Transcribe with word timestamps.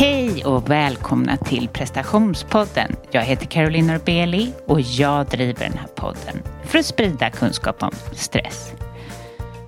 Hej 0.00 0.44
och 0.44 0.70
välkomna 0.70 1.36
till 1.36 1.68
prestationspodden. 1.68 2.96
Jag 3.10 3.22
heter 3.22 3.46
Caroline 3.46 3.86
Norbeli 3.86 4.52
och 4.66 4.80
jag 4.80 5.26
driver 5.26 5.64
den 5.64 5.78
här 5.78 5.86
podden 5.94 6.42
för 6.64 6.78
att 6.78 6.86
sprida 6.86 7.30
kunskap 7.30 7.82
om 7.82 7.90
stress. 8.12 8.72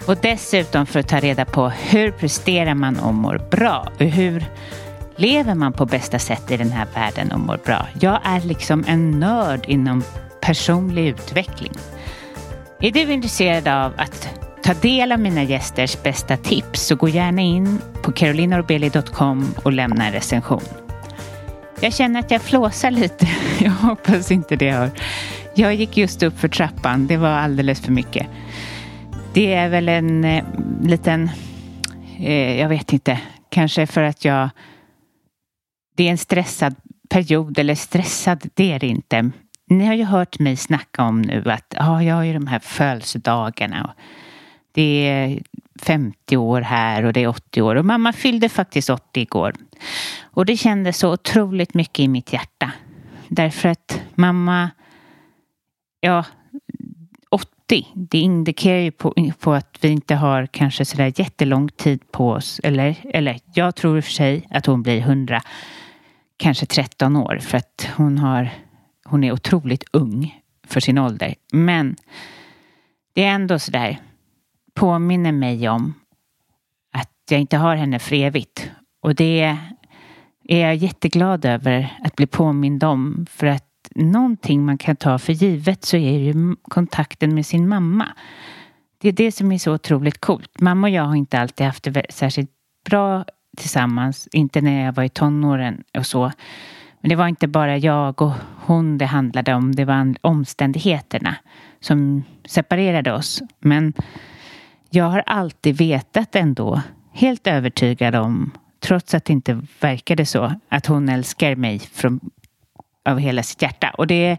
Och 0.07 0.16
dessutom 0.23 0.87
för 0.87 1.00
att 1.00 1.09
ta 1.09 1.21
reda 1.21 1.45
på 1.45 1.68
hur 1.68 2.11
presterar 2.11 2.75
man 2.75 2.98
och 2.98 3.14
mår 3.14 3.43
bra 3.50 3.89
och 3.95 4.07
hur 4.07 4.45
lever 5.16 5.55
man 5.55 5.73
på 5.73 5.87
bästa 5.87 6.18
sätt 6.18 6.51
i 6.51 6.57
den 6.57 6.71
här 6.71 6.87
världen 6.95 7.33
och 7.33 7.41
mår 7.41 7.61
bra. 7.64 7.87
Jag 8.01 8.21
är 8.25 8.41
liksom 8.41 8.85
en 8.87 9.21
nörd 9.21 9.64
inom 9.69 10.03
personlig 10.41 11.09
utveckling. 11.09 11.73
Är 12.80 12.91
du 12.91 13.12
intresserad 13.12 13.69
av 13.69 13.93
att 13.96 14.29
ta 14.63 14.75
del 14.75 15.13
av 15.13 15.21
mina 15.21 15.43
gästers 15.43 16.03
bästa 16.03 16.37
tips 16.37 16.87
så 16.87 16.97
gå 16.97 17.09
gärna 17.09 17.43
in 17.43 17.79
på 18.03 18.12
carolinorbeli.com 18.12 19.55
och 19.65 19.73
lämna 19.73 20.07
en 20.07 20.12
recension. 20.12 20.62
Jag 21.80 21.95
känner 21.95 22.20
att 22.20 22.30
jag 22.30 22.43
flåsar 22.43 22.91
lite. 22.91 23.29
Jag 23.61 23.70
hoppas 23.70 24.30
inte 24.30 24.56
det 24.56 24.70
hör. 24.70 24.91
Jag 25.55 25.75
gick 25.75 25.97
just 25.97 26.23
upp 26.23 26.39
för 26.39 26.48
trappan. 26.48 27.06
Det 27.06 27.17
var 27.17 27.29
alldeles 27.29 27.80
för 27.80 27.93
mycket. 27.93 28.27
Det 29.33 29.55
är 29.55 29.69
väl 29.69 29.89
en 29.89 30.25
eh, 30.25 30.45
liten, 30.83 31.31
eh, 32.19 32.61
jag 32.61 32.69
vet 32.69 32.92
inte, 32.92 33.20
kanske 33.48 33.87
för 33.87 34.03
att 34.03 34.25
jag, 34.25 34.51
det 35.97 36.06
är 36.06 36.11
en 36.11 36.19
stressad 36.19 36.75
period 37.11 37.59
eller 37.59 37.75
stressad, 37.75 38.48
det 38.55 38.73
är 38.73 38.79
det 38.79 38.87
inte. 38.87 39.31
Ni 39.69 39.87
har 39.87 39.95
ju 39.95 40.05
hört 40.05 40.39
mig 40.39 40.56
snacka 40.56 41.03
om 41.03 41.23
nu 41.23 41.51
att 41.51 41.75
ah, 41.79 42.03
jag 42.03 42.15
har 42.15 42.23
ju 42.23 42.33
de 42.33 42.47
här 42.47 42.59
födelsedagarna. 42.59 43.84
Och 43.84 44.03
det 44.73 45.09
är 45.09 45.43
50 45.83 46.37
år 46.37 46.61
här 46.61 47.05
och 47.05 47.12
det 47.12 47.23
är 47.23 47.29
80 47.29 47.62
år 47.62 47.77
och 47.77 47.85
mamma 47.85 48.12
fyllde 48.12 48.49
faktiskt 48.49 48.91
80 48.91 49.21
igår. 49.21 49.55
Och 50.23 50.47
det 50.47 50.57
kändes 50.57 50.98
så 50.98 51.12
otroligt 51.12 51.75
mycket 51.75 52.01
i 52.01 52.09
mitt 52.09 52.33
hjärta. 52.33 52.73
Därför 53.29 53.69
att 53.69 54.03
mamma, 54.14 54.70
ja, 56.01 56.25
80, 57.31 57.87
det 57.95 58.19
indikerar 58.19 58.79
ju 58.79 58.91
på, 58.91 59.33
på 59.41 59.53
att 59.53 59.79
vi 59.81 59.89
inte 59.89 60.14
har 60.14 60.47
kanske 60.47 60.84
sådär 60.84 61.12
jättelång 61.17 61.69
tid 61.69 62.12
på 62.12 62.31
oss. 62.31 62.61
Eller, 62.64 62.97
eller 63.05 63.41
jag 63.55 63.75
tror 63.75 63.97
i 63.97 64.01
och 64.01 64.05
för 64.05 64.12
sig 64.12 64.48
att 64.51 64.67
hon 64.67 64.83
blir 64.83 64.98
100, 64.98 65.42
kanske 66.36 66.67
13 66.67 67.17
år 67.17 67.39
för 67.42 67.59
att 67.59 67.89
hon 67.97 68.19
har, 68.19 68.51
hon 69.05 69.25
är 69.25 69.33
otroligt 69.33 69.84
ung 69.92 70.42
för 70.67 70.81
sin 70.81 70.98
ålder. 70.98 71.34
Men 71.53 71.97
det 73.12 73.25
är 73.25 73.34
ändå 73.34 73.59
sådär, 73.59 73.98
påminner 74.75 75.33
mig 75.33 75.69
om 75.69 75.95
att 76.92 77.11
jag 77.31 77.41
inte 77.41 77.56
har 77.56 77.77
henne 77.77 77.98
för 77.98 78.17
evigt. 78.17 78.70
Och 79.01 79.14
det 79.14 79.59
är 80.48 80.67
jag 80.67 80.77
jätteglad 80.77 81.45
över 81.45 81.98
att 82.05 82.17
bli 82.17 82.27
påmind 82.27 82.84
om. 82.84 83.27
För 83.31 83.47
att 83.47 83.69
någonting 83.95 84.64
man 84.64 84.79
kan 84.79 84.97
ta 84.97 85.19
för 85.19 85.33
givet 85.33 85.84
så 85.84 85.97
är 85.97 86.19
ju 86.19 86.56
kontakten 86.62 87.34
med 87.34 87.47
sin 87.47 87.69
mamma. 87.69 88.09
Det 88.98 89.09
är 89.09 89.12
det 89.12 89.33
som 89.33 89.53
är 89.53 89.59
så 89.59 89.75
otroligt 89.75 90.20
coolt. 90.20 90.61
Mamma 90.61 90.86
och 90.86 90.91
jag 90.91 91.03
har 91.03 91.14
inte 91.14 91.39
alltid 91.39 91.67
haft 91.67 91.84
det 91.84 92.07
särskilt 92.09 92.51
bra 92.84 93.25
tillsammans. 93.57 94.29
Inte 94.33 94.61
när 94.61 94.84
jag 94.84 94.92
var 94.92 95.05
i 95.05 95.09
tonåren 95.09 95.84
och 95.98 96.07
så. 96.07 96.33
Men 97.01 97.09
det 97.09 97.17
var 97.17 97.29
inte 97.29 97.48
bara 97.48 97.79
jag 97.79 98.23
och 98.23 98.33
hon 98.64 98.98
det 98.98 99.07
handlade 99.07 99.55
om. 99.55 99.75
Det 99.75 99.84
var 99.84 100.14
omständigheterna 100.20 101.36
som 101.81 102.25
separerade 102.45 103.12
oss. 103.12 103.42
Men 103.59 103.92
jag 104.95 105.05
har 105.05 105.23
alltid 105.27 105.77
vetat 105.77 106.37
ändå, 106.37 106.83
helt 107.12 107.47
övertygad 107.47 108.15
om, 108.15 108.51
trots 108.81 109.15
att 109.15 109.25
det 109.25 109.33
inte 109.33 109.62
verkade 109.81 110.27
så, 110.27 110.55
att 110.69 110.87
hon 110.87 111.09
älskar 111.09 111.57
mig 111.57 111.79
från, 111.79 112.21
av 113.05 113.19
hela 113.19 113.43
sitt 113.43 113.63
hjärta. 113.63 113.91
Och 113.98 114.07
det, 114.07 114.37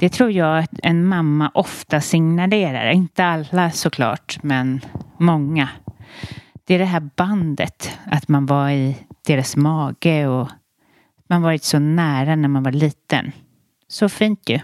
det 0.00 0.08
tror 0.08 0.30
jag 0.30 0.58
att 0.58 0.70
en 0.82 1.04
mamma 1.04 1.50
ofta 1.54 2.00
signalerar. 2.00 2.90
Inte 2.90 3.24
alla 3.24 3.70
såklart, 3.70 4.38
men 4.42 4.80
många. 5.18 5.68
Det 6.64 6.74
är 6.74 6.78
det 6.78 6.84
här 6.84 7.10
bandet, 7.16 7.98
att 8.04 8.28
man 8.28 8.46
var 8.46 8.70
i 8.70 8.96
deras 9.26 9.56
mage 9.56 10.26
och 10.26 10.48
man 11.28 11.42
varit 11.42 11.64
så 11.64 11.78
nära 11.78 12.36
när 12.36 12.48
man 12.48 12.62
var 12.62 12.72
liten. 12.72 13.32
Så 13.88 14.08
fint 14.08 14.48
ju. 14.48 14.60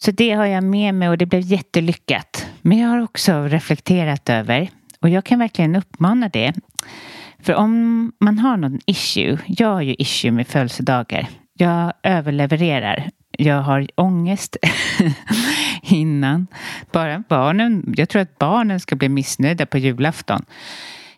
Så 0.00 0.10
det 0.10 0.30
har 0.30 0.46
jag 0.46 0.64
med 0.64 0.94
mig 0.94 1.08
och 1.08 1.18
det 1.18 1.26
blev 1.26 1.42
jättelyckat. 1.42 2.41
Men 2.62 2.78
jag 2.78 2.88
har 2.88 3.02
också 3.02 3.42
reflekterat 3.42 4.28
över 4.28 4.68
och 5.00 5.08
jag 5.08 5.24
kan 5.24 5.38
verkligen 5.38 5.76
uppmana 5.76 6.28
det. 6.28 6.52
För 7.38 7.54
om 7.54 8.12
man 8.18 8.38
har 8.38 8.56
någon 8.56 8.80
issue, 8.86 9.38
jag 9.46 9.68
har 9.68 9.82
ju 9.82 9.94
issue 9.98 10.30
med 10.30 10.46
födelsedagar. 10.46 11.28
Jag 11.54 11.92
överlevererar. 12.02 13.10
Jag 13.30 13.62
har 13.62 13.88
ångest 13.94 14.56
innan. 15.82 16.46
Bara 16.92 17.24
barnen, 17.28 17.94
jag 17.96 18.08
tror 18.08 18.22
att 18.22 18.38
barnen 18.38 18.80
ska 18.80 18.96
bli 18.96 19.08
missnöjda 19.08 19.66
på 19.66 19.78
julafton. 19.78 20.44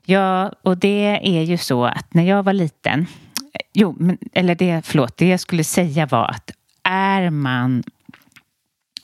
Ja, 0.05 0.53
och 0.63 0.79
det 0.79 1.21
är 1.23 1.43
ju 1.43 1.59
så 1.59 1.85
att 1.85 2.15
när 2.15 2.23
jag 2.23 2.43
var 2.43 2.53
liten, 2.53 3.07
jo, 3.73 3.97
men, 3.99 4.19
eller 4.33 4.55
det, 4.55 4.87
förlåt, 4.87 5.17
det 5.17 5.29
jag 5.29 5.41
skulle 5.41 5.65
säga 5.65 6.07
var 6.07 6.31
att 6.31 6.51
är 6.83 7.31
man 7.31 7.83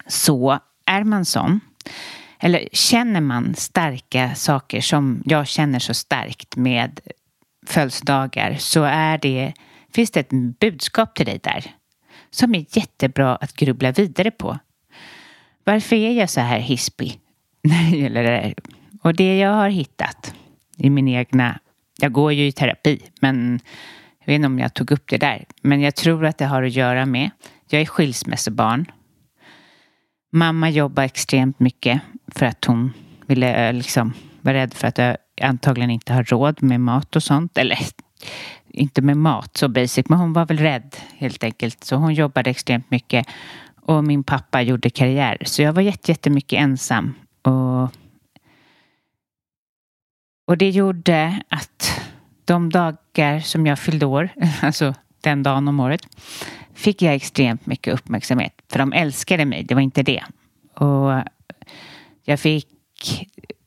så, 0.07 0.59
är 0.87 1.05
man 1.05 1.25
sån, 1.25 1.61
eller 2.41 2.69
känner 2.73 3.21
man 3.21 3.55
starka 3.55 4.35
saker 4.35 4.81
som 4.81 5.23
jag 5.25 5.47
känner 5.47 5.79
så 5.79 5.95
starkt 5.95 6.57
med 6.57 7.01
födelsedagar 7.67 8.57
så 8.59 8.83
är 8.83 9.19
det, 9.19 9.53
finns 9.93 10.11
det 10.11 10.21
ett 10.21 10.59
budskap 10.61 11.15
till 11.15 11.27
dig 11.27 11.41
där 11.43 11.75
som 12.31 12.55
är 12.55 12.65
jättebra 12.69 13.37
att 13.37 13.53
grubbla 13.53 13.93
vidare 13.93 14.31
på. 14.31 14.59
Varför 15.65 15.97
är 15.97 16.13
jag 16.13 16.31
så 16.31 16.41
här 16.41 16.59
hispig 16.59 17.21
när 17.63 17.91
det 17.91 17.97
gäller 17.97 18.23
det 18.23 18.31
här? 18.31 18.55
Och 19.03 19.15
det 19.15 19.39
jag 19.39 19.53
har 19.53 19.69
hittat 19.69 20.35
i 20.77 20.91
min 20.91 21.09
egna, 21.09 21.59
jag 22.01 22.13
går 22.13 22.33
ju 22.33 22.47
i 22.47 22.53
terapi 22.53 23.01
men 23.21 23.61
jag 24.19 24.27
vet 24.27 24.35
inte 24.35 24.47
om 24.47 24.59
jag 24.59 24.75
tog 24.75 24.91
upp 24.91 25.09
det 25.09 25.19
där, 25.19 25.45
men 25.63 25.81
jag 25.81 25.97
tror 25.97 26.25
att 26.25 26.39
det 26.39 26.47
har 26.47 26.63
att 26.63 26.73
göra 26.73 27.07
med, 27.07 27.31
jag 27.69 27.81
är 27.81 27.87
skilsmässobarn 27.87 28.87
Mamma 30.33 30.71
jobbar 30.71 31.03
extremt 31.03 31.61
mycket 31.61 32.01
för 32.35 32.47
att 32.47 32.65
hon 32.65 32.93
ville 33.27 33.69
eh, 33.69 33.73
liksom 33.75 34.13
vara 34.41 34.55
rädd 34.55 34.75
för 34.75 34.89
att 34.89 34.99
jag 34.99 35.17
antagligen 35.41 35.91
inte 35.91 36.13
har 36.13 36.25
råd 36.25 36.63
med 36.63 36.81
mat 36.81 37.17
och 37.17 37.23
sånt. 37.23 37.59
Eller 37.59 37.79
inte 38.69 39.03
med 39.03 39.17
mat 39.17 39.57
så 39.57 39.69
basic, 39.69 40.09
men 40.09 40.19
hon 40.19 40.33
var 40.33 40.47
väl 40.47 40.59
rädd 40.59 40.97
helt 41.17 41.45
enkelt. 41.45 41.85
Så 41.85 41.97
hon 41.97 42.15
jobbade 42.15 42.51
extremt 42.51 42.91
mycket. 42.91 43.27
Och 43.81 44.05
min 44.05 44.25
pappa 44.25 44.63
gjorde 44.63 44.91
karriär. 44.91 45.39
Så 45.45 45.63
jag 45.63 45.73
var 45.73 45.83
jättemycket 45.83 46.61
ensam. 46.61 47.15
Och, 47.43 47.83
och 50.47 50.59
det 50.59 50.71
gjorde 50.71 51.41
att 51.49 52.01
de 52.45 52.71
dagar 52.71 53.41
som 53.41 53.67
jag 53.67 53.79
fyllde 53.79 54.07
år, 54.07 54.29
alltså 54.63 54.95
den 55.21 55.43
dagen 55.43 55.69
om 55.69 55.81
året, 55.81 56.07
fick 56.75 57.03
jag 57.03 57.15
extremt 57.15 57.67
mycket 57.67 57.95
uppmärksamhet. 57.95 58.53
För 58.73 58.79
de 58.79 58.93
älskade 58.93 59.45
mig, 59.45 59.63
det 59.65 59.75
var 59.75 59.83
inte 59.83 60.03
det. 60.03 60.25
Och 60.75 61.23
jag 62.25 62.41
fick 62.41 62.67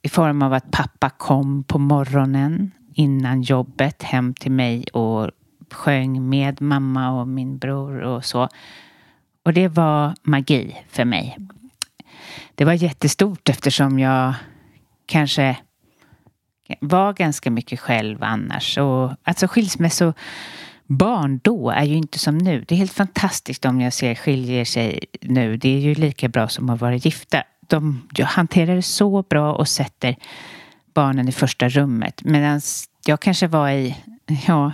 i 0.02 0.10
form 0.10 0.42
av 0.42 0.54
att 0.54 0.72
pappa 0.72 1.10
kom 1.10 1.64
på 1.64 1.80
morgonen 1.80 2.72
innan 2.94 3.42
jobbet 3.42 4.04
hem 4.04 4.34
till 4.34 4.52
mig 4.52 4.84
och 4.94 5.32
sjöng 5.72 6.30
med 6.30 6.62
mamma 6.62 7.12
och 7.22 7.28
min 7.28 7.58
bror 7.58 8.02
och 8.02 8.26
så. 8.26 8.50
Och 9.46 9.54
det 9.54 9.68
var 9.68 10.16
magi 10.24 10.76
för 10.90 11.06
mig. 11.06 11.38
Det 12.56 12.66
var 12.66 12.74
jättestort 12.74 13.50
eftersom 13.50 14.00
jag 14.00 14.34
kanske 15.06 15.58
var 16.80 17.14
ganska 17.14 17.52
mycket 17.52 17.80
själv 17.80 18.24
annars. 18.24 18.78
Och, 18.78 19.12
alltså 19.24 19.48
skilsmässo 19.48 20.14
barn 20.86 21.40
då 21.44 21.70
är 21.70 21.84
ju 21.84 21.96
inte 21.96 22.20
som 22.20 22.38
nu. 22.38 22.66
Det 22.68 22.76
är 22.76 22.80
helt 22.80 22.94
fantastiskt 22.94 23.66
om 23.66 23.82
jag 23.82 23.94
ser 23.94 24.16
skiljer 24.16 24.66
sig 24.66 25.00
nu. 25.22 25.58
Det 25.58 25.70
är 25.70 25.80
ju 25.80 25.96
lika 25.96 26.30
bra 26.30 26.48
som 26.48 26.70
att 26.70 26.82
vara 26.82 26.96
gifta. 26.96 27.44
De 27.74 28.02
hanterar 28.24 28.76
det 28.76 28.82
så 28.82 29.22
bra 29.22 29.54
och 29.54 29.68
sätter 29.68 30.16
barnen 30.94 31.28
i 31.28 31.32
första 31.32 31.70
rummet. 31.70 32.24
Medan 32.24 32.62
jag 33.06 33.20
kanske 33.20 33.48
var 33.48 33.70
i, 33.70 33.96
ja, 34.48 34.74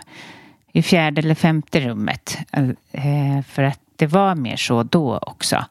i 0.72 0.82
fjärde 0.82 1.22
eller 1.22 1.36
femte 1.36 1.80
rummet. 1.80 2.38
Eh, 2.92 3.42
för 3.42 3.64
att 3.64 3.80
det 3.96 4.08
var 4.08 4.36
mer 4.36 4.56
så 4.56 4.84
då 4.84 5.18
också. 5.18 5.66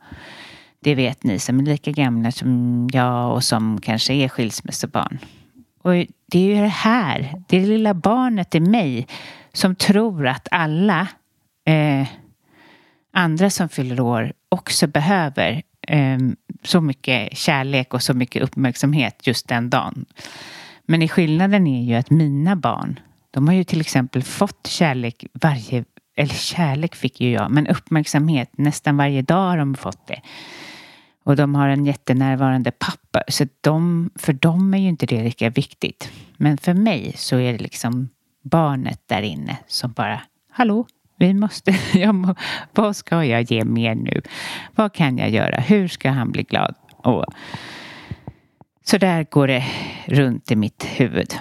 Det 0.80 0.94
vet 0.94 1.24
ni 1.24 1.38
som 1.38 1.60
är 1.60 1.64
lika 1.64 1.90
gamla 1.90 2.32
som 2.32 2.88
jag 2.92 3.32
och 3.32 3.44
som 3.44 3.80
kanske 3.80 4.14
är 4.14 4.28
skilsmässobarn. 4.28 5.18
Och 5.82 5.92
det 6.26 6.38
är 6.38 6.56
ju 6.56 6.60
det 6.60 6.68
här, 6.68 7.42
det 7.48 7.60
lilla 7.60 7.94
barnet 7.94 8.54
i 8.54 8.60
mig 8.60 9.06
som 9.52 9.74
tror 9.74 10.26
att 10.26 10.48
alla 10.50 11.08
eh, 11.64 12.06
andra 13.12 13.50
som 13.50 13.68
fyller 13.68 14.00
år 14.00 14.32
också 14.48 14.86
behöver 14.86 15.62
Ehm, 15.90 16.36
så 16.62 16.80
mycket 16.80 17.36
kärlek 17.36 17.94
och 17.94 18.02
så 18.02 18.14
mycket 18.14 18.42
uppmärksamhet 18.42 19.26
just 19.26 19.48
den 19.48 19.70
dagen. 19.70 20.06
Men 20.86 21.02
i 21.02 21.08
skillnaden 21.08 21.66
är 21.66 21.84
ju 21.84 21.94
att 21.94 22.10
mina 22.10 22.56
barn, 22.56 23.00
De 23.30 23.48
har 23.48 23.54
ju 23.54 23.64
till 23.64 23.80
exempel 23.80 24.22
fått 24.22 24.66
kärlek 24.66 25.24
varje, 25.32 25.84
eller 26.16 26.34
kärlek 26.34 26.94
fick 26.94 27.20
ju 27.20 27.30
jag, 27.30 27.50
men 27.50 27.66
uppmärksamhet 27.66 28.50
nästan 28.58 28.96
varje 28.96 29.22
dag 29.22 29.48
har 29.48 29.58
de 29.58 29.74
fått 29.74 30.06
det. 30.06 30.20
Och 31.24 31.36
de 31.36 31.54
har 31.54 31.68
en 31.68 31.86
jättenärvarande 31.86 32.70
pappa, 32.70 33.22
så 33.28 33.46
de, 33.60 34.10
för 34.14 34.32
dem 34.32 34.74
är 34.74 34.78
ju 34.78 34.88
inte 34.88 35.06
det 35.06 35.24
lika 35.24 35.50
viktigt. 35.50 36.10
Men 36.36 36.58
för 36.58 36.74
mig 36.74 37.12
så 37.16 37.36
är 37.36 37.52
det 37.52 37.58
liksom 37.58 38.08
barnet 38.42 39.00
där 39.06 39.22
inne 39.22 39.58
som 39.66 39.92
bara, 39.92 40.20
hallå, 40.50 40.86
vi 41.18 41.34
måste, 41.34 41.74
jag 41.98 42.14
må, 42.14 42.34
vad 42.72 42.96
ska 42.96 43.24
jag 43.24 43.42
ge 43.42 43.64
mer 43.64 43.94
nu? 43.94 44.22
Vad 44.74 44.92
kan 44.92 45.18
jag 45.18 45.30
göra? 45.30 45.60
Hur 45.60 45.88
ska 45.88 46.10
han 46.10 46.30
bli 46.30 46.42
glad? 46.42 46.74
Och 46.96 47.24
så 48.84 48.98
där 48.98 49.26
går 49.30 49.46
det 49.46 49.64
runt 50.06 50.50
i 50.50 50.56
mitt 50.56 50.84
huvud. 50.84 51.34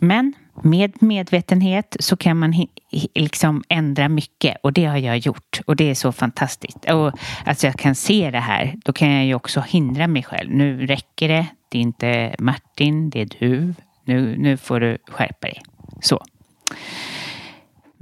Men 0.00 0.34
med 0.62 1.02
medvetenhet 1.02 1.96
så 2.00 2.16
kan 2.16 2.36
man 2.36 2.66
liksom 3.14 3.64
ändra 3.68 4.08
mycket 4.08 4.56
och 4.62 4.72
det 4.72 4.84
har 4.84 4.96
jag 4.96 5.18
gjort 5.18 5.60
och 5.66 5.76
det 5.76 5.90
är 5.90 5.94
så 5.94 6.12
fantastiskt. 6.12 6.90
Och 6.90 7.12
alltså 7.44 7.66
jag 7.66 7.76
kan 7.76 7.94
se 7.94 8.30
det 8.30 8.38
här, 8.38 8.74
då 8.84 8.92
kan 8.92 9.10
jag 9.10 9.24
ju 9.24 9.34
också 9.34 9.60
hindra 9.60 10.06
mig 10.06 10.22
själv. 10.22 10.50
Nu 10.50 10.86
räcker 10.86 11.28
det, 11.28 11.46
det 11.68 11.78
är 11.78 11.82
inte 11.82 12.34
Martin, 12.38 13.10
det 13.10 13.20
är 13.20 13.28
du. 13.38 13.74
Nu, 14.04 14.36
nu 14.38 14.56
får 14.56 14.80
du 14.80 14.98
skärpa 15.08 15.46
dig. 15.46 15.62
Så. 16.00 16.20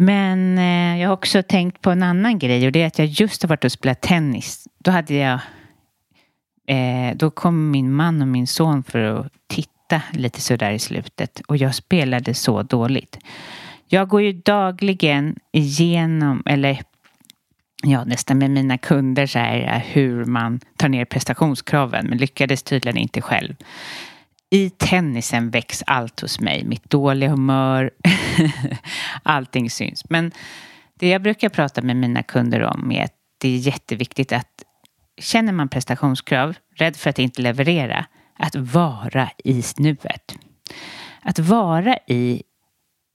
Men 0.00 0.58
eh, 0.58 1.00
jag 1.00 1.08
har 1.08 1.14
också 1.14 1.42
tänkt 1.42 1.82
på 1.82 1.90
en 1.90 2.02
annan 2.02 2.38
grej 2.38 2.66
och 2.66 2.72
det 2.72 2.82
är 2.82 2.86
att 2.86 2.98
jag 2.98 3.08
just 3.08 3.42
har 3.42 3.48
varit 3.48 3.64
och 3.64 3.72
spelat 3.72 4.00
tennis. 4.00 4.68
Då 4.78 4.90
hade 4.90 5.14
jag 5.14 5.40
eh, 6.68 7.16
Då 7.16 7.30
kom 7.30 7.70
min 7.70 7.92
man 7.92 8.22
och 8.22 8.28
min 8.28 8.46
son 8.46 8.82
för 8.82 8.98
att 8.98 9.32
titta 9.46 10.02
lite 10.12 10.40
sådär 10.40 10.70
i 10.70 10.78
slutet 10.78 11.40
och 11.48 11.56
jag 11.56 11.74
spelade 11.74 12.34
så 12.34 12.62
dåligt. 12.62 13.18
Jag 13.86 14.08
går 14.08 14.22
ju 14.22 14.32
dagligen 14.32 15.36
igenom, 15.52 16.42
eller 16.46 16.82
ja, 17.82 18.04
nästan 18.04 18.38
med 18.38 18.50
mina 18.50 18.78
kunder 18.78 19.26
så 19.26 19.38
här, 19.38 19.74
eh, 19.74 19.82
hur 19.92 20.24
man 20.24 20.60
tar 20.76 20.88
ner 20.88 21.04
prestationskraven 21.04 22.06
men 22.06 22.18
lyckades 22.18 22.62
tydligen 22.62 22.96
inte 22.96 23.20
själv 23.20 23.54
i 24.50 24.70
tennisen 24.70 25.50
väcks 25.50 25.82
allt 25.86 26.20
hos 26.20 26.40
mig. 26.40 26.64
Mitt 26.64 26.90
dåliga 26.90 27.30
humör, 27.30 27.90
allting 29.22 29.70
syns. 29.70 30.10
Men 30.10 30.32
det 30.94 31.08
jag 31.08 31.22
brukar 31.22 31.48
prata 31.48 31.82
med 31.82 31.96
mina 31.96 32.22
kunder 32.22 32.62
om 32.62 32.92
är 32.92 33.04
att 33.04 33.14
det 33.38 33.48
är 33.48 33.58
jätteviktigt 33.58 34.32
att 34.32 34.64
känner 35.20 35.52
man 35.52 35.68
prestationskrav, 35.68 36.54
rädd 36.76 36.96
för 36.96 37.10
att 37.10 37.18
inte 37.18 37.42
leverera, 37.42 38.06
att 38.38 38.54
vara 38.54 39.30
i 39.44 39.62
nuet 39.78 40.38
Att 41.22 41.38
vara 41.38 41.98
i, 42.06 42.42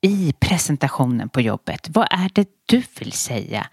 i 0.01 0.33
presentationen 0.39 1.30
på 1.30 1.41
jobbet. 1.41 1.88
Vad 1.89 2.07
är 2.12 2.30
det 2.33 2.47
du 2.65 2.83
vill 3.00 3.12
säga? 3.12 3.68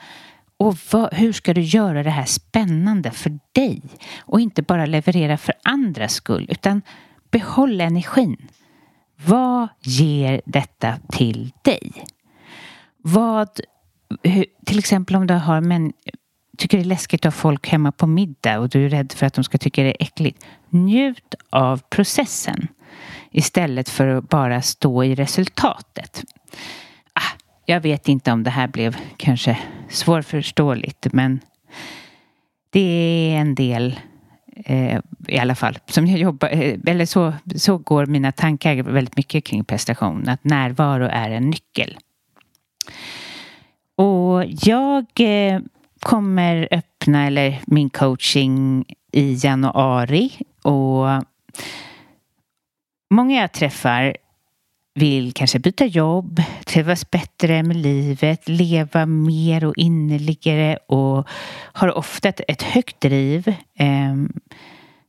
Och 0.57 0.77
vad, 0.91 1.15
hur 1.15 1.33
ska 1.33 1.55
du 1.55 1.61
göra 1.61 2.03
det 2.03 2.11
här 2.11 2.25
spännande 2.25 3.11
för 3.11 3.39
dig? 3.53 3.83
Och 4.21 4.41
inte 4.41 4.63
bara 4.63 4.87
leverera 4.87 5.37
för 5.37 5.55
andras 5.65 6.13
skull, 6.13 6.47
utan 6.51 6.83
Behåll 7.31 7.81
energin. 7.81 8.49
Vad 9.27 9.69
ger 9.81 10.41
detta 10.45 10.99
till 11.13 11.53
dig? 11.63 12.05
Vad, 12.97 13.49
till 14.67 14.79
exempel 14.79 15.17
om 15.17 15.27
du 15.27 15.35
har 15.35 15.61
men, 15.61 15.93
tycker 16.59 16.79
det 16.79 16.83
är 16.83 16.87
läskigt 16.87 17.27
att 17.27 17.35
ha 17.35 17.41
folk 17.41 17.69
hemma 17.69 17.93
på 17.93 18.07
middag 18.07 18.59
och 18.59 18.69
du 18.69 18.85
är 18.85 18.89
rädd 18.89 19.13
för 19.13 19.27
att 19.27 19.35
de 19.35 19.45
ska 19.45 19.59
tycka 19.59 19.83
det 19.83 19.89
är 19.89 20.07
äckligt. 20.07 20.45
Njut 20.69 21.35
av 21.51 21.81
processen 21.91 22.69
istället 23.31 23.89
för 23.89 24.07
att 24.07 24.29
bara 24.29 24.63
stå 24.63 25.05
i 25.05 25.15
resultatet. 25.15 26.25
Ah, 27.13 27.39
jag 27.67 27.81
vet 27.81 28.09
inte 28.09 28.33
om 28.33 28.43
det 28.43 28.51
här 28.51 28.69
blev 28.69 28.97
kanske 29.17 29.59
svårförståeligt 29.89 31.13
men 31.13 31.41
det 32.71 33.33
är 33.35 33.41
en 33.41 33.55
del 33.55 34.01
eh, 34.65 35.01
i 35.29 35.39
alla 35.39 35.55
fall, 35.55 35.79
som 35.87 36.07
jag 36.07 36.19
jobbar, 36.19 36.49
eh, 36.49 36.79
eller 36.87 37.07
så, 37.07 37.33
så 37.57 37.79
går 37.79 38.07
mina 38.07 38.33
tankar 38.33 38.83
väldigt 38.83 39.17
mycket 39.17 39.45
kring 39.45 39.65
prestation, 39.65 40.29
att 40.29 40.45
närvaro 40.45 41.05
är 41.05 41.31
en 41.31 41.51
nyckel. 41.51 41.99
Och 43.97 44.45
jag 44.47 45.07
eh, 45.21 45.61
kommer 46.01 46.69
öppna 46.71 47.27
eller 47.27 47.61
min 47.67 47.91
coaching 47.91 48.85
i 49.13 49.39
januari 49.45 50.33
och 50.63 51.25
många 53.11 53.41
jag 53.41 53.53
träffar 53.53 54.17
vill 54.95 55.33
kanske 55.33 55.59
byta 55.59 55.85
jobb, 55.85 56.43
trivas 56.67 57.11
bättre 57.11 57.63
med 57.63 57.77
livet, 57.77 58.49
leva 58.49 59.07
mer 59.07 59.65
och 59.65 59.77
innerligare 59.77 60.79
och 60.87 61.29
har 61.73 61.99
ofta 61.99 62.29
ett, 62.29 62.41
ett 62.49 62.63
högt 62.63 63.01
driv. 63.01 63.55
Ehm, 63.79 64.33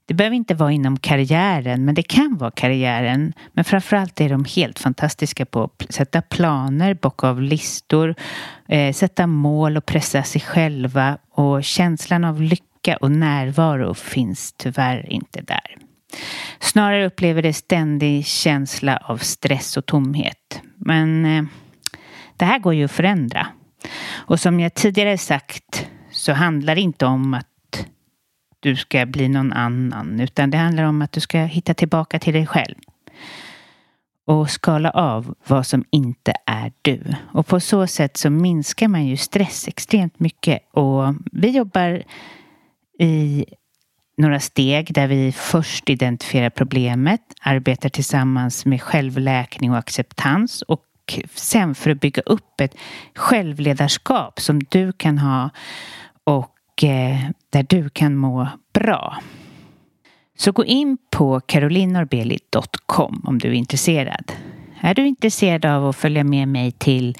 det 0.06 0.14
behöver 0.14 0.36
inte 0.36 0.54
vara 0.54 0.72
inom 0.72 1.00
karriären, 1.00 1.86
men 1.86 1.96
det 1.96 2.04
kan 2.04 2.38
vara 2.38 2.52
karriären. 2.52 3.34
Men 3.54 3.64
framförallt 3.64 4.22
är 4.22 4.30
de 4.30 4.46
helt 4.46 4.80
fantastiska 4.80 5.46
på 5.46 5.64
att 5.64 5.94
sätta 5.94 6.22
planer, 6.22 6.94
bocka 6.94 7.28
av 7.28 7.42
listor, 7.42 8.16
eh, 8.68 8.94
sätta 8.94 9.28
mål 9.28 9.78
och 9.78 9.86
pressa 9.86 10.24
sig 10.24 10.42
själva. 10.42 11.18
Och 11.32 11.64
känslan 11.64 12.24
av 12.24 12.42
lycka 12.42 12.98
och 13.02 13.12
närvaro 13.12 13.94
finns 13.94 14.54
tyvärr 14.54 15.12
inte 15.12 15.42
där. 15.42 15.91
Snarare 16.60 17.06
upplever 17.06 17.42
det 17.42 17.54
ständig 17.54 18.26
känsla 18.26 18.98
av 18.98 19.18
stress 19.18 19.78
och 19.78 19.86
tomhet. 19.86 20.62
Men 20.76 21.26
eh, 21.26 21.44
det 22.38 22.46
här 22.46 22.60
går 22.60 22.74
ju 22.74 22.86
att 22.86 22.92
förändra. 22.92 23.48
Och 24.12 24.40
som 24.40 24.60
jag 24.60 24.74
tidigare 24.74 25.18
sagt 25.18 25.88
så 26.12 26.34
handlar 26.34 26.76
det 26.76 26.82
inte 26.82 27.06
om 27.06 27.34
att 27.34 27.48
du 28.60 28.76
ska 28.76 29.06
bli 29.06 29.30
någon 29.30 29.54
annan 29.54 30.20
utan 30.20 30.50
det 30.50 30.58
handlar 30.58 30.84
om 30.84 31.02
att 31.02 31.12
du 31.12 31.20
ska 31.20 31.40
hitta 31.40 31.74
tillbaka 31.74 32.20
till 32.20 32.34
dig 32.34 32.48
själv. 32.48 32.76
Och 34.26 34.50
skala 34.50 34.90
av 34.90 35.36
vad 35.48 35.68
som 35.68 35.86
inte 35.92 36.34
är 36.46 36.72
du. 36.82 37.04
Och 37.34 37.48
på 37.48 37.60
så 37.60 37.88
sätt 37.88 38.18
så 38.18 38.30
minskar 38.30 38.88
man 38.88 39.06
ju 39.06 39.18
stress 39.18 39.68
extremt 39.68 40.20
mycket. 40.20 40.60
Och 40.72 41.16
vi 41.32 41.50
jobbar 41.50 42.04
i 43.00 43.46
några 44.18 44.40
steg 44.40 44.94
där 44.94 45.08
vi 45.08 45.32
först 45.32 45.90
identifierar 45.90 46.50
problemet, 46.50 47.22
arbetar 47.42 47.90
tillsammans 47.90 48.66
med 48.66 48.82
självläkning 48.82 49.72
och 49.72 49.78
acceptans 49.78 50.62
och 50.62 50.86
sen 51.36 51.76
för 51.76 51.90
att 51.90 52.00
bygga 52.00 52.22
upp 52.26 52.62
ett 52.62 52.76
självledarskap 53.16 54.40
som 54.40 54.60
du 54.70 54.92
kan 54.92 55.18
ha 55.18 55.50
och 56.24 56.84
eh, 56.84 57.30
där 57.50 57.66
du 57.70 57.90
kan 57.90 58.16
må 58.16 58.48
bra. 58.74 59.18
Så 60.38 60.52
gå 60.52 60.66
in 60.66 60.98
på 61.12 61.40
carolinorbeli.com 61.40 63.22
om 63.26 63.40
du 63.40 63.48
är 63.48 63.54
intresserad. 63.54 64.32
Är 64.82 64.94
du 64.94 65.08
intresserad 65.08 65.66
av 65.66 65.88
att 65.88 65.96
följa 65.96 66.24
med 66.24 66.48
mig 66.48 66.72
till 66.72 67.18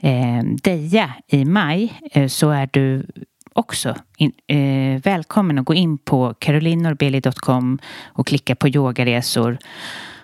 eh, 0.00 0.42
Deja 0.62 1.14
i 1.28 1.44
maj 1.44 2.00
eh, 2.12 2.28
så 2.28 2.50
är 2.50 2.68
du 2.72 3.06
också 3.54 3.94
in, 4.16 4.32
eh, 4.46 5.02
välkommen 5.02 5.58
att 5.58 5.64
gå 5.64 5.74
in 5.74 5.98
på 5.98 6.34
carolinorbeli.com 6.38 7.78
och 8.04 8.26
klicka 8.26 8.54
på 8.54 8.68
yogaresor 8.68 9.58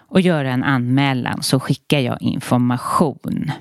och 0.08 0.20
göra 0.20 0.52
en 0.52 0.64
anmälan 0.64 1.42
så 1.42 1.60
skickar 1.60 1.98
jag 1.98 2.22
information. 2.22 3.52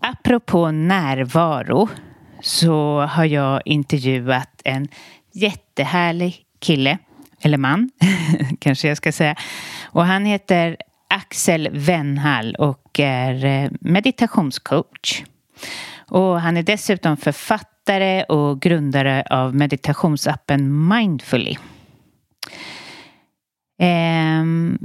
Apropå 0.00 0.70
närvaro 0.70 1.88
så 2.40 3.00
har 3.00 3.24
jag 3.24 3.62
intervjuat 3.64 4.62
en 4.64 4.88
jättehärlig 5.32 6.42
kille, 6.58 6.98
eller 7.42 7.58
man 7.58 7.90
kanske 8.58 8.88
jag 8.88 8.96
ska 8.96 9.12
säga. 9.12 9.36
Och 9.84 10.04
han 10.04 10.24
heter 10.24 10.76
Axel 11.08 11.68
Wennhall 11.72 12.54
och 12.54 13.00
är 13.00 13.44
eh, 13.44 13.70
meditationscoach. 13.80 15.24
Och 16.08 16.40
han 16.40 16.56
är 16.56 16.62
dessutom 16.62 17.16
författare 17.16 18.22
och 18.22 18.60
grundare 18.60 19.24
av 19.30 19.54
meditationsappen 19.54 20.88
Mindfully. 20.88 21.56
Ehm, 23.78 24.78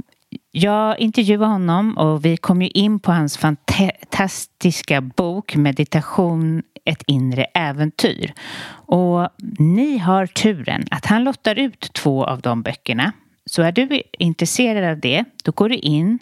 jag 0.50 0.98
intervjuade 0.98 1.46
honom 1.46 1.98
och 1.98 2.24
vi 2.24 2.36
kom 2.36 2.62
ju 2.62 2.68
in 2.68 3.00
på 3.00 3.12
hans 3.12 3.38
fantastiska 3.38 5.00
bok 5.00 5.56
Meditation 5.56 6.62
ett 6.84 7.02
inre 7.06 7.44
äventyr. 7.44 8.32
Och 8.70 9.28
ni 9.58 9.98
har 9.98 10.26
turen 10.26 10.84
att 10.90 11.06
han 11.06 11.24
lottar 11.24 11.58
ut 11.58 11.92
två 11.92 12.24
av 12.24 12.40
de 12.40 12.62
böckerna. 12.62 13.12
Så 13.46 13.62
är 13.62 13.72
du 13.72 14.02
intresserad 14.18 14.90
av 14.90 15.00
det, 15.00 15.24
då 15.44 15.52
går 15.52 15.68
du 15.68 15.74
in, 15.74 16.18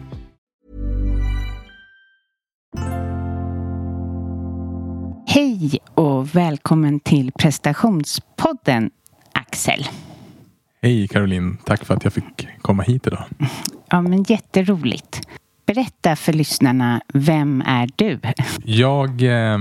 Hej 5.33 5.79
och 5.95 6.35
välkommen 6.35 6.99
till 6.99 7.31
prestationspodden 7.31 8.91
Axel. 9.33 9.85
Hej 10.81 11.07
Caroline, 11.07 11.57
tack 11.65 11.85
för 11.85 11.93
att 11.93 12.03
jag 12.03 12.13
fick 12.13 12.47
komma 12.61 12.83
hit 12.83 13.07
idag. 13.07 13.23
Ja, 13.89 14.01
men 14.01 14.23
jätteroligt. 14.23 15.21
Berätta 15.65 16.15
för 16.15 16.33
lyssnarna, 16.33 17.01
vem 17.13 17.63
är 17.65 17.89
du? 17.95 18.19
Jag 18.63 19.21
eh, 19.21 19.57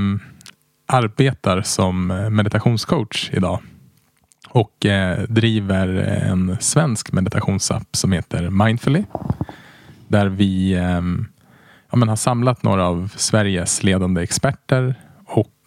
arbetar 0.87 1.63
som 1.63 2.07
meditationscoach 2.31 3.31
idag 3.33 3.61
och 4.49 4.87
eh, 4.87 5.23
driver 5.23 5.89
en 6.31 6.57
svensk 6.61 7.13
meditationsapp 7.13 7.97
som 7.97 8.13
heter 8.13 8.51
Mindfully. 8.51 9.05
Där 10.09 10.27
vi 10.27 10.73
eh, 10.73 11.03
ja, 11.91 12.07
har 12.07 12.17
samlat 12.17 12.63
några 12.63 12.87
av 12.87 13.13
Sveriges 13.17 13.83
ledande 13.83 14.23
experter 14.23 14.95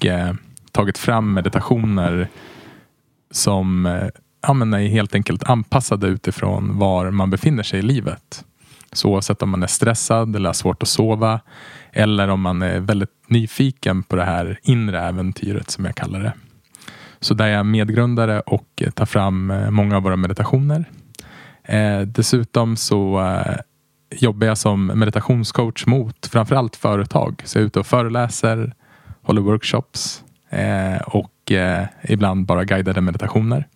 och 0.03 0.09
eh, 0.09 0.33
tagit 0.71 0.97
fram 0.97 1.33
meditationer 1.33 2.27
som 3.31 3.85
eh, 3.85 4.07
ja, 4.47 4.53
men 4.53 4.73
är 4.73 4.87
helt 4.87 5.15
enkelt 5.15 5.43
anpassade 5.43 6.07
utifrån 6.07 6.77
var 6.77 7.11
man 7.11 7.29
befinner 7.29 7.63
sig 7.63 7.79
i 7.79 7.81
livet. 7.81 8.45
Så 8.91 9.09
oavsett 9.09 9.41
om 9.41 9.49
man 9.49 9.63
är 9.63 9.67
stressad 9.67 10.35
eller 10.35 10.49
har 10.49 10.53
svårt 10.53 10.83
att 10.83 10.89
sova 10.89 11.39
eller 11.91 12.27
om 12.27 12.41
man 12.41 12.61
är 12.61 12.79
väldigt 12.79 13.09
nyfiken 13.27 14.03
på 14.03 14.15
det 14.15 14.23
här 14.23 14.59
inre 14.63 15.01
äventyret 15.01 15.69
som 15.69 15.85
jag 15.85 15.95
kallar 15.95 16.19
det. 16.19 16.33
Så 17.19 17.33
där 17.33 17.45
är 17.45 17.53
jag 17.53 17.65
medgrundare 17.65 18.39
och 18.39 18.83
tar 18.93 19.05
fram 19.05 19.51
eh, 19.51 19.69
många 19.69 19.97
av 19.97 20.03
våra 20.03 20.15
meditationer. 20.15 20.85
Eh, 21.63 22.01
dessutom 22.01 22.75
så 22.75 23.21
eh, 23.21 23.55
jobbar 24.11 24.47
jag 24.47 24.57
som 24.57 24.85
meditationscoach 24.85 25.85
mot 25.85 26.25
framförallt 26.25 26.75
företag. 26.75 27.41
Så 27.45 27.57
jag 27.57 27.61
är 27.61 27.67
ute 27.67 27.79
och 27.79 27.87
föreläser, 27.87 28.73
håller 29.23 29.41
workshops 29.41 30.23
eh, 30.49 31.01
och 31.01 31.51
eh, 31.51 31.85
ibland 32.03 32.45
bara 32.45 32.63
guidade 32.63 33.01
meditationer. 33.01 33.67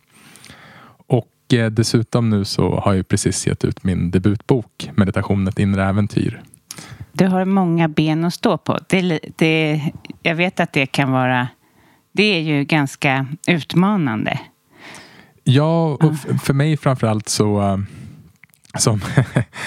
Och 1.07 1.53
eh, 1.53 1.71
dessutom 1.71 2.29
nu 2.29 2.45
så 2.45 2.79
har 2.79 2.93
jag 2.93 3.07
precis 3.07 3.47
gett 3.47 3.65
ut 3.65 3.83
min 3.83 4.11
debutbok 4.11 4.91
Meditation 4.95 5.47
ett 5.47 5.59
inre 5.59 5.85
äventyr. 5.85 6.41
Du 7.11 7.27
har 7.27 7.45
många 7.45 7.87
ben 7.87 8.25
att 8.25 8.33
stå 8.33 8.57
på. 8.57 8.79
Det, 8.87 9.19
det, 9.35 9.81
jag 10.21 10.35
vet 10.35 10.59
att 10.59 10.73
det 10.73 10.85
kan 10.85 11.11
vara 11.11 11.47
det 12.17 12.23
är 12.23 12.39
ju 12.39 12.63
ganska 12.63 13.25
utmanande. 13.47 14.39
Ja, 15.43 15.97
och 16.01 16.41
för 16.41 16.53
mig 16.53 16.77
framförallt 16.77 17.29
så 17.29 17.83
som 18.77 19.01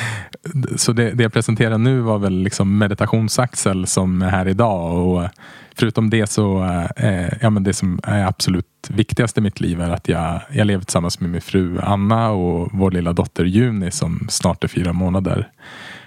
så 0.77 0.93
det, 0.93 1.11
det, 1.11 1.23
jag 1.23 1.33
presenterar 1.33 1.79
nu 1.79 2.01
var 2.01 2.19
väl 2.19 2.43
liksom 2.43 2.79
meditationsaxel 2.79 3.87
som 3.87 4.23
är 4.23 4.31
här 4.31 4.49
idag. 4.49 5.07
Och 5.07 5.29
förutom 5.75 6.11
det 6.11 6.27
så 6.27 6.65
eh, 6.97 7.33
ja, 7.41 7.51
men 7.51 7.65
det 7.65 7.73
som 7.73 8.01
är 8.03 8.25
absolut 8.25 8.67
viktigast 8.89 9.39
i 9.39 9.41
mitt 9.41 9.61
liv 9.61 9.81
är 9.81 9.91
att 9.91 10.09
jag, 10.09 10.41
jag 10.53 10.67
lever 10.67 10.85
tillsammans 10.85 11.21
med 11.21 11.31
min 11.31 11.41
fru 11.41 11.81
Anna 11.81 12.31
och 12.31 12.69
vår 12.73 12.91
lilla 12.91 13.13
dotter 13.13 13.45
Juni 13.45 13.91
som 13.91 14.27
snart 14.31 14.65
är 14.65 14.69
fyra 14.69 14.93
månader. 14.93 15.49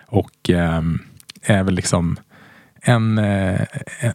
Och 0.08 0.50
eh, 0.50 0.82
är 1.42 1.64
väl 1.64 1.76
liksom 1.76 2.18
en, 2.86 3.18
eh, 3.18 3.62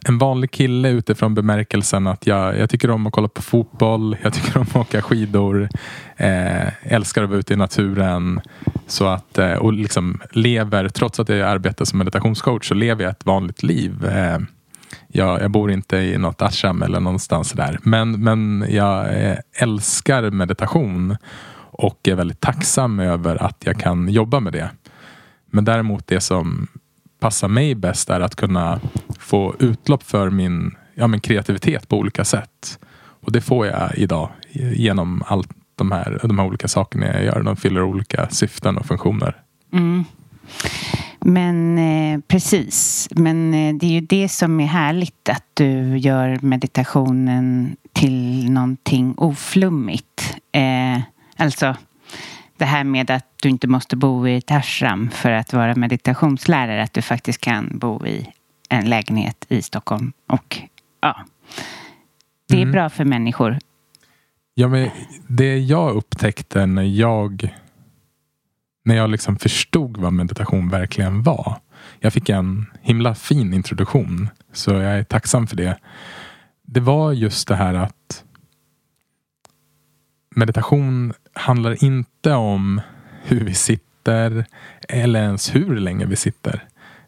en 0.05 0.17
vanlig 0.17 0.51
kille 0.51 0.89
utifrån 0.89 1.35
bemärkelsen 1.35 2.07
att 2.07 2.27
jag, 2.27 2.57
jag 2.57 2.69
tycker 2.69 2.91
om 2.91 3.07
att 3.07 3.13
kolla 3.13 3.27
på 3.27 3.41
fotboll, 3.41 4.17
jag 4.21 4.33
tycker 4.33 4.57
om 4.57 4.61
att 4.69 4.75
åka 4.75 5.01
skidor, 5.01 5.69
eh, 6.17 6.93
älskar 6.93 7.23
att 7.23 7.29
vara 7.29 7.39
ute 7.39 7.53
i 7.53 7.57
naturen. 7.57 8.41
Så 8.87 9.07
att, 9.07 9.37
eh, 9.37 9.53
och 9.53 9.73
liksom 9.73 10.21
lever, 10.31 10.89
trots 10.89 11.19
att 11.19 11.29
jag 11.29 11.41
arbetar 11.41 11.85
som 11.85 11.99
meditationscoach, 11.99 12.67
så 12.67 12.73
lever 12.73 13.03
jag 13.03 13.11
ett 13.11 13.25
vanligt 13.25 13.63
liv. 13.63 14.05
Eh, 14.05 14.37
jag, 15.07 15.41
jag, 15.41 15.51
bor 15.51 15.71
inte 15.71 15.97
i 15.97 16.17
något 16.17 16.41
ashram 16.41 16.81
eller 16.81 16.99
någonstans 16.99 17.51
där. 17.51 17.79
Men, 17.81 18.11
men 18.23 18.65
jag 18.69 19.23
eh, 19.23 19.37
älskar 19.53 20.29
meditation 20.29 21.17
och 21.71 22.07
är 22.07 22.15
väldigt 22.15 22.39
tacksam 22.39 22.99
över 22.99 23.43
att 23.43 23.63
jag 23.65 23.79
kan 23.79 24.09
jobba 24.09 24.39
med 24.39 24.53
det. 24.53 24.69
Men 25.51 25.65
däremot 25.65 26.07
det 26.07 26.19
som 26.19 26.67
passar 27.19 27.47
mig 27.47 27.75
bäst 27.75 28.09
är 28.09 28.19
att 28.19 28.35
kunna 28.35 28.79
få 29.19 29.55
utlopp 29.59 30.03
för 30.03 30.29
min, 30.29 30.75
ja, 30.95 31.07
min 31.07 31.19
kreativitet 31.19 31.89
på 31.89 31.97
olika 31.97 32.25
sätt. 32.25 32.79
Och 33.21 33.31
det 33.31 33.41
får 33.41 33.67
jag 33.67 33.97
idag 33.97 34.29
genom 34.75 35.23
allt 35.25 35.49
de 35.75 35.91
här, 35.91 36.19
de 36.23 36.39
här 36.39 36.45
olika 36.45 36.67
sakerna 36.67 37.05
jag 37.07 37.23
gör. 37.23 37.43
De 37.43 37.55
fyller 37.55 37.83
olika 37.83 38.29
syften 38.29 38.77
och 38.77 38.85
funktioner. 38.85 39.35
Mm. 39.73 40.05
Men 41.19 41.77
eh, 41.77 42.19
precis, 42.27 43.07
men 43.11 43.53
eh, 43.53 43.75
det 43.75 43.85
är 43.85 43.91
ju 43.91 44.01
det 44.01 44.29
som 44.29 44.59
är 44.59 44.65
härligt 44.65 45.29
att 45.29 45.45
du 45.53 45.97
gör 45.97 46.39
meditationen 46.41 47.75
till 47.93 48.51
någonting 48.51 49.13
oflummigt. 49.17 50.35
Eh, 50.51 51.01
alltså 51.37 51.75
det 52.59 52.65
här 52.65 52.83
med 52.83 53.11
att 53.11 53.25
du 53.41 53.49
inte 53.49 53.67
måste 53.67 53.95
bo 53.95 54.27
i 54.27 54.35
ett 54.35 54.51
ashram 54.51 55.09
för 55.09 55.31
att 55.31 55.53
vara 55.53 55.75
meditationslärare. 55.75 56.83
Att 56.83 56.93
du 56.93 57.01
faktiskt 57.01 57.41
kan 57.41 57.77
bo 57.79 58.05
i 58.07 58.29
en 58.69 58.89
lägenhet 58.89 59.45
i 59.49 59.61
Stockholm. 59.61 60.13
Och 60.27 60.57
ja, 61.01 61.15
det 62.49 62.57
är 62.57 62.61
mm. 62.61 62.71
bra 62.71 62.89
för 62.89 63.05
människor. 63.05 63.57
Ja, 64.53 64.67
men 64.67 64.89
det 65.27 65.57
jag 65.57 65.95
upptäckte 65.95 66.65
när 66.65 66.83
jag 66.83 67.55
när 68.85 68.95
jag 68.95 69.09
liksom 69.09 69.35
förstod 69.35 69.97
vad 69.97 70.13
meditation 70.13 70.69
verkligen 70.69 71.23
var. 71.23 71.59
Jag 71.99 72.13
fick 72.13 72.29
en 72.29 72.65
himla 72.81 73.15
fin 73.15 73.53
introduktion, 73.53 74.29
så 74.53 74.71
jag 74.71 74.99
är 74.99 75.03
tacksam 75.03 75.47
för 75.47 75.55
det. 75.55 75.77
Det 76.65 76.79
var 76.79 77.11
just 77.13 77.47
det 77.47 77.55
här 77.55 77.73
att 77.73 78.23
meditation 80.39 81.13
handlar 81.33 81.83
inte 81.83 82.33
om 82.33 82.81
hur 83.23 83.39
vi 83.39 83.53
sitter 83.53 84.45
eller 84.89 85.21
ens 85.21 85.55
hur 85.55 85.75
länge 85.75 86.05
vi 86.05 86.15
sitter. 86.15 86.63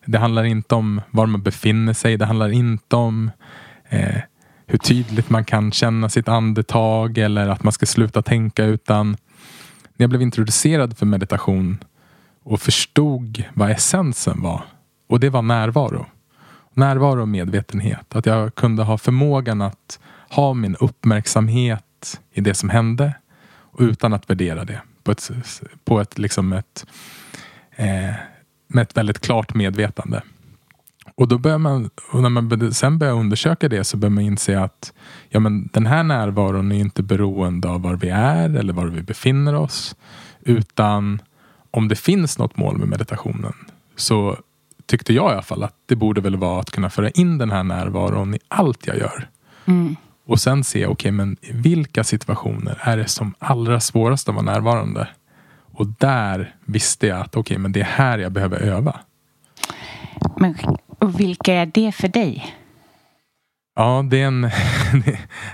Det 0.06 0.18
handlar 0.18 0.44
inte 0.44 0.76
om 0.76 1.02
var 1.12 1.26
man 1.26 1.42
befinner 1.42 1.94
sig. 1.94 2.18
Det 2.18 2.26
handlar 2.26 2.50
inte 2.50 2.96
om 2.96 3.32
eh, 3.90 4.22
hur 4.66 4.78
tydligt 4.78 5.30
man 5.30 5.46
kan 5.46 5.72
känna 5.72 6.10
sitt 6.10 6.28
andetag 6.28 7.18
eller 7.18 7.48
att 7.48 7.64
man 7.64 7.74
ska 7.74 7.86
sluta 7.86 8.22
tänka 8.22 8.66
utan 8.66 9.10
när 9.10 10.04
jag 10.04 10.10
blev 10.10 10.22
introducerad 10.22 10.98
för 10.98 11.06
meditation 11.06 11.84
och 12.44 12.62
förstod 12.62 13.44
vad 13.54 13.72
essensen 13.72 14.42
var. 14.42 14.64
Och 15.10 15.20
det 15.20 15.30
var 15.30 15.42
närvaro. 15.42 16.06
Närvaro 16.74 17.22
och 17.22 17.28
medvetenhet. 17.28 18.16
Att 18.16 18.26
jag 18.26 18.56
kunde 18.56 18.84
ha 18.84 18.98
förmågan 18.98 19.62
att 19.62 20.00
ha 20.30 20.54
min 20.54 20.76
uppmärksamhet 20.76 22.22
i 22.34 22.42
det 22.42 22.54
som 22.54 22.70
hände 22.70 23.14
utan 23.80 24.14
att 24.14 24.30
värdera 24.30 24.66
det. 24.66 24.82
På 25.04 25.12
ett, 25.12 25.32
på 25.84 26.02
ett, 26.02 26.18
liksom 26.18 26.54
ett, 26.54 26.86
eh, 27.76 28.14
med 28.68 28.82
ett 28.82 28.98
väldigt 28.98 29.20
klart 29.20 29.54
medvetande. 29.54 30.22
Och 31.16 31.28
då 31.28 31.38
börjar 31.38 31.58
man, 31.58 31.90
och 32.12 32.22
när 32.22 32.30
man 32.30 32.74
sen 32.74 32.98
börjar 32.98 33.14
undersöka 33.14 33.70
det 33.70 33.84
så 33.84 33.98
börjar 33.98 34.12
man 34.12 34.24
inse 34.24 34.60
att 34.60 34.94
ja, 35.30 35.40
men 35.40 35.70
den 35.74 35.86
här 35.86 36.04
närvaron 36.04 36.72
är 36.72 36.80
inte 36.80 37.04
beroende 37.04 37.70
av 37.70 37.82
var 37.82 37.96
vi 37.96 38.10
är 38.10 38.56
eller 38.56 38.74
var 38.74 38.86
vi 38.86 39.02
befinner 39.02 39.56
oss. 39.56 39.96
Utan 40.40 41.22
om 41.72 41.88
det 41.88 41.96
finns 41.96 42.38
något 42.38 42.58
mål 42.58 42.78
med 42.78 42.88
meditationen 42.88 43.54
så 43.96 44.38
tyckte 44.86 45.14
jag 45.14 45.32
i 45.32 45.34
alla 45.34 45.42
fall 45.42 45.64
att 45.64 45.76
det 45.86 45.96
borde 45.96 46.22
väl 46.22 46.36
vara 46.36 46.60
att 46.60 46.72
kunna 46.72 46.90
föra 46.90 47.10
in 47.10 47.38
den 47.38 47.52
här 47.52 47.64
närvaron 47.64 48.34
i 48.36 48.40
allt 48.48 48.88
jag 48.88 48.98
gör. 48.98 49.30
Mm. 49.66 49.96
Och 50.26 50.40
sen 50.40 50.64
se, 50.64 50.86
okej 50.86 50.92
okay, 50.92 51.12
men 51.12 51.38
vilka 51.52 52.04
situationer 52.04 52.78
är 52.82 52.98
det 52.98 53.08
som 53.08 53.34
allra 53.40 53.80
svårast 53.80 54.30
att 54.30 54.36
vara 54.36 54.46
närvarande? 54.46 55.08
Och 55.74 55.88
där 55.88 56.56
visste 56.66 57.08
jag 57.08 57.20
att 57.20 57.28
okej, 57.28 57.40
okay, 57.40 57.58
men 57.58 57.72
det 57.72 57.80
är 57.80 57.84
här 57.84 58.18
jag 58.18 58.32
behöver 58.32 58.58
öva. 58.58 59.00
Men, 60.38 60.56
och 60.88 61.20
vilka 61.20 61.54
är 61.54 61.66
det 61.66 61.92
för 61.92 62.08
dig? 62.08 62.56
Ja, 63.76 64.06
det 64.10 64.22
är 64.22 64.28
en, 64.28 64.42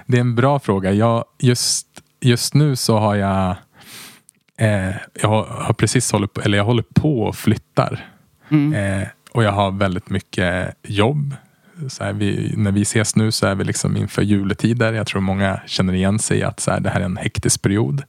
det 0.06 0.18
är 0.18 0.22
en 0.22 0.36
bra 0.36 0.60
fråga. 0.60 0.92
Jag, 0.92 1.26
just, 1.40 1.88
just 2.22 2.54
nu 2.54 2.76
så 2.76 2.98
har 2.98 3.16
jag 3.16 3.56
eh, 4.58 4.96
jag 5.22 5.30
har, 5.44 5.74
precis 5.74 6.12
hållit 6.12 6.34
på, 6.34 6.42
eller 6.42 6.58
jag 6.58 6.66
håller 6.66 6.84
på 6.96 7.22
och 7.22 7.36
flyttar. 7.36 8.06
Mm. 8.50 8.74
Eh, 8.74 9.08
och 9.32 9.44
jag 9.44 9.52
har 9.52 9.72
väldigt 9.72 10.10
mycket 10.10 10.76
jobb. 10.84 11.36
Här, 12.00 12.14
vi, 12.14 12.54
när 12.58 12.72
vi 12.72 12.82
ses 12.82 13.16
nu 13.16 13.32
så 13.32 13.48
är 13.48 13.56
vi 13.56 13.64
liksom 13.64 13.98
inför 13.98 14.22
juletider. 14.22 14.94
Jag 14.94 15.08
tror 15.08 15.22
många 15.22 15.62
känner 15.66 15.94
igen 15.94 16.20
sig 16.20 16.38
i 16.38 16.44
att 16.44 16.60
så 16.60 16.72
här, 16.72 16.80
det 16.80 16.90
här 16.90 17.00
är 17.02 17.06
en 17.06 17.18
hektisk 17.18 17.62
period. 17.62 18.04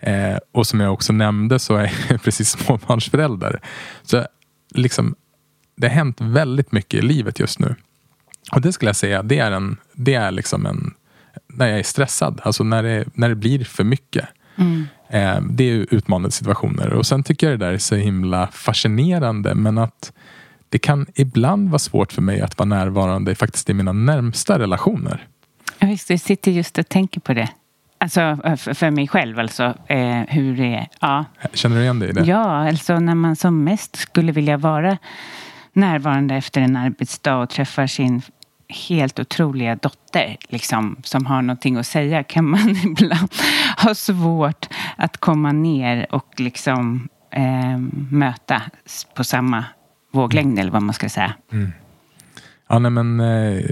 Eh, 0.00 0.36
och 0.52 0.66
som 0.66 0.80
jag 0.80 0.92
också 0.92 1.12
nämnde 1.12 1.58
så 1.58 1.76
är 1.76 1.92
jag 2.08 2.22
precis 2.24 2.48
småbarnsförälder. 2.48 3.60
Så 4.02 4.26
liksom, 4.74 5.14
det 5.76 5.88
har 5.88 5.94
hänt 5.94 6.20
väldigt 6.20 6.72
mycket 6.72 7.04
i 7.04 7.06
livet 7.06 7.40
just 7.40 7.58
nu. 7.58 7.74
Och 8.52 8.60
det 8.60 8.72
skulle 8.72 8.88
jag 8.88 8.96
säga, 8.96 9.22
det 9.22 9.38
är, 9.38 9.52
en, 9.52 9.76
det 9.92 10.14
är 10.14 10.30
liksom 10.30 10.66
en, 10.66 10.94
när 11.46 11.68
jag 11.68 11.78
är 11.78 11.82
stressad. 11.82 12.40
Alltså 12.44 12.64
när 12.64 12.82
det, 12.82 13.04
när 13.14 13.28
det 13.28 13.34
blir 13.34 13.64
för 13.64 13.84
mycket. 13.84 14.28
Mm. 14.56 14.86
Eh, 15.08 15.40
det 15.50 15.64
är 15.64 15.86
utmanande 15.94 16.30
situationer. 16.30 16.92
Och 16.92 17.06
sen 17.06 17.22
tycker 17.22 17.50
jag 17.50 17.58
det 17.58 17.66
där 17.66 17.72
är 17.72 17.78
så 17.78 17.94
himla 17.94 18.46
fascinerande. 18.46 19.54
Men 19.54 19.78
att 19.78 20.12
det 20.68 20.78
kan 20.78 21.06
ibland 21.14 21.68
vara 21.68 21.78
svårt 21.78 22.12
för 22.12 22.22
mig 22.22 22.40
att 22.40 22.58
vara 22.58 22.68
närvarande 22.68 23.34
faktiskt 23.34 23.70
i 23.70 23.74
mina 23.74 23.92
närmsta 23.92 24.58
relationer. 24.58 25.26
Ja, 25.78 25.88
just 25.88 26.10
Jag 26.10 26.20
sitter 26.20 26.50
just 26.50 26.78
och 26.78 26.88
tänker 26.88 27.20
på 27.20 27.34
det. 27.34 27.48
Alltså 27.98 28.38
för 28.74 28.90
mig 28.90 29.08
själv 29.08 29.38
alltså. 29.38 29.74
Eh, 29.86 30.22
hur 30.28 30.56
det 30.56 30.74
är. 30.74 30.88
Ja. 31.00 31.24
Känner 31.52 31.76
du 31.76 31.82
igen 31.82 31.98
dig 31.98 32.08
i 32.08 32.12
det? 32.12 32.24
Ja, 32.24 32.68
alltså 32.68 32.98
när 32.98 33.14
man 33.14 33.36
som 33.36 33.64
mest 33.64 33.96
skulle 33.96 34.32
vilja 34.32 34.56
vara 34.56 34.98
närvarande 35.72 36.34
efter 36.34 36.60
en 36.60 36.76
arbetsdag 36.76 37.36
och 37.36 37.50
träffar 37.50 37.86
sin 37.86 38.22
helt 38.68 39.18
otroliga 39.18 39.76
dotter 39.76 40.36
liksom, 40.48 40.96
som 41.04 41.26
har 41.26 41.42
någonting 41.42 41.76
att 41.76 41.86
säga 41.86 42.22
kan 42.22 42.50
man 42.50 42.76
ibland 42.84 43.34
ha 43.78 43.94
svårt 43.94 44.66
att 44.96 45.16
komma 45.16 45.52
ner 45.52 46.14
och 46.14 46.40
liksom 46.40 47.08
eh, 47.30 47.78
möta 48.10 48.62
på 49.14 49.24
samma 49.24 49.64
våglängd 50.16 50.58
eller 50.58 50.70
vad 50.70 50.82
man 50.82 50.94
ska 50.94 51.08
säga. 51.08 51.34
Mm. 51.52 51.72
Ja, 52.68 52.78
nej, 52.78 52.90
men 52.90 53.20
eh, 53.20 53.64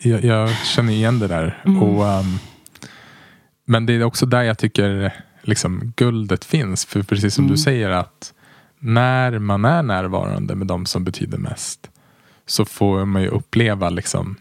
jag, 0.00 0.24
jag, 0.24 0.50
känner 0.50 0.92
igen 0.92 1.18
det 1.18 1.28
där. 1.28 1.62
Mm. 1.64 1.82
Och, 1.82 2.04
um, 2.04 2.38
men 3.64 3.86
det 3.86 3.92
är 3.92 4.04
också 4.04 4.26
där 4.26 4.42
jag 4.42 4.58
tycker 4.58 5.14
liksom, 5.42 5.92
guldet 5.96 6.44
finns. 6.44 6.84
För 6.84 7.02
precis 7.02 7.34
som 7.34 7.44
mm. 7.44 7.54
du 7.54 7.58
säger 7.58 7.90
att 7.90 8.32
när 8.78 9.38
man 9.38 9.64
är 9.64 9.82
närvarande 9.82 10.54
med 10.54 10.66
de 10.66 10.86
som 10.86 11.04
betyder 11.04 11.38
mest 11.38 11.90
så 12.46 12.64
får 12.64 13.04
man 13.04 13.22
ju 13.22 13.28
uppleva 13.28 13.90
liksom 13.90 14.36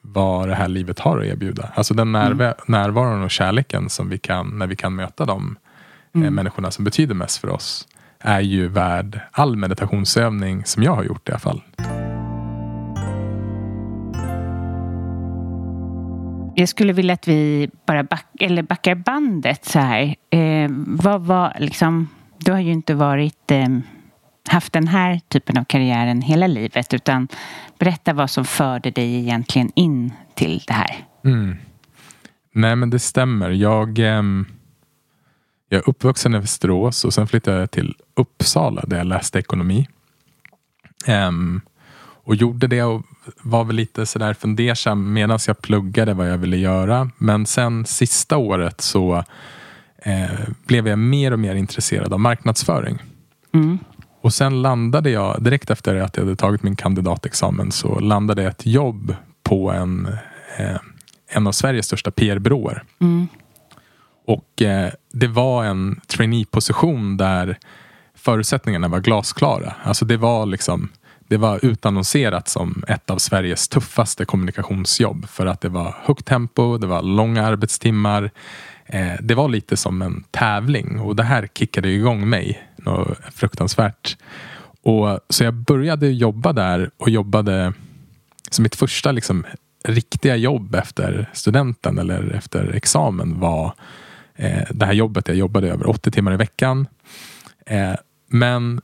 vad 0.00 0.48
det 0.48 0.54
här 0.54 0.68
livet 0.68 0.98
har 0.98 1.18
att 1.18 1.26
erbjuda. 1.26 1.72
Alltså 1.74 1.94
den 1.94 2.12
närv 2.12 2.40
mm. 2.40 2.54
närvaron 2.66 3.22
och 3.22 3.30
kärleken 3.30 3.90
som 3.90 4.08
vi 4.08 4.18
kan 4.18 4.58
när 4.58 4.66
vi 4.66 4.76
kan 4.76 4.94
möta 4.94 5.24
de 5.24 5.56
eh, 6.14 6.20
mm. 6.20 6.34
människorna 6.34 6.70
som 6.70 6.84
betyder 6.84 7.14
mest 7.14 7.40
för 7.40 7.48
oss 7.48 7.88
är 8.20 8.40
ju 8.40 8.68
värd 8.68 9.20
all 9.32 9.56
meditationsövning 9.56 10.64
som 10.64 10.82
jag 10.82 10.94
har 10.94 11.04
gjort 11.04 11.28
i 11.28 11.32
alla 11.32 11.38
fall. 11.38 11.62
Jag 16.54 16.68
skulle 16.68 16.92
vilja 16.92 17.14
att 17.14 17.28
vi 17.28 17.70
bara 17.86 18.02
back, 18.02 18.26
eller 18.40 18.62
backar 18.62 18.94
bandet 18.94 19.64
så 19.64 19.78
här. 19.78 20.14
Eh, 20.30 20.70
vad 20.86 21.22
var 21.22 21.56
liksom, 21.58 22.08
du 22.38 22.52
har 22.52 22.60
ju 22.60 22.72
inte 22.72 22.94
varit 22.94 23.50
eh, 23.50 23.68
haft 24.48 24.72
den 24.72 24.88
här 24.88 25.20
typen 25.28 25.58
av 25.58 25.64
karriären 25.64 26.22
hela 26.22 26.46
livet 26.46 26.94
utan 26.94 27.28
berätta 27.78 28.12
vad 28.12 28.30
som 28.30 28.44
förde 28.44 28.90
dig 28.90 29.14
egentligen 29.14 29.70
in 29.74 30.12
till 30.34 30.62
det 30.66 30.72
här. 30.72 30.96
Mm. 31.24 31.56
Nej 32.52 32.76
men 32.76 32.90
det 32.90 32.98
stämmer. 32.98 33.50
Jag, 33.50 33.98
eh, 33.98 34.22
jag 35.68 35.78
är 35.78 35.88
uppvuxen 35.88 36.34
i 36.34 36.38
Västerås 36.38 37.04
och 37.04 37.14
sen 37.14 37.26
flyttade 37.26 37.60
jag 37.60 37.70
till 37.70 37.96
Uppsala 38.16 38.84
där 38.86 38.96
jag 38.98 39.06
läste 39.06 39.38
ekonomi. 39.38 39.88
Eh, 41.06 41.30
och 42.28 42.34
gjorde 42.34 42.66
det 42.66 42.82
och 42.82 43.02
var 43.42 43.64
väl 43.64 43.76
lite 43.76 44.06
sådär 44.06 44.34
fundersam 44.34 45.12
medan 45.12 45.38
jag 45.46 45.62
pluggade 45.62 46.14
vad 46.14 46.30
jag 46.30 46.38
ville 46.38 46.56
göra. 46.56 47.10
Men 47.18 47.46
sen 47.46 47.86
sista 47.86 48.36
året 48.36 48.80
så 48.80 49.24
eh, 50.02 50.30
blev 50.66 50.88
jag 50.88 50.98
mer 50.98 51.32
och 51.32 51.38
mer 51.38 51.54
intresserad 51.54 52.12
av 52.12 52.20
marknadsföring. 52.20 52.98
Mm. 53.54 53.78
Och 54.20 54.34
sen 54.34 54.62
landade 54.62 55.10
jag, 55.10 55.42
direkt 55.42 55.70
efter 55.70 55.94
att 55.96 56.16
jag 56.16 56.24
hade 56.24 56.36
tagit 56.36 56.62
min 56.62 56.76
kandidatexamen, 56.76 57.72
så 57.72 57.98
landade 57.98 58.42
jag 58.42 58.50
ett 58.50 58.66
jobb 58.66 59.14
på 59.42 59.70
en, 59.70 60.08
eh, 60.58 60.76
en 61.28 61.46
av 61.46 61.52
Sveriges 61.52 61.86
största 61.86 62.10
PR-byråer. 62.10 62.82
Mm. 63.00 63.28
Och 64.28 64.62
eh, 64.62 64.90
det 65.12 65.26
var 65.26 65.64
en 65.64 66.00
trainee-position 66.06 67.16
där 67.16 67.58
förutsättningarna 68.14 68.88
var 68.88 69.00
glasklara. 69.00 69.74
Alltså 69.82 70.04
det 70.04 70.16
var 70.16 70.46
liksom 70.46 70.88
det 71.28 71.36
var 71.36 71.64
utannonserat 71.64 72.48
som 72.48 72.84
ett 72.88 73.10
av 73.10 73.18
Sveriges 73.18 73.68
tuffaste 73.68 74.24
kommunikationsjobb 74.24 75.28
för 75.28 75.46
att 75.46 75.60
det 75.60 75.68
var 75.68 75.96
högt 76.02 76.26
tempo, 76.26 76.78
det 76.78 76.86
var 76.86 77.02
långa 77.02 77.46
arbetstimmar. 77.46 78.30
Eh, 78.86 79.12
det 79.20 79.34
var 79.34 79.48
lite 79.48 79.76
som 79.76 80.02
en 80.02 80.24
tävling 80.30 81.00
och 81.00 81.16
det 81.16 81.22
här 81.22 81.48
kickade 81.54 81.88
igång 81.88 82.28
mig 82.28 82.62
något 82.76 83.18
fruktansvärt. 83.34 84.16
Och, 84.82 85.20
så 85.28 85.44
jag 85.44 85.54
började 85.54 86.08
jobba 86.08 86.52
där 86.52 86.90
och 86.96 87.10
jobbade 87.10 87.72
som 88.50 88.62
mitt 88.62 88.76
första 88.76 89.12
liksom, 89.12 89.46
riktiga 89.84 90.36
jobb 90.36 90.74
efter 90.74 91.30
studenten 91.32 91.98
eller 91.98 92.30
efter 92.30 92.72
examen 92.74 93.40
var 93.40 93.74
Eh, 94.38 94.62
det 94.70 94.86
här 94.86 94.92
jobbet. 94.92 95.28
Jag 95.28 95.36
jobbade 95.36 95.68
över 95.68 95.88
80 95.88 96.10
timmar 96.10 96.34
i 96.34 96.36
veckan. 96.36 96.86
Eh, 97.66 97.94
men 98.28 98.80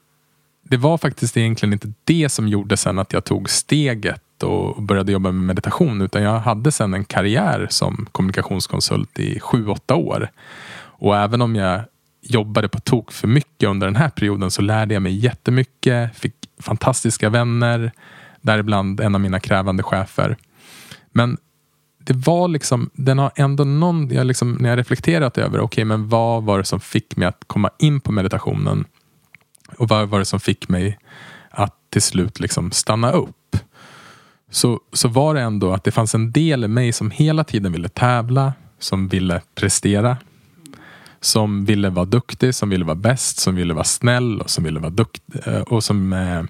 det 0.62 0.76
var 0.76 0.98
faktiskt 0.98 1.36
egentligen 1.36 1.72
inte 1.72 1.92
det 2.04 2.28
som 2.28 2.48
gjorde 2.48 2.76
sen 2.76 2.98
att 2.98 3.12
jag 3.12 3.24
tog 3.24 3.50
steget 3.50 4.42
och 4.42 4.82
började 4.82 5.12
jobba 5.12 5.32
med 5.32 5.46
meditation. 5.46 6.02
Utan 6.02 6.22
jag 6.22 6.38
hade 6.38 6.72
sen 6.72 6.94
en 6.94 7.04
karriär 7.04 7.66
som 7.70 8.06
kommunikationskonsult 8.12 9.18
i 9.18 9.40
sju, 9.40 9.68
åtta 9.68 9.94
år. 9.94 10.30
Och 10.76 11.16
även 11.16 11.42
om 11.42 11.56
jag 11.56 11.80
jobbade 12.22 12.68
på 12.68 12.80
tok 12.80 13.12
för 13.12 13.28
mycket 13.28 13.68
under 13.68 13.86
den 13.86 13.96
här 13.96 14.08
perioden 14.08 14.50
så 14.50 14.62
lärde 14.62 14.94
jag 14.94 15.02
mig 15.02 15.14
jättemycket. 15.14 16.16
Fick 16.16 16.34
fantastiska 16.60 17.28
vänner. 17.28 17.92
Däribland 18.40 19.00
en 19.00 19.14
av 19.14 19.20
mina 19.20 19.40
krävande 19.40 19.82
chefer. 19.82 20.36
Men 21.12 21.38
det 22.04 22.12
var 22.12 22.48
liksom, 22.48 22.90
den 22.92 23.18
har 23.18 23.32
ändå 23.36 23.64
någon, 23.64 24.10
jag 24.10 24.26
liksom, 24.26 24.52
när 24.52 24.68
jag 24.68 24.78
reflekterat 24.78 25.38
över, 25.38 25.58
okej 25.58 25.64
okay, 25.64 25.84
men 25.84 26.08
vad 26.08 26.42
var 26.42 26.58
det 26.58 26.64
som 26.64 26.80
fick 26.80 27.16
mig 27.16 27.28
att 27.28 27.44
komma 27.46 27.70
in 27.78 28.00
på 28.00 28.12
meditationen? 28.12 28.84
Och 29.76 29.88
vad 29.88 30.08
var 30.08 30.18
det 30.18 30.24
som 30.24 30.40
fick 30.40 30.68
mig 30.68 30.98
att 31.50 31.76
till 31.90 32.02
slut 32.02 32.40
liksom 32.40 32.70
stanna 32.70 33.12
upp? 33.12 33.56
Så, 34.50 34.80
så 34.92 35.08
var 35.08 35.34
det 35.34 35.40
ändå 35.40 35.72
att 35.72 35.84
det 35.84 35.90
fanns 35.90 36.14
en 36.14 36.32
del 36.32 36.64
i 36.64 36.68
mig 36.68 36.92
som 36.92 37.10
hela 37.10 37.44
tiden 37.44 37.72
ville 37.72 37.88
tävla, 37.88 38.52
som 38.78 39.08
ville 39.08 39.40
prestera. 39.54 40.16
Som 41.20 41.64
ville 41.64 41.90
vara 41.90 42.04
duktig, 42.04 42.54
som 42.54 42.68
ville 42.68 42.84
vara 42.84 42.94
bäst, 42.94 43.38
som 43.38 43.54
ville 43.54 43.74
vara 43.74 43.84
snäll 43.84 44.40
och 44.40 44.50
som 44.50 44.64
ville 44.64 44.80
vara 44.80 44.90
duktig. 44.90 45.40
Eh, 45.46 45.60
och 45.60 45.84
som, 45.84 46.12
eh, 46.12 46.42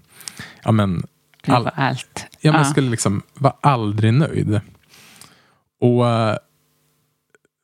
ja 0.62 0.72
men. 0.72 1.02
All, 1.46 1.70
allt. 1.74 2.26
Ja, 2.40 2.52
man 2.52 2.64
skulle 2.64 2.90
liksom 2.90 3.22
vara 3.34 3.54
aldrig 3.60 4.14
nöjd. 4.14 4.60
Och 5.80 6.04
uh, 6.04 6.36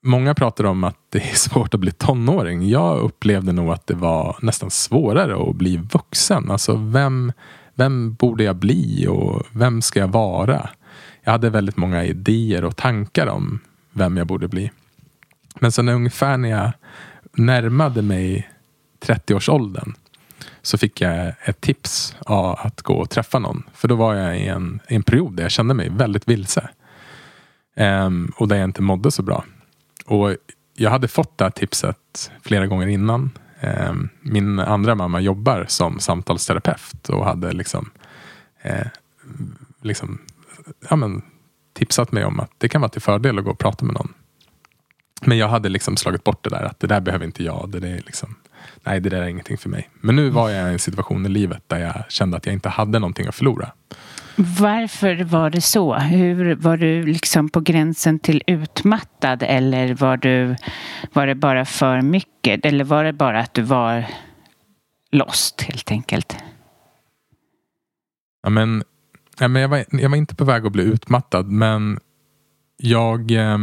Många 0.02 0.34
pratar 0.34 0.64
om 0.64 0.84
att 0.84 0.96
det 1.08 1.18
är 1.18 1.34
svårt 1.34 1.74
att 1.74 1.80
bli 1.80 1.92
tonåring. 1.92 2.68
Jag 2.68 2.98
upplevde 2.98 3.52
nog 3.52 3.72
att 3.72 3.86
det 3.86 3.94
var 3.94 4.36
nästan 4.42 4.70
svårare 4.70 5.50
att 5.50 5.56
bli 5.56 5.76
vuxen. 5.76 6.50
Alltså 6.50 6.76
vem, 6.76 7.32
vem 7.74 8.14
borde 8.14 8.44
jag 8.44 8.56
bli 8.56 9.06
och 9.08 9.46
vem 9.52 9.82
ska 9.82 10.00
jag 10.00 10.08
vara? 10.08 10.70
Jag 11.22 11.32
hade 11.32 11.50
väldigt 11.50 11.76
många 11.76 12.04
idéer 12.04 12.64
och 12.64 12.76
tankar 12.76 13.26
om 13.26 13.58
vem 13.92 14.16
jag 14.16 14.26
borde 14.26 14.48
bli. 14.48 14.70
Men 15.58 15.72
sen 15.72 15.88
ungefär 15.88 16.36
när 16.36 16.48
jag 16.48 16.72
närmade 17.32 18.02
mig 18.02 18.50
30-årsåldern 19.00 19.94
så 20.62 20.78
fick 20.78 21.00
jag 21.00 21.32
ett 21.44 21.60
tips 21.60 22.16
av 22.20 22.58
att 22.58 22.82
gå 22.82 22.94
och 22.94 23.10
träffa 23.10 23.38
någon. 23.38 23.62
För 23.74 23.88
då 23.88 23.94
var 23.94 24.14
jag 24.14 24.38
i 24.38 24.46
en, 24.46 24.80
i 24.88 24.94
en 24.94 25.02
period 25.02 25.36
där 25.36 25.42
jag 25.42 25.52
kände 25.52 25.74
mig 25.74 25.88
väldigt 25.88 26.28
vilse. 26.28 26.68
Um, 27.76 28.33
och 28.37 28.48
där 28.48 28.56
jag 28.56 28.64
inte 28.64 28.83
mådde 28.83 29.11
så 29.11 29.22
bra. 29.22 29.44
Och 30.06 30.37
jag 30.74 30.90
hade 30.90 31.09
fått 31.09 31.38
det 31.38 31.44
här 31.44 31.50
tipset 31.50 32.30
flera 32.42 32.66
gånger 32.66 32.87
innan. 32.87 33.30
Um, 33.90 34.09
min 34.20 34.59
andra 34.59 34.94
mamma 34.94 35.20
jobbar 35.20 35.64
som 35.68 36.00
samtalsterapeut 36.00 37.09
och 37.09 37.24
hade 37.24 37.52
liksom, 37.52 37.90
eh, 38.62 38.87
liksom 39.83 40.18
ja, 40.88 40.96
men, 40.96 41.22
tipsat 41.72 42.12
mig 42.12 42.24
om 42.24 42.40
att 42.40 42.50
det 42.59 42.68
kan 42.68 42.80
vara 42.80 42.88
till 42.88 43.02
fördel 43.02 43.38
att 43.38 43.44
gå 43.44 43.50
och 43.50 43.59
prata 43.59 43.85
med 43.85 43.94
någon. 43.94 44.12
Men 45.22 45.38
jag 45.38 45.48
hade 45.48 45.68
liksom 45.68 45.96
slagit 45.96 46.24
bort 46.24 46.44
det 46.44 46.50
där 46.50 46.62
att 46.62 46.80
det 46.80 46.87
där 46.87 47.00
behöver 47.00 47.26
inte 47.26 47.44
jag. 47.44 47.68
Det 47.68 47.88
är 47.88 48.02
liksom, 48.06 48.35
nej, 48.83 49.00
det 49.00 49.11
där 49.11 49.22
är 49.22 49.26
ingenting 49.26 49.59
för 49.59 49.68
mig. 49.68 49.90
Men 50.00 50.16
nu 50.16 50.30
var 50.30 50.50
jag 50.50 50.68
i 50.68 50.72
en 50.72 50.78
situation 50.78 51.26
i 51.26 51.28
livet 51.28 51.62
där 51.66 51.78
jag 51.78 52.04
kände 52.09 52.37
att 52.37 52.46
jag 52.46 52.52
inte 52.52 52.68
hade 52.68 52.98
någonting 52.98 53.26
att 53.26 53.35
förlora. 53.35 53.72
Varför 54.42 55.24
var 55.24 55.50
det 55.50 55.61
så? 55.61 55.94
Hur, 55.94 56.55
var 56.55 56.76
du 56.76 57.03
liksom 57.03 57.48
på 57.48 57.61
gränsen 57.61 58.18
till 58.18 58.42
utmattad 58.46 59.42
eller 59.42 59.94
var, 59.94 60.16
du, 60.16 60.57
var 61.12 61.26
det 61.26 61.35
bara 61.35 61.64
för 61.64 62.00
mycket? 62.00 62.66
Eller 62.66 62.85
var 62.85 63.05
det 63.05 63.12
bara 63.12 63.40
att 63.40 63.55
du 63.55 63.62
var 63.62 64.07
lost 65.12 65.62
helt 65.62 65.90
enkelt? 65.90 66.37
Ja, 68.42 68.50
men, 68.50 68.85
ja, 69.38 69.48
men 69.48 69.62
jag, 69.62 69.68
var, 69.68 69.85
jag 69.90 70.09
var 70.09 70.16
inte 70.16 70.35
på 70.35 70.44
väg 70.44 70.66
att 70.66 70.72
bli 70.72 70.83
utmattad 70.83 71.46
men 71.46 72.00
jag 72.76 73.31
eh, 73.31 73.59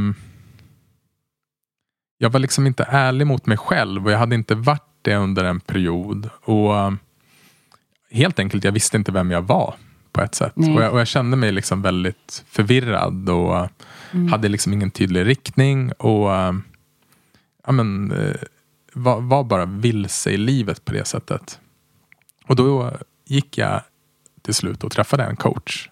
jag 2.17 2.29
var 2.29 2.39
liksom 2.39 2.67
inte 2.67 2.83
ärlig 2.89 3.27
mot 3.27 3.45
mig 3.45 3.57
själv 3.57 4.05
och 4.05 4.11
jag 4.11 4.19
hade 4.19 4.35
inte 4.35 4.55
varit 4.55 4.89
det 5.01 5.15
under 5.15 5.43
en 5.43 5.59
period. 5.59 6.29
Och 6.43 6.77
ehm, 6.79 6.99
Helt 8.11 8.39
enkelt, 8.39 8.63
jag 8.63 8.71
visste 8.71 8.97
inte 8.97 9.11
vem 9.11 9.31
jag 9.31 9.41
var 9.41 9.75
på 10.17 10.23
ett 10.23 10.35
sätt. 10.35 10.53
Och 10.55 10.81
jag, 10.81 10.93
och 10.93 10.99
jag, 10.99 11.07
kände 11.07 11.37
mig 11.37 11.51
liksom 11.51 11.81
väldigt 11.81 12.45
förvirrad 12.49 13.29
och 13.29 13.69
mm. 14.11 14.27
hade 14.27 14.49
liksom 14.49 14.73
ingen 14.73 14.91
tydlig 14.91 15.25
riktning. 15.25 15.91
Och 15.91 16.29
ja, 17.65 17.71
men, 17.71 18.11
äh, 18.11 18.35
var, 18.93 19.21
var, 19.21 19.43
bara 19.43 19.65
vilse 19.65 20.31
i 20.31 20.37
livet 20.37 20.85
på 20.85 20.93
det 20.93 21.07
sättet. 21.07 21.59
Och 22.47 22.55
då 22.55 22.91
gick 23.25 23.57
jag 23.57 23.81
till 24.41 24.53
slut 24.53 24.83
och 24.83 24.91
träffade 24.91 25.23
en 25.23 25.35
coach. 25.35 25.89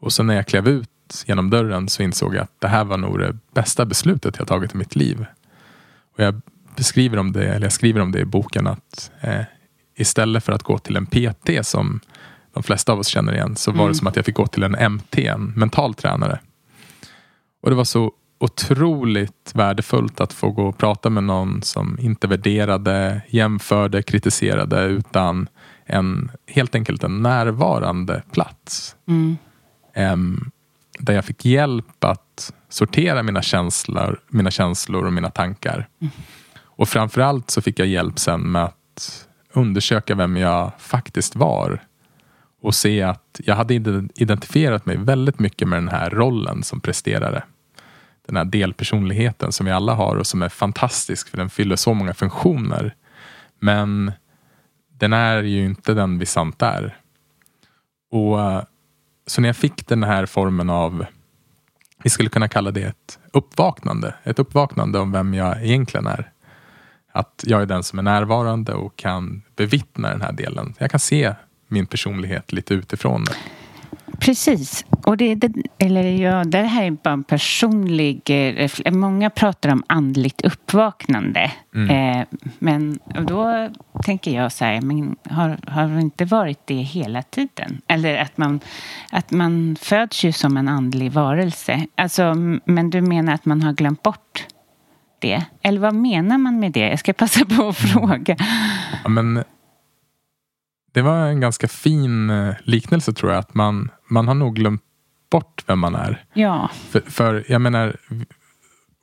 Och 0.00 0.12
sen 0.12 0.26
när 0.26 0.34
jag 0.34 0.46
klev 0.46 0.68
ut 0.68 1.24
genom 1.26 1.50
dörren 1.50 1.88
så 1.88 2.02
insåg 2.02 2.34
jag 2.34 2.42
att 2.42 2.60
det 2.60 2.68
här 2.68 2.84
var 2.84 2.96
nog 2.96 3.18
det 3.18 3.36
bästa 3.54 3.84
beslutet 3.84 4.36
jag 4.38 4.48
tagit 4.48 4.74
i 4.74 4.76
mitt 4.76 4.96
liv. 4.96 5.26
Och 6.16 6.24
jag 6.24 6.40
beskriver 6.76 7.18
om 7.18 7.32
det, 7.32 7.48
eller 7.48 7.66
jag 7.66 7.72
skriver 7.72 8.00
om 8.00 8.12
det 8.12 8.20
i 8.20 8.24
boken 8.24 8.66
att 8.66 9.10
eh, 9.20 9.42
istället 9.94 10.44
för 10.44 10.52
att 10.52 10.62
gå 10.62 10.78
till 10.78 10.96
en 10.96 11.06
PT 11.06 11.66
som 11.66 12.00
de 12.52 12.62
flesta 12.62 12.92
av 12.92 12.98
oss 12.98 13.08
känner 13.08 13.34
igen, 13.34 13.56
så 13.56 13.70
var 13.70 13.80
mm. 13.80 13.88
det 13.88 13.94
som 13.94 14.06
att 14.06 14.16
jag 14.16 14.24
fick 14.24 14.34
gå 14.34 14.46
till 14.46 14.62
en 14.62 14.92
MT, 14.92 15.18
en 15.18 15.52
mental 15.56 15.94
tränare. 15.94 16.40
Och 17.62 17.70
det 17.70 17.76
var 17.76 17.84
så 17.84 18.12
otroligt 18.40 19.52
värdefullt 19.54 20.20
att 20.20 20.32
få 20.32 20.50
gå 20.50 20.66
och 20.66 20.78
prata 20.78 21.10
med 21.10 21.24
någon 21.24 21.62
som 21.62 21.98
inte 22.00 22.26
värderade, 22.26 23.22
jämförde, 23.28 24.02
kritiserade 24.02 24.84
utan 24.84 25.48
en, 25.86 26.30
helt 26.46 26.74
enkelt 26.74 27.04
en 27.04 27.22
närvarande 27.22 28.22
plats. 28.32 28.96
Mm. 29.08 29.36
Um, 29.96 30.50
där 30.98 31.14
jag 31.14 31.24
fick 31.24 31.44
hjälp 31.44 32.04
att 32.04 32.52
sortera 32.68 33.22
mina 33.22 33.42
känslor, 33.42 34.20
mina 34.28 34.50
känslor 34.50 35.06
och 35.06 35.12
mina 35.12 35.30
tankar. 35.30 35.88
Mm. 36.00 36.12
Och 36.62 36.88
framförallt 36.88 37.50
så 37.50 37.62
fick 37.62 37.78
jag 37.78 37.88
hjälp 37.88 38.18
sen 38.18 38.52
med 38.52 38.64
att 38.64 39.26
undersöka 39.52 40.14
vem 40.14 40.36
jag 40.36 40.72
faktiskt 40.78 41.36
var 41.36 41.82
och 42.60 42.74
se 42.74 43.02
att 43.02 43.40
jag 43.44 43.54
hade 43.56 43.74
identifierat 44.14 44.86
mig 44.86 44.96
väldigt 44.96 45.38
mycket 45.38 45.68
med 45.68 45.76
den 45.76 45.88
här 45.88 46.10
rollen 46.10 46.62
som 46.62 46.80
presterare. 46.80 47.42
Den 48.26 48.36
här 48.36 48.44
delpersonligheten 48.44 49.52
som 49.52 49.66
vi 49.66 49.72
alla 49.72 49.94
har 49.94 50.16
och 50.16 50.26
som 50.26 50.42
är 50.42 50.48
fantastisk 50.48 51.28
för 51.28 51.36
den 51.36 51.50
fyller 51.50 51.76
så 51.76 51.94
många 51.94 52.14
funktioner. 52.14 52.94
Men 53.58 54.12
den 54.88 55.12
är 55.12 55.42
ju 55.42 55.64
inte 55.64 55.94
den 55.94 56.18
vi 56.18 56.26
sant 56.26 56.62
är. 56.62 56.96
Och 58.10 58.40
eh, 58.40 58.62
Så 59.26 59.40
när 59.40 59.48
jag 59.48 59.56
fick 59.56 59.86
den 59.86 60.02
här 60.02 60.26
formen 60.26 60.70
av, 60.70 61.06
vi 62.02 62.10
skulle 62.10 62.28
kunna 62.28 62.48
kalla 62.48 62.70
det 62.70 62.82
ett 62.82 63.18
uppvaknande. 63.32 64.14
Ett 64.24 64.38
uppvaknande 64.38 64.98
om 64.98 65.12
vem 65.12 65.34
jag 65.34 65.64
egentligen 65.64 66.06
är. 66.06 66.32
Att 67.12 67.44
jag 67.46 67.62
är 67.62 67.66
den 67.66 67.82
som 67.82 67.98
är 67.98 68.02
närvarande 68.02 68.74
och 68.74 68.96
kan 68.96 69.42
bevittna 69.56 70.10
den 70.10 70.20
här 70.20 70.32
delen. 70.32 70.74
Jag 70.78 70.90
kan 70.90 71.00
se 71.00 71.34
min 71.70 71.86
personlighet 71.86 72.52
lite 72.52 72.74
utifrån. 72.74 73.24
Precis. 74.18 74.84
Och 75.04 75.16
det, 75.16 75.34
det, 75.34 75.52
eller 75.78 76.02
ja, 76.02 76.44
det 76.44 76.58
här 76.58 76.84
är 76.84 76.90
bara 76.90 77.12
en 77.12 77.24
personlig... 77.24 78.22
Eh, 78.26 78.92
många 78.92 79.30
pratar 79.30 79.72
om 79.72 79.82
andligt 79.86 80.40
uppvaknande. 80.40 81.50
Mm. 81.74 81.90
Eh, 81.90 82.26
men 82.58 82.98
då 83.26 83.68
tänker 84.04 84.30
jag 84.30 84.52
så 84.52 84.64
här, 84.64 84.80
men 84.80 85.16
har, 85.30 85.58
har 85.66 85.88
det 85.88 86.00
inte 86.00 86.24
varit 86.24 86.66
det 86.66 86.74
hela 86.74 87.22
tiden? 87.22 87.80
Eller 87.86 88.16
att 88.16 88.38
man, 88.38 88.60
att 89.10 89.30
man 89.30 89.76
föds 89.80 90.24
ju 90.24 90.32
som 90.32 90.56
en 90.56 90.68
andlig 90.68 91.12
varelse. 91.12 91.86
Alltså, 91.94 92.34
men 92.64 92.90
du 92.90 93.00
menar 93.00 93.34
att 93.34 93.44
man 93.44 93.62
har 93.62 93.72
glömt 93.72 94.02
bort 94.02 94.46
det? 95.18 95.44
Eller 95.62 95.80
vad 95.80 95.94
menar 95.94 96.38
man 96.38 96.60
med 96.60 96.72
det? 96.72 96.88
Jag 96.88 96.98
ska 96.98 97.12
passa 97.12 97.44
på 97.44 97.68
att 97.68 97.76
fråga. 97.92 98.36
Ja, 99.02 99.08
men 99.08 99.44
det 100.92 101.02
var 101.02 101.16
en 101.16 101.40
ganska 101.40 101.68
fin 101.68 102.30
eh, 102.30 102.54
liknelse 102.64 103.12
tror 103.12 103.32
jag. 103.32 103.38
Att 103.38 103.54
man, 103.54 103.90
man 104.08 104.28
har 104.28 104.34
nog 104.34 104.54
glömt 104.54 104.82
bort 105.30 105.64
vem 105.66 105.78
man 105.78 105.94
är. 105.94 106.24
Ja. 106.34 106.70
För, 106.90 107.00
för 107.00 107.44
jag 107.48 107.60
menar, 107.60 107.96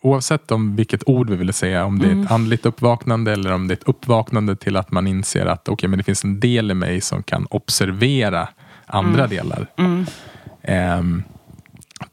oavsett 0.01 0.51
om 0.51 0.75
vilket 0.75 1.09
ord 1.09 1.29
vi 1.29 1.35
vill 1.35 1.53
säga, 1.53 1.85
om 1.85 1.99
det 1.99 2.05
är 2.05 2.09
ett 2.09 2.13
mm. 2.13 2.27
andligt 2.29 2.65
uppvaknande 2.65 3.33
eller 3.33 3.53
om 3.53 3.67
det 3.67 3.73
är 3.73 3.77
ett 3.77 3.87
uppvaknande 3.87 4.55
till 4.55 4.75
att 4.75 4.91
man 4.91 5.07
inser 5.07 5.45
att 5.45 5.69
okay, 5.69 5.89
men 5.89 5.97
det 5.97 6.03
finns 6.03 6.23
en 6.23 6.39
del 6.39 6.71
i 6.71 6.73
mig 6.73 7.01
som 7.01 7.23
kan 7.23 7.47
observera 7.49 8.49
andra 8.85 9.23
mm. 9.23 9.29
delar. 9.29 9.67
Mm. 9.77 10.05
Um, 10.99 11.23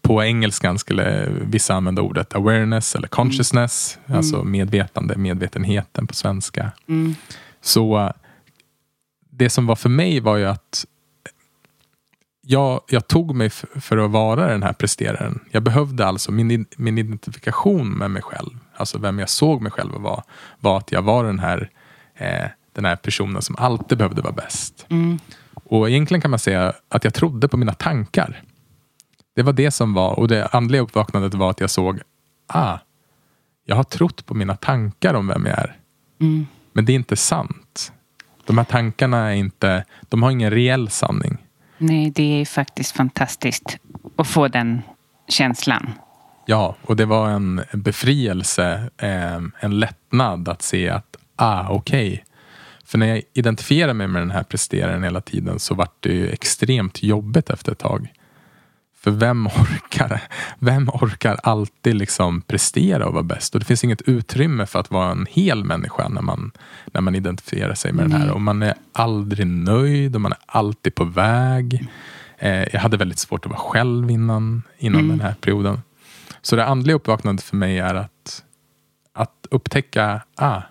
på 0.03 0.23
engelskan 0.23 0.79
skulle 0.79 1.29
vissa 1.43 1.75
använda 1.75 2.03
ordet 2.03 2.35
awareness 2.35 2.95
eller 2.95 3.09
consciousness, 3.09 3.99
mm. 4.07 4.19
alltså 4.19 4.45
medvetande, 4.45 5.17
medvetenheten 5.17 6.07
på 6.07 6.15
svenska. 6.15 6.73
Mm. 6.89 7.15
Så 7.61 8.13
det 9.37 9.51
som 9.51 9.66
var 9.66 9.77
för 9.77 9.88
mig 9.88 10.20
var 10.20 10.37
ju 10.37 10.44
att 10.44 10.87
jag, 12.47 12.81
jag 12.88 13.09
tog 13.09 13.35
mig 13.35 13.51
för 13.51 13.97
att 13.97 14.11
vara 14.11 14.49
den 14.49 14.62
här 14.62 14.73
presteraren. 14.73 15.40
Jag 15.51 15.62
behövde 15.62 16.07
alltså 16.07 16.33
min, 16.33 16.66
min 16.77 16.99
identifikation 16.99 17.90
med 17.90 18.11
mig 18.11 18.23
själv, 18.23 18.59
alltså 18.77 18.99
vem 18.99 19.18
jag 19.18 19.29
såg 19.29 19.62
mig 19.62 19.73
själv 19.73 19.92
vara, 19.92 20.23
var 20.61 20.79
att 20.79 20.92
jag 20.92 21.03
var 21.03 21.25
den 21.25 21.38
här, 21.38 21.70
eh, 22.14 22.49
den 22.73 22.85
här 22.85 22.97
personen 22.97 23.42
som 23.42 23.57
alltid 23.59 23.99
behövde 23.99 24.23
vara 24.23 24.33
bäst. 24.33 24.87
Mm. 24.88 25.18
Och 25.64 25.90
egentligen 25.90 26.20
kan 26.20 26.31
man 26.31 26.38
säga 26.38 26.73
att 26.88 27.05
jag 27.05 27.14
trodde 27.14 27.49
på 27.49 27.57
mina 27.57 27.75
tankar. 27.75 28.42
Det 29.35 29.42
var 29.42 29.53
det 29.53 29.70
som 29.70 29.94
var, 29.94 30.18
och 30.18 30.29
det 30.29 30.47
andliga 30.47 30.83
uppvaknandet 30.83 31.35
var 31.35 31.51
att 31.51 31.61
jag 31.61 31.70
såg, 31.70 32.01
ah, 32.47 32.79
jag 33.64 33.77
har 33.77 33.85
trott 33.85 34.27
på 34.27 34.35
mina 34.35 34.57
tankar 34.57 35.14
om 35.14 35.27
vem 35.27 35.47
jag 35.47 35.59
är. 35.59 35.77
Mm. 36.20 36.47
Men 36.73 36.85
det 36.85 36.92
är 36.92 36.94
inte 36.94 37.16
sant. 37.16 37.92
De 38.46 38.59
här 38.59 38.64
tankarna 38.64 39.30
är 39.30 39.35
inte, 39.35 39.85
de 40.09 40.22
har 40.22 40.30
ingen 40.30 40.50
reell 40.50 40.90
sanning. 40.90 41.38
Nej, 41.78 42.11
det 42.11 42.40
är 42.40 42.44
faktiskt 42.44 42.96
fantastiskt 42.96 43.78
att 44.16 44.26
få 44.26 44.48
den 44.48 44.83
känslan. 45.28 45.92
Ja, 46.46 46.76
och 46.83 46.96
det 46.96 47.04
var 47.04 47.28
en 47.28 47.62
befrielse, 47.72 48.90
eh, 48.96 49.40
en 49.61 49.80
lättnad 49.80 50.48
att 50.48 50.62
se 50.62 50.88
att, 50.88 51.16
ah, 51.37 51.68
okej. 51.68 52.12
Okay. 52.12 52.24
För 52.85 52.98
när 52.98 53.07
jag 53.07 53.22
identifierade 53.35 53.94
mig 53.94 54.07
med 54.07 54.22
den 54.22 54.30
här 54.30 54.42
presteraren 54.42 55.02
hela 55.02 55.20
tiden 55.20 55.59
så 55.59 55.74
var 55.74 55.88
det 56.00 56.12
ju 56.12 56.28
extremt 56.28 57.02
jobbigt 57.02 57.50
efter 57.50 57.72
ett 57.72 57.78
tag. 57.78 58.12
För 59.05 59.11
vem 59.11 59.47
orkar, 59.47 60.23
vem 60.59 60.88
orkar 60.88 61.40
alltid 61.43 61.95
liksom 61.95 62.40
prestera 62.40 63.07
och 63.07 63.12
vara 63.12 63.23
bäst? 63.23 63.55
Och 63.55 63.61
det 63.61 63.67
finns 63.67 63.85
inget 63.85 64.03
utrymme 64.03 64.67
för 64.67 64.81
att 64.81 64.90
vara 64.90 65.11
en 65.11 65.27
hel 65.31 65.64
människa 65.64 66.09
när 66.09 66.23
man, 66.23 66.53
när 66.93 67.01
man 67.01 67.14
identifierar 67.14 67.75
sig 67.75 67.93
med 67.93 68.05
mm. 68.05 68.12
den 68.12 68.21
här. 68.21 68.35
Och 68.35 68.40
man 68.40 68.62
är 68.62 68.75
aldrig 68.93 69.47
nöjd 69.47 70.14
och 70.14 70.21
man 70.21 70.33
är 70.33 70.38
alltid 70.47 70.95
på 70.95 71.05
väg. 71.05 71.88
Eh, 72.38 72.64
jag 72.73 72.81
hade 72.81 72.97
väldigt 72.97 73.19
svårt 73.19 73.47
att 73.47 73.51
vara 73.51 73.61
själv 73.61 74.11
innan, 74.11 74.62
innan 74.79 75.01
mm. 75.01 75.19
den 75.19 75.27
här 75.27 75.35
perioden. 75.40 75.83
Så 76.43 76.57
det 76.57 76.67
andliga 76.67 76.97
uppvaknandet 76.97 77.45
för 77.45 77.57
mig 77.57 77.79
är 77.79 77.95
att, 77.95 78.45
att 79.14 79.47
upptäcka, 79.51 80.23
ah, 80.37 80.62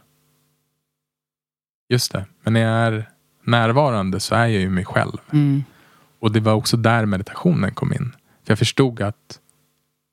just 1.90 2.12
det, 2.12 2.26
men 2.44 2.54
när 2.54 2.62
jag 2.62 2.94
är 2.94 3.10
närvarande 3.44 4.20
så 4.20 4.36
är 4.36 4.48
jag 4.48 4.62
ju 4.62 4.70
mig 4.70 4.86
själv. 4.86 5.18
Mm. 5.32 5.64
Och 6.20 6.32
det 6.32 6.40
var 6.40 6.54
också 6.54 6.78
där 6.78 7.06
meditationen 7.06 7.74
kom 7.74 7.94
in. 7.94 8.16
För 8.46 8.52
jag 8.52 8.60
förstod 8.60 9.02
att 9.02 9.40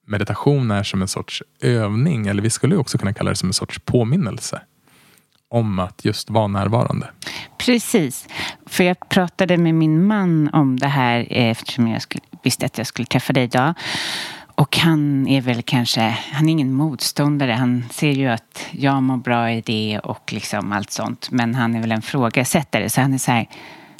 meditation 0.06 0.70
är 0.70 0.82
som 0.82 1.02
en 1.02 1.08
sorts 1.08 1.42
övning, 1.60 2.26
eller 2.26 2.42
vi 2.42 2.50
skulle 2.50 2.76
också 2.76 2.98
kunna 2.98 3.12
kalla 3.12 3.30
det 3.30 3.36
som 3.36 3.48
en 3.48 3.52
sorts 3.52 3.78
påminnelse 3.78 4.60
om 5.48 5.78
att 5.78 6.04
just 6.04 6.30
vara 6.30 6.46
närvarande. 6.46 7.10
Precis, 7.58 8.28
för 8.66 8.84
jag 8.84 9.08
pratade 9.08 9.56
med 9.56 9.74
min 9.74 10.06
man 10.06 10.50
om 10.52 10.78
det 10.78 10.86
här 10.86 11.26
eh, 11.30 11.50
eftersom 11.50 11.88
jag 11.88 12.02
skulle, 12.02 12.22
visste 12.42 12.66
att 12.66 12.78
jag 12.78 12.86
skulle 12.86 13.06
träffa 13.06 13.32
dig 13.32 13.44
idag. 13.44 13.74
Och 14.54 14.76
han 14.76 15.28
är 15.28 15.40
väl 15.40 15.62
kanske, 15.62 16.00
han 16.32 16.48
är 16.48 16.52
ingen 16.52 16.74
motståndare. 16.74 17.52
Han 17.52 17.84
ser 17.90 18.10
ju 18.10 18.28
att 18.28 18.66
jag 18.70 19.02
mår 19.02 19.16
bra 19.16 19.52
i 19.52 19.60
det 19.60 20.00
och 20.04 20.32
liksom 20.32 20.72
allt 20.72 20.90
sånt. 20.90 21.30
Men 21.30 21.54
han 21.54 21.74
är 21.74 21.80
väl 21.80 21.92
en 21.92 22.02
frågesättare. 22.02 22.90
Så 22.90 23.00
han 23.00 23.14
är 23.14 23.18
så 23.18 23.32
här, 23.32 23.48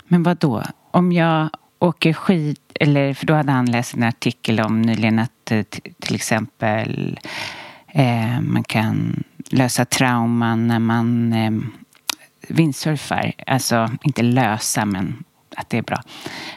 men 0.08 0.22
vad 0.22 0.36
då? 0.36 0.62
Om 0.90 1.12
jag 1.12 1.50
åker 1.80 2.12
skid, 2.12 2.58
eller 2.74 3.14
för 3.14 3.26
då 3.26 3.34
hade 3.34 3.52
han 3.52 3.66
läst 3.66 3.94
en 3.94 4.02
artikel 4.02 4.60
om 4.60 4.82
nyligen 4.82 5.18
att 5.18 5.50
eh, 5.50 5.62
till 6.00 6.14
exempel 6.14 7.18
eh, 7.88 8.40
man 8.40 8.64
kan 8.64 9.24
lösa 9.50 9.84
trauman 9.84 10.66
när 10.66 10.78
man 10.78 11.32
eh, 11.32 11.50
vindsurfar. 12.48 13.32
Alltså 13.46 13.90
inte 14.02 14.22
lösa 14.22 14.84
men 14.84 15.24
att 15.56 15.70
det 15.70 15.78
är 15.78 15.82
bra. 15.82 16.02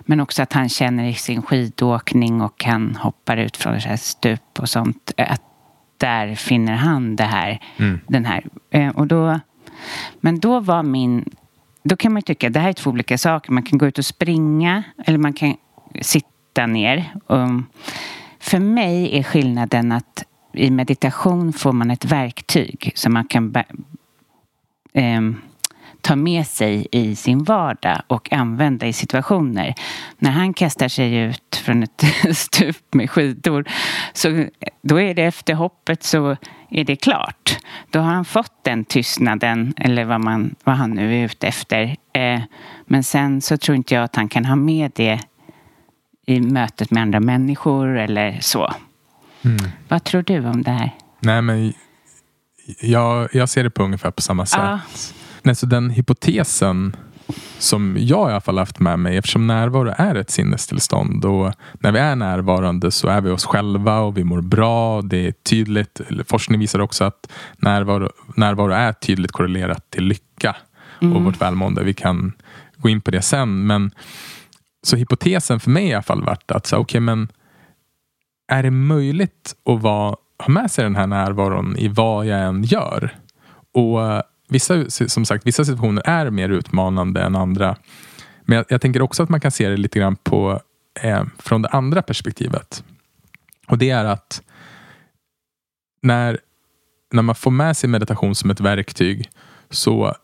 Men 0.02 0.20
också 0.20 0.44
att 0.44 0.54
han 0.54 0.70
känner 0.70 1.06
i 1.06 1.14
sin 1.14 1.42
skidåkning 1.42 2.42
och 2.42 2.64
han 2.64 2.96
hoppar 2.96 3.38
ut 3.38 3.58
från 3.58 3.82
så 3.82 3.90
här 3.90 3.98
stup 3.98 4.60
och 4.60 4.70
sånt. 4.70 5.12
Att 5.18 5.42
där 5.98 6.36
finner 6.36 6.76
han 6.76 7.16
det 7.16 7.24
här. 7.24 7.60
Mm. 7.78 8.00
Den 8.08 8.26
här. 8.26 8.44
Eh, 8.72 8.90
och 8.90 9.08
då, 9.08 9.40
men 10.22 10.40
då 10.40 10.60
var 10.60 10.84
min 10.84 11.26
då 11.84 11.96
kan 11.96 12.14
man 12.14 12.22
tycka 12.22 12.48
att 12.48 12.54
det 12.54 12.60
här 12.60 12.70
är 12.70 12.74
två 12.74 12.90
olika 12.90 13.18
saker. 13.18 13.52
Man 13.52 13.64
kan 13.64 13.78
gå 13.78 13.88
ut 13.88 13.98
och 13.98 14.06
springa 14.06 14.84
eller 15.06 15.18
man 15.18 15.34
kan 15.34 15.56
sitta 16.02 16.66
ner. 16.66 17.14
Um, 17.28 17.66
för 18.40 18.60
mig 18.60 19.18
är 19.18 19.24
skillnaden 19.24 19.92
att 19.92 20.24
i 20.54 20.72
meditation 20.72 21.54
får 21.54 21.72
man 21.72 21.92
ett 21.92 22.06
verktyg 22.06 22.92
som 22.96 23.14
man 23.14 23.26
kan 23.26 23.54
um, 24.94 25.42
ta 26.04 26.16
med 26.16 26.48
sig 26.48 26.88
i 26.92 27.16
sin 27.16 27.44
vardag 27.44 28.02
och 28.08 28.34
använda 28.34 28.88
i 28.88 28.94
situationer. 28.94 29.76
När 30.18 30.32
han 30.32 30.54
kastar 30.54 30.88
sig 30.88 31.16
ut 31.16 31.62
från 31.64 31.84
ett 31.84 32.04
stup 32.38 32.94
med 32.94 33.10
skidor 33.10 33.66
så 34.14 34.46
då 34.82 35.00
är 35.00 35.14
det 35.14 35.24
efter 35.24 35.54
hoppet 35.54 36.04
så 36.04 36.38
är 36.70 36.84
det 36.84 36.96
klart. 36.96 37.58
Då 37.90 38.00
har 38.00 38.14
han 38.14 38.26
fått 38.26 38.64
den 38.64 38.86
tystnaden 38.86 39.74
eller 39.78 40.06
vad, 40.06 40.22
man, 40.22 40.56
vad 40.64 40.76
han 40.76 40.92
nu 40.92 41.20
är 41.20 41.26
ute 41.26 41.48
efter. 41.48 41.96
Eh, 42.14 42.42
men 42.86 43.04
sen 43.04 43.42
så 43.42 43.58
tror 43.58 43.76
inte 43.76 43.96
jag 43.96 44.04
att 44.04 44.16
han 44.16 44.30
kan 44.30 44.46
ha 44.46 44.56
med 44.56 44.92
det 44.96 45.20
i 46.26 46.42
mötet 46.42 46.92
med 46.92 47.04
andra 47.04 47.20
människor 47.20 47.98
eller 47.98 48.38
så. 48.42 48.74
Mm. 49.42 49.72
Vad 49.88 50.04
tror 50.04 50.22
du 50.22 50.46
om 50.46 50.64
det 50.64 50.72
här? 50.72 50.92
Nej, 51.20 51.42
men 51.42 51.74
jag, 52.82 53.30
jag 53.34 53.50
ser 53.50 53.64
det 53.64 53.70
på 53.70 53.84
ungefär 53.84 54.12
på 54.12 54.22
samma 54.22 54.46
sätt. 54.46 54.60
Ah. 54.60 54.80
Nej, 55.44 55.56
så 55.56 55.66
den 55.66 55.90
hypotesen 55.90 56.96
som 57.60 57.98
jag 58.00 58.30
i 58.30 58.32
alla 58.32 58.42
fall 58.42 58.58
haft 58.58 58.80
med 58.80 59.00
mig 59.00 59.18
eftersom 59.18 59.48
närvaro 59.48 59.94
är 59.98 60.16
ett 60.16 60.30
sinnestillstånd 60.30 61.26
och 61.26 61.54
när 61.74 61.92
vi 61.92 62.00
är 62.00 62.16
närvarande 62.16 62.92
så 62.92 63.08
är 63.08 63.22
vi 63.22 63.30
oss 63.30 63.46
själva 63.46 64.00
och 64.00 64.18
vi 64.18 64.24
mår 64.24 64.42
bra. 64.42 65.02
Det 65.02 65.28
är 65.28 65.32
tydligt. 65.32 66.02
Forskning 66.28 66.60
visar 66.60 66.80
också 66.80 67.04
att 67.04 67.32
närvaro, 67.58 68.10
närvaro 68.36 68.72
är 68.72 68.94
tydligt 68.94 69.32
korrelerat 69.32 69.90
till 69.90 70.04
lycka 70.04 70.56
mm. 71.02 71.16
och 71.16 71.24
vårt 71.24 71.42
välmående. 71.42 71.84
Vi 71.84 71.94
kan 71.94 72.34
gå 72.78 72.90
in 72.90 73.02
på 73.02 73.12
det 73.12 73.22
sen. 73.22 73.68
Men 73.68 73.92
så 74.84 74.96
hypotesen 74.96 75.60
för 75.60 75.70
mig 75.70 75.88
i 75.88 75.94
alla 75.94 76.04
fall 76.04 76.24
varit 76.24 76.52
att 76.52 76.66
så, 76.66 76.78
okay, 76.78 77.02
men 77.02 77.28
är 78.48 78.64
det 78.64 78.72
möjligt 78.72 79.56
att 79.66 79.82
vara, 79.82 80.16
ha 80.40 80.48
med 80.48 80.72
sig 80.72 80.84
den 80.84 80.96
här 80.96 81.08
närvaron 81.08 81.78
i 81.78 81.88
vad 81.88 82.26
jag 82.26 82.40
än 82.40 82.64
gör? 82.64 83.16
Och 83.74 84.24
vissa, 84.54 84.90
som 84.90 85.26
sagt, 85.26 85.48
vissa 85.48 85.66
situationer 85.66 86.02
är 86.06 86.30
mer 86.30 86.50
utmanande 86.50 87.22
än 87.22 87.36
andra. 87.36 87.78
Men 88.42 88.56
jag, 88.56 88.66
jag 88.70 88.82
tänker 88.82 89.02
också 89.02 89.24
att 89.24 89.30
man 89.30 89.40
kan 89.40 89.52
se 89.52 89.70
det 89.70 89.78
lite 89.78 90.00
grann 90.00 90.16
på, 90.16 90.62
eh, 91.02 91.24
från 91.38 91.62
det 91.62 91.70
andra 91.70 92.02
perspektivet. 92.02 92.84
Och 93.68 93.78
det 93.78 93.90
är 93.90 94.06
att 94.06 94.42
när, 96.02 96.40
när 97.12 97.22
man 97.22 97.36
får 97.36 97.52
med 97.52 97.78
sig 97.78 97.90
meditation 97.90 98.36
som 98.36 98.50
ett 98.50 98.60
verktyg 98.60 99.30
så 99.70 100.16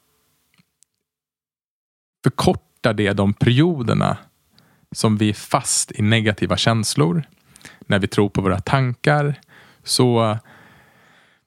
förkortar 2.24 2.94
det 2.94 3.14
de 3.14 3.34
perioderna 3.34 4.18
som 4.92 5.18
vi 5.18 5.30
är 5.30 5.34
fast 5.34 5.92
i 5.92 6.02
negativa 6.02 6.58
känslor. 6.58 7.24
När 7.80 8.00
vi 8.00 8.08
tror 8.08 8.30
på 8.30 8.42
våra 8.42 8.60
tankar. 8.60 9.40
Så 9.84 10.38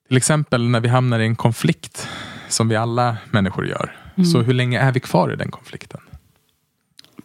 till 0.08 0.16
exempel 0.16 0.68
när 0.68 0.80
vi 0.80 0.88
hamnar 0.88 1.20
i 1.20 1.26
en 1.26 1.36
konflikt 1.36 2.08
som 2.52 2.68
vi 2.68 2.76
alla 2.76 3.16
människor 3.30 3.66
gör. 3.66 3.96
Mm. 4.16 4.26
Så 4.26 4.40
hur 4.40 4.54
länge 4.54 4.80
är 4.80 4.92
vi 4.92 5.00
kvar 5.00 5.32
i 5.32 5.36
den 5.36 5.50
konflikten? 5.50 6.00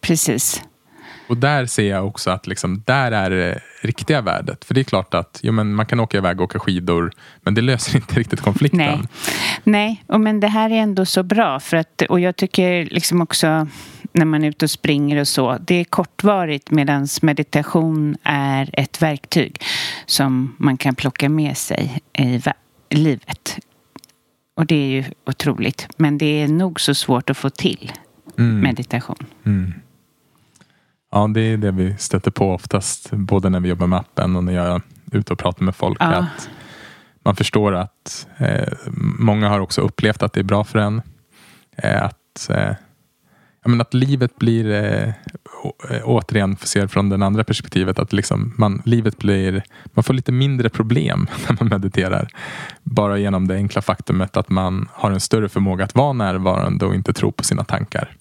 Precis. 0.00 0.62
Och 1.28 1.36
där 1.36 1.66
ser 1.66 1.90
jag 1.90 2.06
också 2.06 2.30
att 2.30 2.46
liksom, 2.46 2.82
där 2.86 3.12
är 3.12 3.30
det 3.30 3.60
riktiga 3.82 4.20
värdet. 4.20 4.64
För 4.64 4.74
det 4.74 4.80
är 4.80 4.84
klart 4.84 5.14
att 5.14 5.40
jo, 5.42 5.52
men 5.52 5.74
man 5.74 5.86
kan 5.86 6.00
åka 6.00 6.18
iväg 6.18 6.40
och 6.40 6.44
åka 6.44 6.58
skidor 6.58 7.12
men 7.40 7.54
det 7.54 7.60
löser 7.60 7.96
inte 7.96 8.20
riktigt 8.20 8.40
konflikten. 8.40 8.78
Nej, 8.78 9.08
Nej 9.64 10.04
och 10.06 10.20
men 10.20 10.40
det 10.40 10.48
här 10.48 10.70
är 10.70 10.74
ändå 10.74 11.04
så 11.04 11.22
bra. 11.22 11.60
För 11.60 11.76
att, 11.76 12.02
och 12.08 12.20
jag 12.20 12.36
tycker 12.36 12.84
liksom 12.84 13.22
också 13.22 13.66
när 14.12 14.24
man 14.24 14.44
är 14.44 14.48
ute 14.48 14.64
och 14.64 14.70
springer 14.70 15.20
och 15.20 15.28
så. 15.28 15.58
Det 15.60 15.74
är 15.74 15.84
kortvarigt 15.84 16.70
medan 16.70 17.06
meditation 17.22 18.16
är 18.22 18.70
ett 18.72 19.02
verktyg 19.02 19.62
som 20.06 20.56
man 20.58 20.76
kan 20.76 20.94
plocka 20.94 21.28
med 21.28 21.56
sig 21.56 22.02
i 22.18 22.42
livet. 22.90 23.58
Och 24.58 24.66
det 24.66 24.74
är 24.74 24.88
ju 24.88 25.04
otroligt. 25.26 25.88
Men 25.96 26.18
det 26.18 26.42
är 26.42 26.48
nog 26.48 26.80
så 26.80 26.94
svårt 26.94 27.30
att 27.30 27.36
få 27.36 27.50
till 27.50 27.92
mm. 28.38 28.60
meditation. 28.60 29.26
Mm. 29.44 29.74
Ja, 31.12 31.26
det 31.34 31.40
är 31.40 31.56
det 31.56 31.70
vi 31.70 31.96
stöter 31.98 32.30
på 32.30 32.52
oftast. 32.52 33.10
Både 33.10 33.48
när 33.48 33.60
vi 33.60 33.68
jobbar 33.68 33.86
med 33.86 33.98
appen 33.98 34.36
och 34.36 34.44
när 34.44 34.52
jag 34.52 34.66
är 34.66 34.82
ute 35.12 35.32
och 35.32 35.38
pratar 35.38 35.64
med 35.64 35.76
folk. 35.76 35.96
Ja. 36.00 36.06
Att 36.06 36.50
man 37.22 37.36
förstår 37.36 37.74
att 37.74 38.26
eh, 38.38 38.72
många 39.18 39.48
har 39.48 39.60
också 39.60 39.80
upplevt 39.80 40.22
att 40.22 40.32
det 40.32 40.40
är 40.40 40.44
bra 40.44 40.64
för 40.64 40.78
en. 40.78 41.02
Eh, 41.76 42.02
att 42.02 42.50
eh, 42.50 42.74
men 43.64 43.80
att 43.80 43.94
livet 43.94 44.36
blir, 44.36 44.70
eh, 44.70 45.08
eh 45.90 46.02
återigen 46.04 46.56
ser 46.56 46.86
från 46.86 47.08
det 47.08 47.26
andra 47.26 47.44
perspektivet, 47.44 47.98
att 47.98 48.12
liksom 48.12 48.54
man, 48.58 48.82
livet 48.84 49.18
blir, 49.18 49.62
man 49.84 50.04
får 50.04 50.14
lite 50.14 50.32
mindre 50.32 50.68
problem 50.68 51.26
när 51.48 51.56
man 51.60 51.68
mediterar. 51.68 52.28
Bara 52.82 53.18
genom 53.18 53.48
det 53.48 53.54
enkla 53.54 53.82
faktumet 53.82 54.36
att 54.36 54.48
man 54.48 54.88
har 54.92 55.10
en 55.10 55.20
större 55.20 55.48
förmåga 55.48 55.84
att 55.84 55.94
vara 55.94 56.12
närvarande 56.12 56.86
och 56.86 56.94
inte 56.94 57.12
tro 57.12 57.32
på 57.32 57.44
sina 57.44 57.64
tankar. 57.64 58.14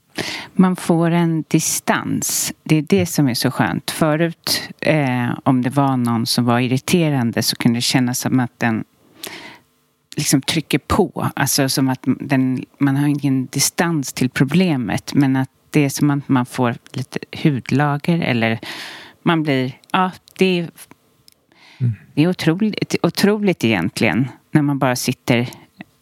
Man 0.53 0.75
får 0.75 1.11
en 1.11 1.43
distans. 1.47 2.53
Det 2.63 2.75
är 2.75 2.81
det 2.81 3.05
som 3.05 3.27
är 3.27 3.33
så 3.33 3.51
skönt. 3.51 3.91
Förut, 3.91 4.69
eh, 4.81 5.29
om 5.43 5.61
det 5.61 5.69
var 5.69 5.97
någon 5.97 6.25
som 6.25 6.45
var 6.45 6.59
irriterande 6.59 7.43
så 7.43 7.55
kunde 7.55 7.77
det 7.77 7.81
kännas 7.81 8.19
som 8.19 8.39
att 8.39 8.51
den 8.57 8.83
liksom 10.17 10.41
trycker 10.41 10.79
på. 10.79 11.31
Alltså 11.35 11.69
som 11.69 11.89
att 11.89 11.99
den, 12.03 12.65
man 12.77 12.95
har 12.95 13.07
ingen 13.07 13.45
distans 13.45 14.13
till 14.13 14.29
problemet. 14.29 15.13
Men 15.13 15.35
att 15.35 15.49
det 15.69 15.85
är 15.85 15.89
som 15.89 16.09
att 16.09 16.29
man 16.29 16.45
får 16.45 16.75
lite 16.91 17.19
hudlager 17.43 18.19
eller 18.19 18.59
man 19.21 19.43
blir... 19.43 19.71
Ja, 19.91 20.11
det 20.37 20.59
är, 20.59 20.69
mm. 21.77 21.93
det 22.13 22.23
är 22.23 22.27
otroligt, 22.27 22.95
otroligt 23.03 23.63
egentligen 23.63 24.27
när 24.51 24.61
man 24.61 24.79
bara 24.79 24.95
sitter 24.95 25.49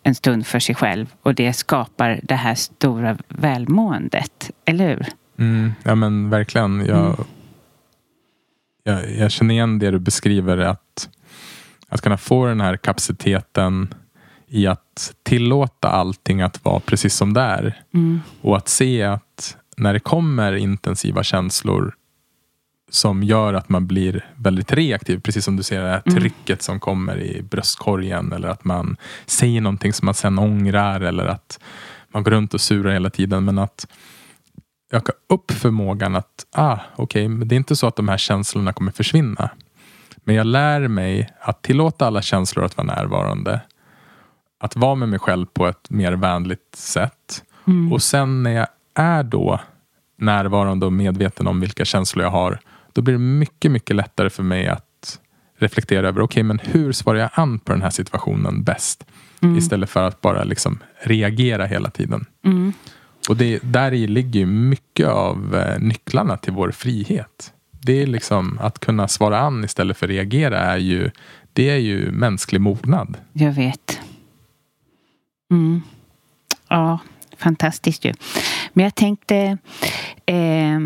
en 0.03 0.15
stund 0.15 0.47
för 0.47 0.59
sig 0.59 0.75
själv 0.75 1.13
och 1.21 1.35
det 1.35 1.53
skapar 1.53 2.19
det 2.23 2.35
här 2.35 2.55
stora 2.55 3.17
välmåendet. 3.27 4.51
Eller 4.65 4.87
hur? 4.87 5.05
Mm, 5.37 5.73
ja 5.83 5.95
men 5.95 6.29
verkligen. 6.29 6.85
Jag, 6.85 7.05
mm. 7.05 7.25
jag, 8.83 9.11
jag, 9.11 9.31
känner 9.31 9.53
igen 9.53 9.79
det 9.79 9.91
du 9.91 9.99
beskriver 9.99 10.57
att, 10.57 11.09
att 11.87 12.01
kunna 12.01 12.17
få 12.17 12.45
den 12.45 12.61
här 12.61 12.77
kapaciteten 12.77 13.93
i 14.47 14.67
att 14.67 15.13
tillåta 15.23 15.89
allting 15.89 16.41
att 16.41 16.65
vara 16.65 16.79
precis 16.79 17.15
som 17.15 17.33
det 17.33 17.41
är. 17.41 17.81
Mm. 17.93 18.21
Och 18.41 18.57
att 18.57 18.69
se 18.69 19.03
att 19.03 19.57
när 19.77 19.93
det 19.93 19.99
kommer 19.99 20.53
intensiva 20.53 21.23
känslor 21.23 21.95
som 22.89 23.23
gör 23.23 23.53
att 23.53 23.69
man 23.69 23.87
blir 23.87 24.25
väldigt 24.35 24.73
reaktiv. 24.73 25.19
Precis 25.19 25.45
som 25.45 25.55
du 25.55 25.63
ser 25.63 25.81
det 25.81 25.89
här 25.89 26.01
mm. 26.05 26.19
trycket 26.19 26.61
som 26.61 26.79
kommer 26.79 27.21
i 27.21 27.41
bröstkorgen. 27.41 28.33
Eller 28.33 28.47
att 28.47 28.63
man 28.63 28.97
säger 29.25 29.61
någonting 29.61 29.93
som 29.93 30.05
man 30.05 30.13
sen 30.13 30.39
ångrar. 30.39 31.01
Eller 31.01 31.25
att 31.25 31.59
man 32.07 32.23
går 32.23 32.31
runt 32.31 32.53
och 32.53 32.61
surar 32.61 32.91
hela 32.91 33.09
tiden. 33.09 33.45
Men 33.45 33.57
att 33.57 33.87
öka 34.91 35.13
upp 35.29 35.51
förmågan 35.51 36.15
att, 36.15 36.45
ah, 36.51 36.77
okej, 36.95 37.25
okay, 37.27 37.45
det 37.45 37.55
är 37.55 37.57
inte 37.57 37.75
så 37.75 37.87
att 37.87 37.95
de 37.95 38.07
här 38.07 38.17
känslorna 38.17 38.73
kommer 38.73 38.91
försvinna. 38.91 39.49
Men 40.23 40.35
jag 40.35 40.47
lär 40.47 40.87
mig 40.87 41.29
att 41.39 41.61
tillåta 41.61 42.07
alla 42.07 42.21
känslor 42.21 42.65
att 42.65 42.77
vara 42.77 42.87
närvarande. 42.87 43.61
Att 44.65 44.75
vara 44.75 44.95
med 44.95 45.09
mig 45.09 45.19
själv 45.19 45.45
på 45.45 45.67
ett 45.67 45.89
mer 45.89 46.13
vänligt 46.13 46.75
sätt. 46.75 47.43
Mm. 47.67 47.93
Och 47.93 48.01
sen 48.01 48.43
när 48.43 48.51
jag 48.51 48.67
är 48.95 49.23
då 49.23 49.59
närvarande 50.17 50.85
och 50.85 50.93
medveten 50.93 51.47
om 51.47 51.59
vilka 51.59 51.85
känslor 51.85 52.23
jag 52.23 52.31
har 52.31 52.59
då 52.93 53.01
blir 53.01 53.13
det 53.13 53.19
mycket, 53.19 53.71
mycket 53.71 53.95
lättare 53.95 54.29
för 54.29 54.43
mig 54.43 54.67
att 54.67 55.19
reflektera 55.57 56.07
över, 56.07 56.21
okej, 56.21 56.23
okay, 56.23 56.43
men 56.43 56.59
hur 56.59 56.91
svarar 56.91 57.19
jag 57.19 57.29
an 57.33 57.59
på 57.59 57.71
den 57.71 57.81
här 57.81 57.89
situationen 57.89 58.63
bäst? 58.63 59.05
Mm. 59.41 59.57
Istället 59.57 59.89
för 59.89 60.03
att 60.03 60.21
bara 60.21 60.43
liksom 60.43 60.79
reagera 61.03 61.65
hela 61.65 61.89
tiden. 61.89 62.25
Mm. 62.45 62.73
Och 63.29 63.37
det, 63.37 63.59
där 63.63 63.93
i 63.93 64.07
ligger 64.07 64.45
mycket 64.45 65.07
av 65.07 65.55
eh, 65.55 65.79
nycklarna 65.79 66.37
till 66.37 66.53
vår 66.53 66.71
frihet. 66.71 67.53
Det 67.71 68.01
är 68.01 68.07
liksom 68.07 68.59
att 68.61 68.79
kunna 68.79 69.07
svara 69.07 69.39
an 69.39 69.63
istället 69.63 69.97
för 69.97 70.07
reagera 70.07 70.59
är 70.59 70.77
ju, 70.77 71.11
det 71.53 71.69
är 71.69 71.77
ju 71.77 72.11
mänsklig 72.11 72.61
mognad. 72.61 73.17
Jag 73.33 73.51
vet. 73.51 73.99
Mm. 75.51 75.81
Ja, 76.67 76.99
fantastiskt 77.37 78.05
ju. 78.05 78.13
Men 78.73 78.83
jag 78.83 78.95
tänkte, 78.95 79.57
eh, 80.25 80.79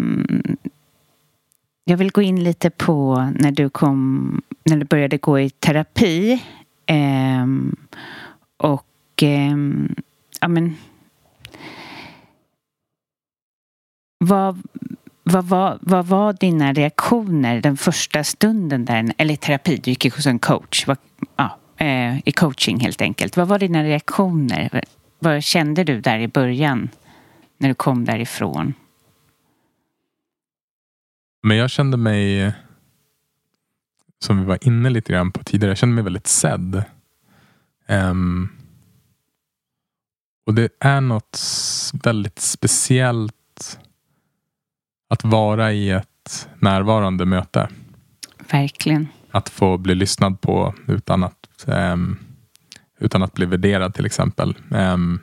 jag 1.83 1.97
vill 1.97 2.11
gå 2.11 2.21
in 2.21 2.43
lite 2.43 2.69
på 2.69 3.15
när 3.35 3.51
du 3.51 3.69
kom, 3.69 4.41
när 4.63 4.77
du 4.77 4.85
började 4.85 5.17
gå 5.17 5.39
i 5.39 5.49
terapi. 5.49 6.43
Eh, 6.85 7.45
och 8.57 9.23
eh, 9.23 9.57
ja 10.41 10.47
men 10.47 10.75
vad, 14.25 14.61
vad, 15.23 15.45
vad, 15.45 15.79
vad 15.81 16.05
var 16.05 16.33
dina 16.33 16.73
reaktioner 16.73 17.61
den 17.61 17.77
första 17.77 18.23
stunden 18.23 18.85
där, 18.85 19.13
eller 19.17 19.33
i 19.33 19.37
terapi, 19.37 19.77
du 19.77 19.91
gick 19.91 20.15
hos 20.15 20.25
en 20.25 20.39
coach, 20.39 20.87
vad, 20.87 20.97
ja, 21.35 21.58
eh, 21.79 22.27
i 22.27 22.31
coaching 22.31 22.79
helt 22.79 23.01
enkelt. 23.01 23.37
Vad 23.37 23.47
var 23.47 23.59
dina 23.59 23.83
reaktioner? 23.83 24.83
Vad 25.19 25.43
kände 25.43 25.83
du 25.83 26.01
där 26.01 26.19
i 26.19 26.27
början 26.27 26.89
när 27.57 27.69
du 27.69 27.75
kom 27.75 28.05
därifrån? 28.05 28.73
Men 31.43 31.57
jag 31.57 31.69
kände 31.69 31.97
mig, 31.97 32.53
som 34.19 34.39
vi 34.39 34.45
var 34.45 34.57
inne 34.61 34.89
lite 34.89 35.13
grann 35.13 35.31
på 35.31 35.43
tidigare, 35.43 35.71
jag 35.71 35.77
kände 35.77 35.95
mig 35.95 36.03
väldigt 36.03 36.27
sedd. 36.27 36.83
Um, 37.87 38.49
och 40.45 40.53
det 40.53 40.69
är 40.79 41.01
något 41.01 41.39
väldigt 42.03 42.39
speciellt 42.39 43.79
att 45.09 45.23
vara 45.23 45.73
i 45.73 45.89
ett 45.89 46.49
närvarande 46.59 47.25
möte. 47.25 47.69
Verkligen. 48.51 49.07
Att 49.31 49.49
få 49.49 49.77
bli 49.77 49.95
lyssnad 49.95 50.41
på 50.41 50.75
utan 50.87 51.23
att, 51.23 51.38
utan 52.99 53.23
att 53.23 53.33
bli 53.33 53.45
värderad 53.45 53.93
till 53.93 54.05
exempel. 54.05 54.57
Um, 54.69 55.19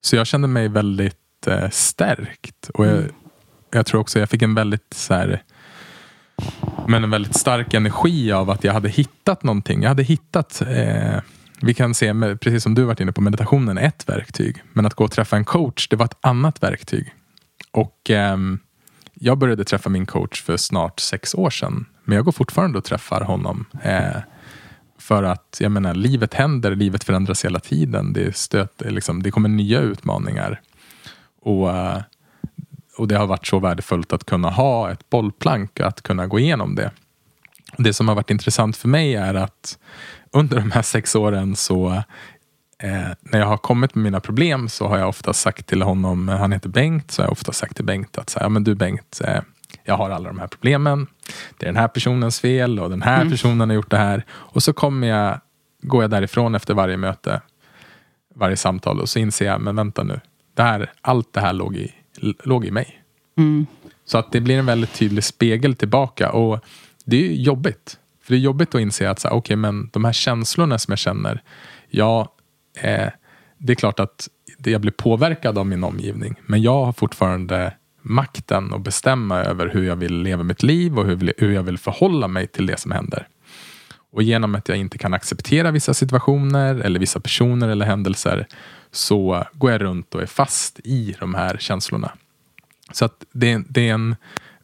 så 0.00 0.16
jag 0.16 0.26
kände 0.26 0.48
mig 0.48 0.68
väldigt 0.68 1.46
uh, 1.48 1.68
stärkt. 1.70 2.70
Och 2.74 2.86
jag, 2.86 2.96
mm 2.96 3.10
jag 3.70 3.86
tror 3.86 4.00
också 4.00 4.18
jag 4.18 4.30
fick 4.30 4.42
en 4.42 4.54
väldigt 4.54 4.94
så 4.94 5.14
här, 5.14 5.42
men 6.88 7.04
en 7.04 7.10
väldigt 7.10 7.36
stark 7.36 7.74
energi 7.74 8.32
av 8.32 8.50
att 8.50 8.64
jag 8.64 8.72
hade 8.72 8.88
hittat 8.88 9.42
någonting. 9.42 9.82
Jag 9.82 9.88
hade 9.88 10.02
hittat 10.02 10.62
eh, 10.66 11.20
vi 11.60 11.74
kan 11.74 11.94
se, 11.94 12.14
precis 12.40 12.62
som 12.62 12.74
du 12.74 12.82
varit 12.82 13.00
inne 13.00 13.12
på 13.12 13.20
meditationen, 13.20 13.78
ett 13.78 14.08
verktyg. 14.08 14.62
Men 14.72 14.86
att 14.86 14.94
gå 14.94 15.04
och 15.04 15.10
träffa 15.10 15.36
en 15.36 15.44
coach, 15.44 15.88
det 15.88 15.96
var 15.96 16.04
ett 16.04 16.18
annat 16.20 16.62
verktyg. 16.62 17.12
Och 17.70 18.10
eh, 18.10 18.36
jag 19.14 19.38
började 19.38 19.64
träffa 19.64 19.90
min 19.90 20.06
coach 20.06 20.42
för 20.42 20.56
snart 20.56 21.00
sex 21.00 21.34
år 21.34 21.50
sedan. 21.50 21.86
Men 22.04 22.16
jag 22.16 22.24
går 22.24 22.32
fortfarande 22.32 22.78
och 22.78 22.84
träffar 22.84 23.20
honom. 23.20 23.64
Eh, 23.82 24.16
för 24.98 25.22
att 25.22 25.56
jag 25.60 25.72
menar, 25.72 25.94
livet 25.94 26.34
händer, 26.34 26.74
livet 26.74 27.04
förändras 27.04 27.44
hela 27.44 27.60
tiden. 27.60 28.12
Det, 28.12 28.36
stöt, 28.36 28.82
liksom, 28.84 29.22
det 29.22 29.30
kommer 29.30 29.48
nya 29.48 29.80
utmaningar. 29.80 30.60
Och 31.40 31.70
eh, 31.70 32.00
och 32.96 33.08
det 33.08 33.16
har 33.16 33.26
varit 33.26 33.46
så 33.46 33.58
värdefullt 33.58 34.12
att 34.12 34.24
kunna 34.24 34.50
ha 34.50 34.90
ett 34.90 35.10
bollplank, 35.10 35.80
att 35.80 36.02
kunna 36.02 36.26
gå 36.26 36.38
igenom 36.38 36.74
det. 36.74 36.90
Det 37.76 37.92
som 37.92 38.08
har 38.08 38.14
varit 38.14 38.30
intressant 38.30 38.76
för 38.76 38.88
mig 38.88 39.14
är 39.14 39.34
att 39.34 39.78
under 40.30 40.56
de 40.56 40.70
här 40.70 40.82
sex 40.82 41.14
åren 41.14 41.56
så 41.56 42.02
eh, 42.78 43.08
när 43.20 43.38
jag 43.38 43.46
har 43.46 43.56
kommit 43.56 43.94
med 43.94 44.04
mina 44.04 44.20
problem 44.20 44.68
så 44.68 44.88
har 44.88 44.98
jag 44.98 45.08
ofta 45.08 45.32
sagt 45.32 45.66
till 45.66 45.82
honom, 45.82 46.28
han 46.28 46.52
heter 46.52 46.68
Bengt, 46.68 47.10
så 47.10 47.22
har 47.22 47.26
jag 47.26 47.32
ofta 47.32 47.52
sagt 47.52 47.76
till 47.76 47.84
Bengt 47.84 48.18
att 48.18 48.30
så 48.30 48.38
ja, 48.42 48.48
men 48.48 48.64
du 48.64 48.74
Bengt, 48.74 49.20
eh, 49.24 49.40
jag 49.84 49.96
har 49.96 50.10
alla 50.10 50.28
de 50.28 50.38
här 50.38 50.46
problemen. 50.46 51.06
Det 51.58 51.66
är 51.66 51.72
den 51.72 51.80
här 51.80 51.88
personens 51.88 52.40
fel 52.40 52.80
och 52.80 52.90
den 52.90 53.02
här 53.02 53.20
mm. 53.20 53.30
personen 53.30 53.68
har 53.68 53.74
gjort 53.74 53.90
det 53.90 53.96
här. 53.96 54.24
Och 54.30 54.62
så 54.62 54.72
kommer 54.72 55.06
jag, 55.06 55.40
går 55.82 56.02
jag 56.02 56.10
därifrån 56.10 56.54
efter 56.54 56.74
varje 56.74 56.96
möte, 56.96 57.40
varje 58.34 58.56
samtal 58.56 59.00
och 59.00 59.08
så 59.08 59.18
inser 59.18 59.46
jag, 59.46 59.60
men 59.60 59.76
vänta 59.76 60.02
nu, 60.02 60.20
det 60.54 60.62
här, 60.62 60.92
allt 61.00 61.32
det 61.32 61.40
här 61.40 61.52
låg 61.52 61.76
i 61.76 61.92
låg 62.44 62.64
i 62.64 62.70
mig. 62.70 63.02
Mm. 63.38 63.66
Så 64.04 64.18
att 64.18 64.32
det 64.32 64.40
blir 64.40 64.58
en 64.58 64.66
väldigt 64.66 64.94
tydlig 64.94 65.24
spegel 65.24 65.74
tillbaka. 65.74 66.30
Och 66.30 66.60
det 67.04 67.26
är 67.26 67.32
jobbigt. 67.32 67.98
För 68.22 68.32
det 68.32 68.38
är 68.38 68.40
jobbigt 68.40 68.74
att 68.74 68.80
inse 68.80 69.10
att 69.10 69.18
så 69.18 69.28
här, 69.28 69.36
okay, 69.36 69.56
men 69.56 69.90
de 69.92 70.04
här 70.04 70.12
känslorna 70.12 70.78
som 70.78 70.92
jag 70.92 70.98
känner. 70.98 71.42
Ja, 71.88 72.34
eh, 72.80 73.08
det 73.58 73.72
är 73.72 73.74
klart 73.74 74.00
att 74.00 74.28
jag 74.64 74.80
blir 74.80 74.92
påverkad 74.92 75.58
av 75.58 75.66
min 75.66 75.84
omgivning. 75.84 76.34
Men 76.46 76.62
jag 76.62 76.84
har 76.84 76.92
fortfarande 76.92 77.74
makten 78.08 78.72
att 78.72 78.80
bestämma 78.80 79.38
över 79.38 79.68
hur 79.68 79.82
jag 79.82 79.96
vill 79.96 80.22
leva 80.22 80.42
mitt 80.42 80.62
liv 80.62 80.98
och 80.98 81.06
hur, 81.06 81.32
hur 81.38 81.52
jag 81.52 81.62
vill 81.62 81.78
förhålla 81.78 82.28
mig 82.28 82.46
till 82.46 82.66
det 82.66 82.80
som 82.80 82.90
händer. 82.90 83.28
Och 84.10 84.22
genom 84.22 84.54
att 84.54 84.68
jag 84.68 84.78
inte 84.78 84.98
kan 84.98 85.14
acceptera 85.14 85.70
vissa 85.70 85.94
situationer 85.94 86.74
eller 86.74 87.00
vissa 87.00 87.20
personer 87.20 87.68
eller 87.68 87.86
händelser 87.86 88.46
så 88.90 89.44
går 89.52 89.70
jag 89.72 89.80
runt 89.80 90.14
och 90.14 90.22
är 90.22 90.26
fast 90.26 90.80
i 90.84 91.16
de 91.20 91.34
här 91.34 91.56
känslorna. 91.60 92.12
Så 92.92 93.04
att 93.04 93.24
det, 93.32 93.62
det 93.68 93.88
är 93.88 93.94
en 93.94 94.16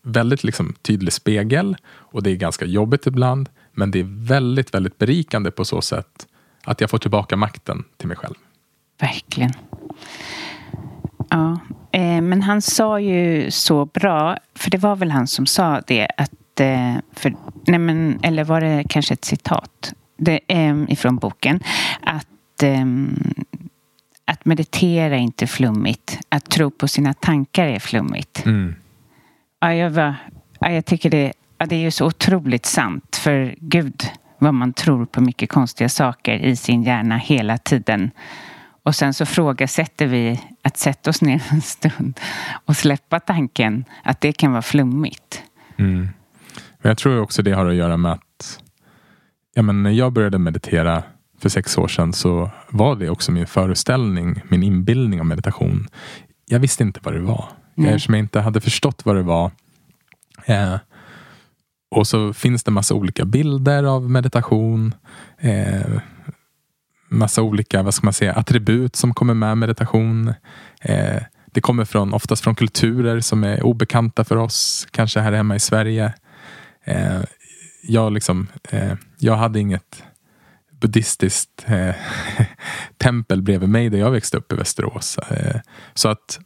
väldigt 0.03 0.45
liksom 0.45 0.75
tydlig 0.83 1.13
spegel 1.13 1.77
och 1.87 2.23
det 2.23 2.31
är 2.31 2.37
ganska 2.37 2.65
jobbigt 2.65 3.07
ibland. 3.07 3.49
Men 3.73 3.91
det 3.91 4.01
är 4.01 4.27
väldigt, 4.27 4.75
väldigt 4.75 4.99
berikande 4.99 5.51
på 5.51 5.65
så 5.65 5.81
sätt 5.83 6.27
att 6.65 6.81
jag 6.81 6.91
får 6.91 6.99
tillbaka 6.99 7.37
makten 7.37 7.85
till 7.97 8.09
mig 8.09 8.17
själv. 8.17 8.35
Verkligen. 9.01 9.53
Eh, 11.93 12.21
men 12.21 12.43
han 12.43 12.63
sa 12.63 13.01
ju 13.01 13.51
så 13.51 13.85
bra, 13.85 14.37
för 14.55 14.71
det 14.71 14.79
var 14.79 14.97
väl 14.97 15.11
han 15.11 15.27
som 15.27 15.47
sa 15.47 15.81
det, 15.87 16.09
att 16.17 16.61
eh, 16.61 16.95
för, 17.13 17.35
nej 17.67 17.79
men, 17.79 18.19
eller 18.23 18.45
var 18.45 18.61
det 18.61 18.85
kanske 18.89 19.15
ett 19.15 19.25
citat 19.25 19.95
det, 20.17 20.41
eh, 20.49 20.77
ifrån 20.89 21.17
boken, 21.17 21.61
att 22.01 22.63
eh, 22.63 22.87
att 24.25 24.45
meditera 24.45 25.15
är 25.15 25.21
inte 25.21 25.47
flummigt. 25.47 26.19
Att 26.29 26.51
tro 26.51 26.71
på 26.71 26.89
sina 26.89 27.15
tankar 27.15 27.67
är 27.67 27.79
flummigt. 27.79 28.47
Mm. 28.47 28.75
Ja, 29.61 29.75
jag, 29.75 29.91
var, 29.91 30.15
ja, 30.61 30.71
jag 30.71 30.87
tycker 30.87 31.11
det, 31.11 31.33
ja, 31.59 31.67
det 31.67 31.77
är 31.77 31.81
ju 31.81 31.91
så 31.91 32.07
otroligt 32.07 32.67
sant. 32.67 33.17
För 33.17 33.55
gud 33.59 34.03
vad 34.39 34.55
man 34.55 34.73
tror 34.73 35.07
på 35.07 35.21
mycket 35.21 35.49
konstiga 35.49 35.89
saker 35.89 36.39
i 36.39 36.57
sin 36.57 36.83
hjärna 36.83 37.17
hela 37.17 37.59
tiden. 37.59 38.11
Och 38.83 38.95
sen 38.95 39.15
så 39.15 39.27
frågasätter 39.27 40.07
vi 40.07 40.41
att 40.63 40.77
sätta 40.77 41.11
oss 41.11 41.23
ner 41.23 41.43
en 41.51 41.61
stund 41.61 42.21
och 42.67 42.77
släppa 42.77 43.21
tanken 43.21 43.85
att 44.05 44.21
det 44.21 44.33
kan 44.33 44.53
vara 44.53 44.63
flummigt. 44.63 45.43
Mm. 45.77 46.09
Men 46.79 46.91
jag 46.91 46.99
tror 46.99 47.21
också 47.21 47.43
det 47.43 47.53
har 47.53 47.67
att 47.67 47.75
göra 47.75 47.97
med 47.97 48.13
att 48.13 48.61
ja, 49.55 49.63
men 49.63 49.83
när 49.83 49.91
jag 49.91 50.13
började 50.13 50.39
meditera 50.39 51.03
för 51.39 51.49
sex 51.49 51.79
år 51.79 51.89
sedan 51.89 52.13
så 52.13 52.51
var 52.69 52.97
det 52.97 53.11
också 53.11 53.33
min 53.33 53.47
föreställning, 53.47 54.41
min 54.49 54.63
inbildning 54.63 55.21
om 55.21 55.29
meditation. 55.29 55.89
Jag 56.47 56.59
visste 56.59 56.83
inte 56.83 57.01
vad 57.03 57.15
det 57.15 57.21
var. 57.21 57.49
Mm. 57.79 57.91
Eftersom 57.91 58.15
jag 58.15 58.19
inte 58.19 58.41
hade 58.41 58.61
förstått 58.61 59.07
vad 59.07 59.17
det 59.17 59.23
var. 59.23 59.51
Eh, 60.45 60.77
och 61.91 62.07
så 62.07 62.33
finns 62.33 62.65
det 62.65 62.71
massa 62.71 62.95
olika 62.95 63.25
bilder 63.25 63.85
av 63.85 64.11
meditation. 64.11 64.95
Eh, 65.39 66.01
massa 67.13 67.43
olika 67.43 67.83
vad 67.83 67.95
ska 67.95 68.07
man 68.07 68.13
säga, 68.13 68.33
attribut 68.33 68.97
som 68.97 69.15
kommer 69.15 69.35
med 69.35 69.59
meditation. 69.59 70.35
Eh, 70.81 71.23
det 71.47 71.61
kommer 71.61 71.85
från, 71.85 72.15
oftast 72.15 72.45
från 72.45 72.55
kulturer 72.55 73.21
som 73.21 73.45
är 73.45 73.63
obekanta 73.63 74.25
för 74.25 74.37
oss, 74.37 74.87
kanske 74.91 75.21
här 75.21 75.33
hemma 75.33 75.57
i 75.57 75.61
Sverige. 75.61 76.13
Eh, 76.85 77.21
jag, 77.83 78.13
liksom, 78.13 78.49
eh, 78.71 78.95
jag 79.19 79.37
hade 79.37 79.61
inget 79.61 80.05
buddhistiskt 80.81 81.65
eh, 81.67 81.95
tempel 82.99 83.43
bredvid 83.43 83.69
mig 83.69 83.91
där 83.91 83.99
jag 83.99 84.11
växte 84.11 84.37
upp 84.37 84.53
i 84.53 84.57
Västerås. 84.57 85.19
Eh, 85.19 85.61
så 85.95 86.09
att 86.09 86.41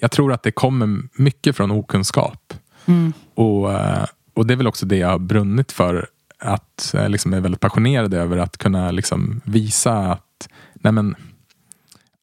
jag 0.00 0.10
tror 0.10 0.32
att 0.32 0.42
det 0.42 0.52
kommer 0.52 1.02
mycket 1.12 1.56
från 1.56 1.70
okunskap. 1.70 2.54
Mm. 2.86 3.12
Och, 3.34 3.72
eh, 3.72 4.06
och 4.34 4.46
det 4.46 4.54
är 4.54 4.56
väl 4.56 4.66
också 4.66 4.86
det 4.86 4.96
jag 4.96 5.08
har 5.08 5.18
brunnit 5.18 5.72
för. 5.72 6.08
Att 6.38 6.94
liksom 7.08 7.34
är 7.34 7.40
väldigt 7.40 7.60
passionerad 7.60 8.14
över 8.14 8.36
att 8.36 8.58
kunna 8.58 8.90
liksom 8.90 9.40
visa 9.44 9.98
att 9.98 10.48
nej 10.74 10.92
men, 10.92 11.14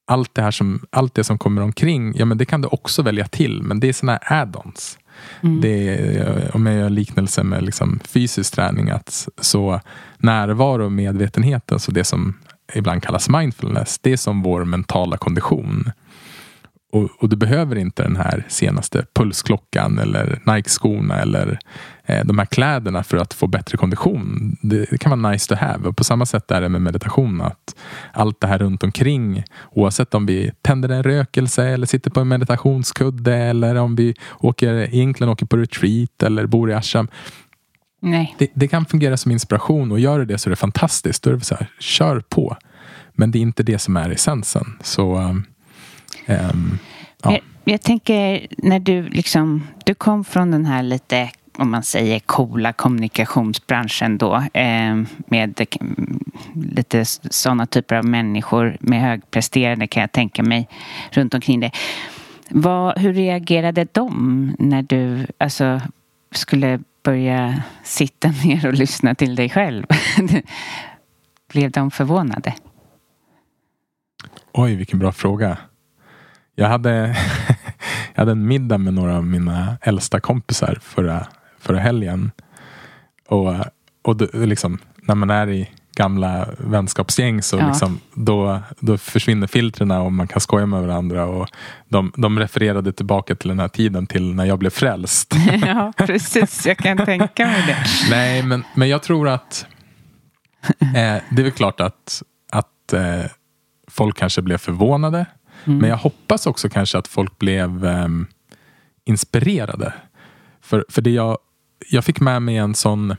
allt 0.08 0.36
det 0.36 0.42
här 0.42 0.52
som, 0.52 0.86
allt 0.90 1.14
det 1.14 1.24
som 1.24 1.38
kommer 1.38 1.62
omkring, 1.62 2.14
ja 2.18 2.26
men 2.26 2.38
det 2.38 2.46
kan 2.46 2.62
du 2.62 2.68
också 2.68 3.02
välja 3.02 3.28
till. 3.28 3.64
Men 3.64 3.80
det 3.80 3.90
är 3.90 3.94
såna 3.94 4.18
add-ons. 4.18 4.98
Mm. 5.44 5.62
Det 5.62 5.90
är, 5.90 6.56
om 6.56 6.66
jag 6.66 6.76
gör 6.76 6.90
liknelse 6.90 7.44
med 7.44 7.64
liksom 7.64 8.00
fysisk 8.04 8.54
träning, 8.56 8.90
att 8.90 9.28
så 9.42 9.82
närvaro 10.18 10.86
och 10.86 10.92
medvetenhet, 10.92 11.72
alltså 11.72 11.92
det 11.92 12.04
som 12.04 12.34
ibland 12.74 13.04
kallas 13.04 13.30
mindfulness, 13.30 14.00
det 14.00 14.12
är 14.12 14.18
som 14.18 14.42
vår 14.42 14.66
mentala 14.66 15.18
kondition. 15.18 15.92
Och, 16.94 17.10
och, 17.20 17.30
du 17.30 17.36
behöver 17.36 17.76
inte 17.76 18.04
den 18.04 18.16
här 18.16 18.46
senaste 18.48 19.06
pulsklockan 19.14 20.00
eller 20.00 20.42
Nike-skorna 20.46 21.22
eller 21.22 21.60
eh, 22.06 22.26
de 22.26 22.40
här 22.40 22.46
kläderna 22.46 23.04
för 23.04 23.18
att 23.18 23.34
få 23.34 23.48
bättre 23.48 23.78
kondition. 23.78 24.58
Det, 24.62 24.86
det, 24.90 24.98
kan 24.98 25.20
vara 25.20 25.32
nice 25.32 25.56
to 25.56 25.56
have. 25.66 25.88
Och 25.88 25.98
på 25.98 26.04
samma 26.04 26.26
sätt 26.26 26.52
är 26.52 26.62
det 26.62 26.70
med 26.70 26.82
meditation. 26.82 27.42
att 27.42 27.76
Allt 28.14 28.42
det 28.42 28.48
här 28.48 28.60
runt 28.60 28.84
omkring, 28.84 29.44
oavsett 29.72 30.14
om 30.14 30.26
vi 30.26 30.52
tänder 30.62 30.90
en 30.90 31.04
rökelse 31.04 31.66
eller 31.66 31.88
sitter 31.88 32.12
på 32.12 32.20
en 32.20 32.28
meditationskudde 32.28 33.36
eller 33.36 33.76
om 33.76 33.96
vi 33.96 34.16
åker, 34.40 34.74
egentligen 34.74 35.32
åker 35.32 35.46
på 35.46 35.58
retreat 35.58 36.24
eller 36.24 36.46
bor 36.46 36.72
i 36.72 36.74
ashram. 36.74 37.08
Nej. 38.02 38.36
Det, 38.38 38.52
det 38.54 38.68
kan 38.68 38.86
fungera 38.86 39.18
som 39.18 39.32
inspiration 39.32 39.92
och 39.92 40.00
gör 40.00 40.20
det 40.20 40.26
det 40.26 40.38
så 40.38 40.50
är 40.50 40.52
det 40.52 40.56
fantastiskt. 40.56 41.24
Då 41.24 41.30
är 41.30 41.34
det 41.34 41.42
så 41.42 41.56
här, 41.56 41.68
kör 41.80 42.20
på. 42.20 42.58
Men 43.14 43.32
det 43.32 43.40
är 43.40 43.42
inte 43.42 43.64
det 43.64 43.80
som 43.80 43.98
är 43.98 44.10
essensen. 44.10 44.78
Så 44.82 45.18
um, 45.18 45.46
Um, 46.26 46.80
ja. 47.24 47.32
jag, 47.32 47.42
jag, 47.64 47.82
tänker 47.82 48.48
när 48.58 48.80
du 48.80 49.10
liksom, 49.10 49.68
du 49.86 49.94
kom 49.96 50.24
från 50.24 50.52
den 50.52 50.66
här 50.66 50.84
lite 50.84 51.30
om 51.58 51.72
man 51.72 51.84
säger 51.84 52.20
coola 52.20 52.74
kommunikationsbranschen 52.74 54.18
då 54.18 54.44
eh, 54.54 55.02
med 55.28 55.66
lite 56.54 57.06
sådana 57.06 57.66
typer 57.66 57.96
av 57.96 58.06
människor 58.06 58.78
med 58.80 59.02
högpresterande 59.02 59.88
kan 59.88 60.02
jag 60.02 60.12
tänka 60.12 60.44
mig 60.44 60.70
runt 61.12 61.34
omkring 61.34 61.60
det. 61.60 61.72
Vad, 62.50 63.00
hur 63.00 63.14
reagerade 63.14 63.88
de 63.92 64.56
när 64.60 64.82
du 64.82 65.28
alltså, 65.38 65.82
skulle 66.32 66.80
börja 67.04 67.64
sitta 67.84 68.28
ner 68.46 68.68
och 68.68 68.74
lyssna 68.74 69.16
till 69.16 69.36
dig 69.36 69.50
själv? 69.50 69.86
Blev 71.54 71.72
de 71.72 71.92
förvånade? 71.92 72.54
Oj, 74.52 74.76
vilken 74.76 75.00
bra 75.00 75.12
fråga. 75.12 75.58
Jag 76.56 76.68
hade, 76.68 77.08
jag 78.14 78.22
hade 78.22 78.32
en 78.32 78.48
middag 78.48 78.78
med 78.78 78.94
några 78.94 79.18
av 79.18 79.26
mina 79.26 79.78
äldsta 79.82 80.20
kompisar 80.20 80.78
förra, 80.82 81.28
förra 81.60 81.80
helgen. 81.80 82.32
Och, 83.28 83.56
och 84.02 84.16
då, 84.16 84.28
liksom, 84.34 84.80
när 85.02 85.16
man 85.16 85.30
är 85.30 85.50
i 85.50 85.70
gamla 85.96 86.50
vänskapsgäng 86.58 87.42
så 87.42 87.58
ja. 87.58 87.68
liksom, 87.68 88.00
då, 88.14 88.62
då 88.80 88.98
försvinner 88.98 89.48
filtren 89.48 89.92
och 89.92 90.14
man 90.14 90.28
kan 90.28 90.42
skoja 90.42 90.66
med 90.66 90.82
varandra. 90.82 91.26
Och 91.26 91.50
de, 91.90 92.12
de 92.18 92.40
refererade 92.40 92.94
tillbaka 92.94 93.36
till 93.36 93.50
den 93.50 93.60
här 93.60 93.68
tiden 93.68 94.08
till 94.08 94.34
när 94.36 94.46
jag 94.46 94.60
blev 94.60 94.70
frälst. 94.70 95.36
ja, 95.66 95.94
precis. 95.98 96.66
Jag 96.66 96.78
kan 96.78 97.06
tänka 97.06 97.48
mig 97.48 97.64
det. 97.68 97.78
Nej, 98.10 98.44
men, 98.44 98.64
men 98.76 98.90
jag 98.90 99.04
tror 99.04 99.30
att 99.30 99.66
eh, 100.80 101.22
det 101.30 101.42
är 101.42 101.44
väl 101.44 101.52
klart 101.52 101.82
att, 101.82 102.24
att 102.52 102.94
eh, 102.94 103.26
folk 103.92 104.18
kanske 104.18 104.42
blev 104.42 104.58
förvånade. 104.58 105.26
Mm. 105.66 105.78
Men 105.80 105.90
jag 105.90 105.98
hoppas 105.98 106.48
också 106.48 106.70
kanske 106.70 106.98
att 106.98 107.08
folk 107.08 107.40
blev 107.40 107.86
um, 107.86 108.28
inspirerade. 109.06 109.94
För, 110.62 110.86
för 110.90 111.02
det 111.02 111.12
jag, 111.12 111.38
jag 111.90 112.06
fick 112.06 112.20
med 112.20 112.42
mig 112.42 112.58
en 112.58 112.76
sån... 112.76 113.16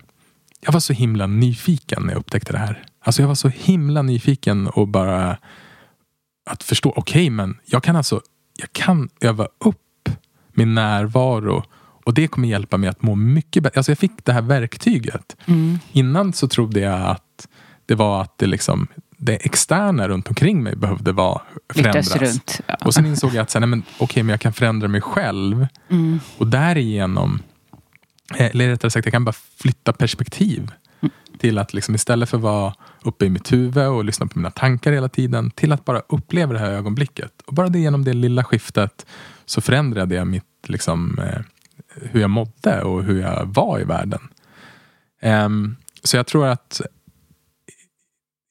Jag 0.60 0.72
var 0.72 0.80
så 0.80 0.92
himla 0.92 1.26
nyfiken 1.26 2.02
när 2.02 2.12
jag 2.12 2.20
upptäckte 2.20 2.52
det 2.52 2.58
här. 2.58 2.84
Alltså 3.00 3.22
jag 3.22 3.28
var 3.28 3.34
så 3.34 3.48
himla 3.48 4.02
nyfiken 4.02 4.66
och 4.68 4.88
bara 4.88 5.38
att 6.50 6.62
förstå. 6.62 6.88
Okej, 6.96 7.22
okay, 7.22 7.30
men 7.30 7.58
jag 7.64 7.82
kan 7.82 7.96
alltså 7.96 8.20
jag 8.56 8.72
kan 8.72 9.08
öva 9.20 9.48
upp 9.58 10.08
min 10.52 10.74
närvaro 10.74 11.64
och 12.04 12.14
det 12.14 12.28
kommer 12.28 12.48
hjälpa 12.48 12.76
mig 12.76 12.88
att 12.88 13.02
må 13.02 13.14
mycket 13.14 13.62
bättre. 13.62 13.78
Alltså 13.78 13.90
jag 13.90 13.98
fick 13.98 14.24
det 14.24 14.32
här 14.32 14.42
verktyget. 14.42 15.36
Mm. 15.46 15.78
Innan 15.92 16.32
så 16.32 16.48
trodde 16.48 16.80
jag 16.80 17.00
att 17.02 17.48
det 17.86 17.94
var 17.94 18.22
att 18.22 18.38
det 18.38 18.46
liksom 18.46 18.86
det 19.16 19.36
externa 19.36 20.08
runt 20.08 20.28
omkring 20.28 20.62
mig 20.62 20.76
behövde 20.76 21.12
vara 21.12 21.42
förändras. 21.74 22.16
Runt, 22.16 22.60
ja. 22.66 22.76
Och 22.80 22.94
sen 22.94 23.06
insåg 23.06 23.34
jag 23.34 23.42
att 23.42 23.56
okej, 23.56 23.82
okay, 23.98 24.22
men 24.22 24.30
jag 24.30 24.40
kan 24.40 24.52
förändra 24.52 24.88
mig 24.88 25.00
själv. 25.00 25.66
Mm. 25.90 26.20
Och 26.38 26.46
därigenom, 26.46 27.42
eh, 28.36 28.46
eller 28.46 28.68
rättare 28.68 28.90
sagt, 28.90 29.06
jag 29.06 29.12
kan 29.12 29.24
bara 29.24 29.34
flytta 29.56 29.92
perspektiv. 29.92 30.70
Mm. 31.00 31.12
Till 31.38 31.58
att 31.58 31.74
liksom 31.74 31.94
istället 31.94 32.28
för 32.28 32.36
att 32.36 32.42
vara 32.42 32.74
uppe 33.02 33.24
i 33.24 33.30
mitt 33.30 33.52
huvud 33.52 33.86
och 33.86 34.04
lyssna 34.04 34.26
på 34.26 34.38
mina 34.38 34.50
tankar 34.50 34.92
hela 34.92 35.08
tiden. 35.08 35.50
Till 35.50 35.72
att 35.72 35.84
bara 35.84 36.02
uppleva 36.08 36.52
det 36.52 36.58
här 36.58 36.70
ögonblicket. 36.70 37.32
Och 37.46 37.54
bara 37.54 37.68
det 37.68 37.78
genom 37.78 38.04
det 38.04 38.12
lilla 38.12 38.44
skiftet 38.44 39.06
så 39.46 39.60
förändrade 39.60 40.14
jag 40.14 40.26
mitt, 40.26 40.44
liksom, 40.66 41.18
eh, 41.18 41.40
hur 42.10 42.20
jag 42.20 42.30
mådde 42.30 42.82
och 42.82 43.04
hur 43.04 43.20
jag 43.20 43.46
var 43.46 43.80
i 43.80 43.84
världen. 43.84 44.20
Um, 45.22 45.76
så 46.02 46.16
jag 46.16 46.26
tror 46.26 46.46
att 46.46 46.80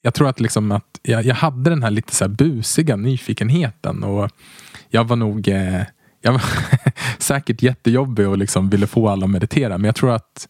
jag 0.06 0.14
tror 0.14 0.30
att, 0.30 0.39
liksom 0.39 0.72
att 0.72 0.99
jag, 1.01 1.26
jag 1.26 1.36
hade 1.36 1.70
den 1.70 1.84
här 1.84 1.91
lite 1.91 2.16
så 2.16 2.24
här 2.24 2.30
busiga 2.30 2.95
nyfikenheten. 2.95 4.04
Och 4.04 4.30
jag 4.89 5.04
var 5.04 5.16
nog 5.16 5.47
eh, 5.47 5.82
jag 6.22 6.32
var 6.32 6.43
säkert 7.18 7.62
jättejobbig 7.62 8.28
och 8.28 8.38
liksom 8.38 8.70
ville 8.70 8.88
få 8.88 9.10
alla 9.10 9.26
att 9.26 9.32
meditera. 9.32 9.78
Men 9.78 9.86
jag 9.86 9.95
tror 9.95 10.12
att 10.12 10.47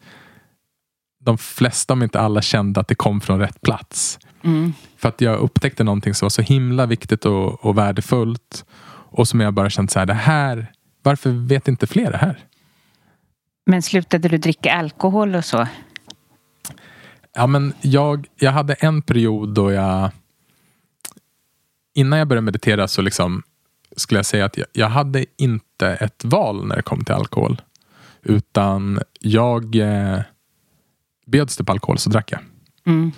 de 1.20 1.38
flesta, 1.38 1.92
om 1.92 2.02
inte 2.02 2.20
alla, 2.20 2.42
kände 2.42 2.80
att 2.80 2.88
det 2.88 2.94
kom 2.94 3.20
från 3.20 3.38
rätt 3.38 3.60
plats. 3.62 4.18
Mm. 4.44 4.72
För 4.96 5.08
att 5.08 5.20
jag 5.20 5.38
upptäckte 5.38 5.84
någonting 5.84 6.14
som 6.14 6.26
var 6.26 6.30
så 6.30 6.42
himla 6.42 6.86
viktigt 6.86 7.24
och, 7.24 7.64
och 7.64 7.78
värdefullt. 7.78 8.64
Och 9.10 9.28
som 9.28 9.40
jag 9.40 9.54
bara 9.54 9.70
känt 9.70 9.90
så 9.90 9.98
här, 9.98 10.06
det 10.06 10.14
här, 10.14 10.72
varför 11.02 11.30
vet 11.30 11.68
inte 11.68 11.86
fler 11.86 12.10
det 12.10 12.18
här? 12.18 12.38
Men 13.66 13.82
slutade 13.82 14.28
du 14.28 14.38
dricka 14.38 14.72
alkohol 14.72 15.34
och 15.34 15.44
så? 15.44 15.66
Ja, 17.34 17.46
men 17.46 17.72
jag, 17.80 18.26
jag 18.36 18.52
hade 18.52 18.74
en 18.74 19.02
period 19.02 19.54
då 19.54 19.72
jag... 19.72 20.10
Innan 21.94 22.18
jag 22.18 22.28
började 22.28 22.44
meditera 22.44 22.88
så 22.88 23.02
liksom, 23.02 23.42
skulle 23.96 24.18
jag 24.18 24.26
säga 24.26 24.44
att 24.44 24.56
jag, 24.56 24.66
jag 24.72 24.88
hade 24.88 25.26
inte 25.36 25.88
ett 25.88 26.24
val 26.24 26.66
när 26.66 26.76
det 26.76 26.82
kom 26.82 27.04
till 27.04 27.14
alkohol. 27.14 27.62
Utan 28.22 29.00
jag 29.20 29.76
eh, 29.76 30.20
bjöds 31.26 31.56
det 31.56 31.64
på 31.64 31.72
alkohol 31.72 31.98
så 31.98 32.10
drack 32.10 32.32
jag. 32.32 32.40
Mm. 32.86 33.12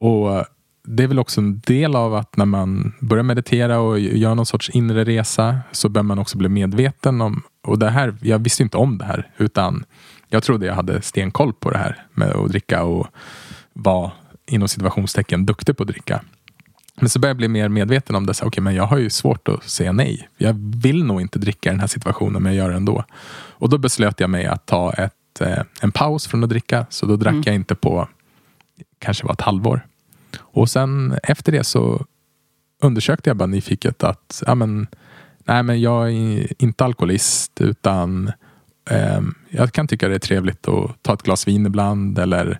Och 0.00 0.44
det 0.84 1.02
är 1.02 1.08
väl 1.08 1.18
också 1.18 1.40
en 1.40 1.60
del 1.60 1.96
av 1.96 2.14
att 2.14 2.36
när 2.36 2.44
man 2.44 2.92
börjar 3.00 3.24
meditera 3.24 3.80
och 3.80 4.00
gör 4.00 4.34
någon 4.34 4.46
sorts 4.46 4.70
inre 4.70 5.04
resa 5.04 5.60
så 5.72 5.88
bör 5.88 6.02
man 6.02 6.18
också 6.18 6.38
bli 6.38 6.48
medveten 6.48 7.20
om, 7.20 7.42
och 7.62 7.78
det 7.78 7.90
här, 7.90 8.16
jag 8.22 8.38
visste 8.38 8.62
inte 8.62 8.76
om 8.76 8.98
det 8.98 9.04
här 9.04 9.30
utan 9.36 9.84
jag 10.28 10.42
trodde 10.42 10.66
jag 10.66 10.74
hade 10.74 11.02
stenkoll 11.02 11.52
på 11.52 11.70
det 11.70 11.78
här 11.78 12.06
med 12.14 12.28
att 12.28 12.48
dricka 12.48 12.82
och 12.82 13.06
var 13.72 14.12
inom 14.46 14.68
situationstecken 14.68 15.46
duktig 15.46 15.76
på 15.76 15.82
att 15.82 15.88
dricka. 15.88 16.22
Men 17.00 17.08
så 17.08 17.18
började 17.18 17.30
jag 17.30 17.36
bli 17.36 17.48
mer 17.48 17.68
medveten 17.68 18.16
om 18.16 18.26
det. 18.26 18.34
Så, 18.34 18.46
okay, 18.46 18.62
men 18.62 18.74
jag 18.74 18.86
har 18.86 18.98
ju 18.98 19.10
svårt 19.10 19.48
att 19.48 19.64
säga 19.64 19.92
nej. 19.92 20.28
Jag 20.36 20.54
vill 20.82 21.04
nog 21.04 21.20
inte 21.20 21.38
dricka 21.38 21.68
i 21.68 21.72
den 21.72 21.80
här 21.80 21.86
situationen 21.86 22.42
men 22.42 22.54
jag 22.54 22.64
gör 22.64 22.70
det 22.70 22.76
ändå. 22.76 23.04
Och 23.30 23.68
då 23.68 23.78
beslöt 23.78 24.20
jag 24.20 24.30
mig 24.30 24.46
att 24.46 24.66
ta 24.66 24.92
ett, 24.92 25.40
eh, 25.40 25.62
en 25.80 25.92
paus 25.92 26.26
från 26.26 26.44
att 26.44 26.50
dricka. 26.50 26.86
Så 26.90 27.06
då 27.06 27.16
drack 27.16 27.32
mm. 27.32 27.42
jag 27.46 27.54
inte 27.54 27.74
på 27.74 28.08
kanske 28.98 29.26
var 29.26 29.32
ett 29.32 29.40
halvår. 29.40 29.86
Och 30.38 30.70
sen 30.70 31.18
efter 31.22 31.52
det 31.52 31.64
så 31.64 32.06
undersökte 32.82 33.30
jag 33.30 33.36
bara 33.36 33.46
nyfiket 33.46 34.04
att 34.04 34.42
ja, 34.46 34.54
men, 34.54 34.86
nej, 35.44 35.62
men 35.62 35.80
jag 35.80 36.12
är 36.12 36.62
inte 36.62 36.84
alkoholist 36.84 37.60
utan 37.60 38.32
jag 39.48 39.72
kan 39.72 39.88
tycka 39.88 40.08
det 40.08 40.14
är 40.14 40.18
trevligt 40.18 40.68
att 40.68 41.02
ta 41.02 41.14
ett 41.14 41.22
glas 41.22 41.48
vin 41.48 41.66
ibland 41.66 42.18
eller 42.18 42.58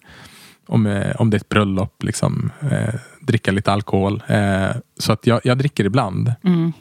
om, 0.69 0.87
eh, 0.87 1.17
om 1.17 1.31
det 1.31 1.37
är 1.37 1.39
ett 1.39 1.49
bröllop, 1.49 2.03
liksom, 2.03 2.51
eh, 2.71 2.95
dricka 3.21 3.53
lite 3.53 3.73
alkohol. 3.73 4.23
Eh, 4.27 4.69
så 4.99 5.13
att 5.13 5.27
jag, 5.27 5.41
jag 5.45 5.59
dricker 5.59 5.85
ibland. 5.85 6.33
Mm. 6.45 6.73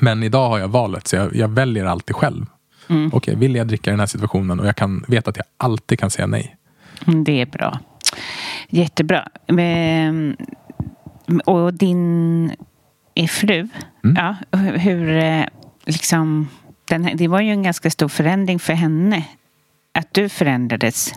Men 0.00 0.22
idag 0.22 0.48
har 0.48 0.58
jag 0.58 0.68
valet 0.68 1.08
så 1.08 1.16
jag, 1.16 1.36
jag 1.36 1.48
väljer 1.48 1.84
alltid 1.84 2.16
själv. 2.16 2.46
Mm. 2.88 3.06
Okej, 3.06 3.16
okay, 3.16 3.34
vill 3.34 3.54
jag 3.54 3.68
dricka 3.68 3.90
i 3.90 3.92
den 3.92 4.00
här 4.00 4.06
situationen 4.06 4.60
och 4.60 4.66
jag 4.66 4.76
kan 4.76 5.04
veta 5.08 5.30
att 5.30 5.36
jag 5.36 5.46
alltid 5.56 5.98
kan 5.98 6.10
säga 6.10 6.26
nej. 6.26 6.56
Mm, 7.06 7.24
det 7.24 7.40
är 7.40 7.46
bra. 7.46 7.78
Jättebra. 8.68 9.28
Men, 9.46 10.36
och 11.44 11.74
din 11.74 12.52
fru, 13.28 13.68
mm. 14.04 14.16
ja, 14.16 14.36
hur 14.58 15.46
liksom, 15.84 16.48
den, 16.92 17.16
det 17.16 17.28
var 17.28 17.40
ju 17.40 17.50
en 17.50 17.62
ganska 17.62 17.90
stor 17.90 18.08
förändring 18.08 18.58
för 18.58 18.72
henne. 18.72 19.24
Att 19.94 20.14
du 20.14 20.28
förändrades. 20.28 21.14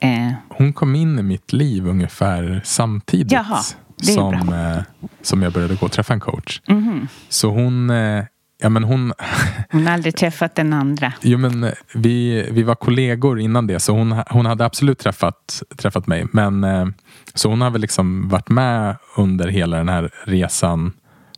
Eh. 0.00 0.32
Hon 0.48 0.72
kom 0.72 0.94
in 0.94 1.18
i 1.18 1.22
mitt 1.22 1.52
liv 1.52 1.86
ungefär 1.86 2.60
samtidigt. 2.64 3.32
Jaha, 3.32 3.60
som, 4.02 4.34
eh, 4.34 5.06
som 5.22 5.42
jag 5.42 5.52
började 5.52 5.74
gå 5.74 5.86
och 5.86 5.92
träffa 5.92 6.14
en 6.14 6.20
coach. 6.20 6.60
Mm. 6.66 7.08
Så 7.28 7.50
hon 7.50 7.90
eh, 7.90 8.24
Ja, 8.60 8.68
men 8.68 8.84
hon... 8.84 9.12
hon 9.70 9.86
har 9.86 9.94
aldrig 9.94 10.16
träffat 10.16 10.54
den 10.54 10.72
andra. 10.72 11.12
Jo, 11.22 11.38
men 11.38 11.64
eh, 11.64 11.72
vi, 11.94 12.48
vi 12.50 12.62
var 12.62 12.74
kollegor 12.74 13.40
innan 13.40 13.66
det, 13.66 13.80
så 13.80 13.92
hon, 13.92 14.22
hon 14.30 14.46
hade 14.46 14.64
absolut 14.64 14.98
träffat, 14.98 15.62
träffat 15.76 16.06
mig. 16.06 16.26
Men, 16.32 16.64
eh, 16.64 16.86
så 17.34 17.48
hon 17.48 17.60
har 17.60 17.70
väl 17.70 17.80
liksom 17.80 18.28
varit 18.28 18.48
med 18.48 18.96
under 19.16 19.48
hela 19.48 19.76
den 19.76 19.88
här 19.88 20.10
resan 20.24 20.92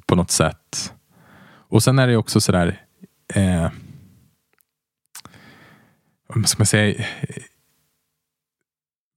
på 0.07 0.15
något 0.15 0.31
sätt. 0.31 0.93
Och 1.69 1.83
sen 1.83 1.99
är 1.99 2.07
det 2.07 2.17
också 2.17 2.41
sådär... 2.41 2.81
Eh, 3.35 3.71
ska 6.45 6.59
man 6.59 6.67
säga? 6.67 7.05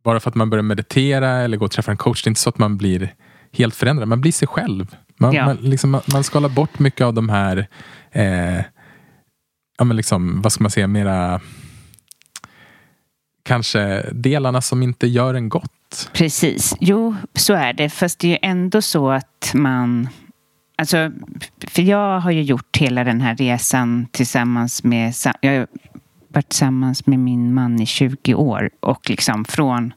Bara 0.03 0.19
för 0.19 0.29
att 0.29 0.35
man 0.35 0.49
börjar 0.49 0.63
meditera 0.63 1.29
eller 1.29 1.57
gå 1.57 1.65
och 1.65 1.71
träffa 1.71 1.91
en 1.91 1.97
coach, 1.97 2.23
det 2.23 2.27
är 2.27 2.31
inte 2.31 2.41
så 2.41 2.49
att 2.49 2.57
man 2.57 2.77
blir 2.77 3.15
helt 3.51 3.75
förändrad. 3.75 4.07
Man 4.07 4.21
blir 4.21 4.31
sig 4.31 4.47
själv. 4.47 4.95
Man, 5.17 5.33
ja. 5.33 5.45
man, 5.45 5.55
liksom, 5.55 5.89
man, 5.89 6.01
man 6.13 6.23
skalar 6.23 6.49
bort 6.49 6.79
mycket 6.79 7.01
av 7.01 7.13
de 7.13 7.29
här, 7.29 7.67
eh, 8.11 8.61
ja, 9.77 9.83
men 9.83 9.97
liksom, 9.97 10.41
vad 10.41 10.51
ska 10.51 10.63
man 10.63 10.71
säga, 10.71 10.87
mera 10.87 11.41
kanske 13.43 14.09
delarna 14.11 14.61
som 14.61 14.83
inte 14.83 15.07
gör 15.07 15.33
en 15.33 15.49
gott. 15.49 16.09
Precis, 16.13 16.75
jo 16.79 17.15
så 17.35 17.53
är 17.53 17.73
det. 17.73 17.89
Fast 17.89 18.19
det 18.19 18.27
är 18.27 18.31
ju 18.31 18.37
ändå 18.41 18.81
så 18.81 19.11
att 19.11 19.51
man 19.53 20.09
Alltså, 20.75 21.11
för 21.67 21.81
jag 21.81 22.19
har 22.19 22.31
ju 22.31 22.41
gjort 22.41 22.77
hela 22.77 23.03
den 23.03 23.21
här 23.21 23.35
resan 23.35 24.07
tillsammans 24.11 24.83
med... 24.83 25.13
Jag 25.41 25.59
har 25.59 25.67
varit 26.27 26.49
tillsammans 26.49 27.07
med 27.07 27.19
min 27.19 27.53
man 27.53 27.81
i 27.81 27.85
20 27.85 28.33
år 28.33 28.69
och 28.79 29.09
liksom 29.09 29.45
från 29.45 29.93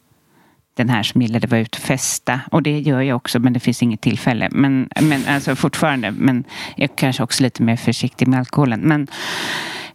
den 0.75 0.89
här 0.89 1.03
som 1.03 1.23
gillade 1.23 1.45
att 1.45 1.51
vara 1.51 1.61
ute 1.61 1.79
och 1.79 1.83
festa. 1.83 2.41
Och 2.51 2.63
det 2.63 2.81
gör 2.81 3.01
jag 3.01 3.17
också, 3.17 3.39
men 3.39 3.53
det 3.53 3.61
finns 3.61 3.83
inget 3.83 4.01
tillfälle. 4.01 4.49
Men, 4.53 4.89
men 5.01 5.27
alltså 5.29 5.57
fortfarande, 5.57 6.11
men 6.11 6.45
jag 6.77 6.97
kanske 6.97 7.23
också 7.23 7.43
lite 7.43 7.63
mer 7.63 7.77
försiktig 7.77 8.29
med 8.29 8.39
alkoholen. 8.39 8.81
Men 8.81 9.09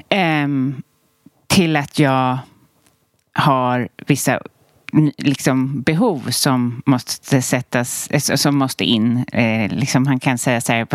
eh, 0.10 0.76
till 1.48 1.76
att 1.76 2.00
jag 2.00 2.38
har 3.34 3.90
vissa 4.08 4.40
liksom, 5.18 5.82
behov 5.82 6.30
som 6.30 6.82
måste 6.86 7.42
sättas, 7.42 8.10
som 8.36 8.58
måste 8.58 8.84
in. 8.84 9.26
Eh, 9.32 9.72
liksom, 9.72 10.08
han 10.08 10.20
kan 10.20 10.38
säga 10.38 10.62
så 10.62 10.74
här, 10.74 10.88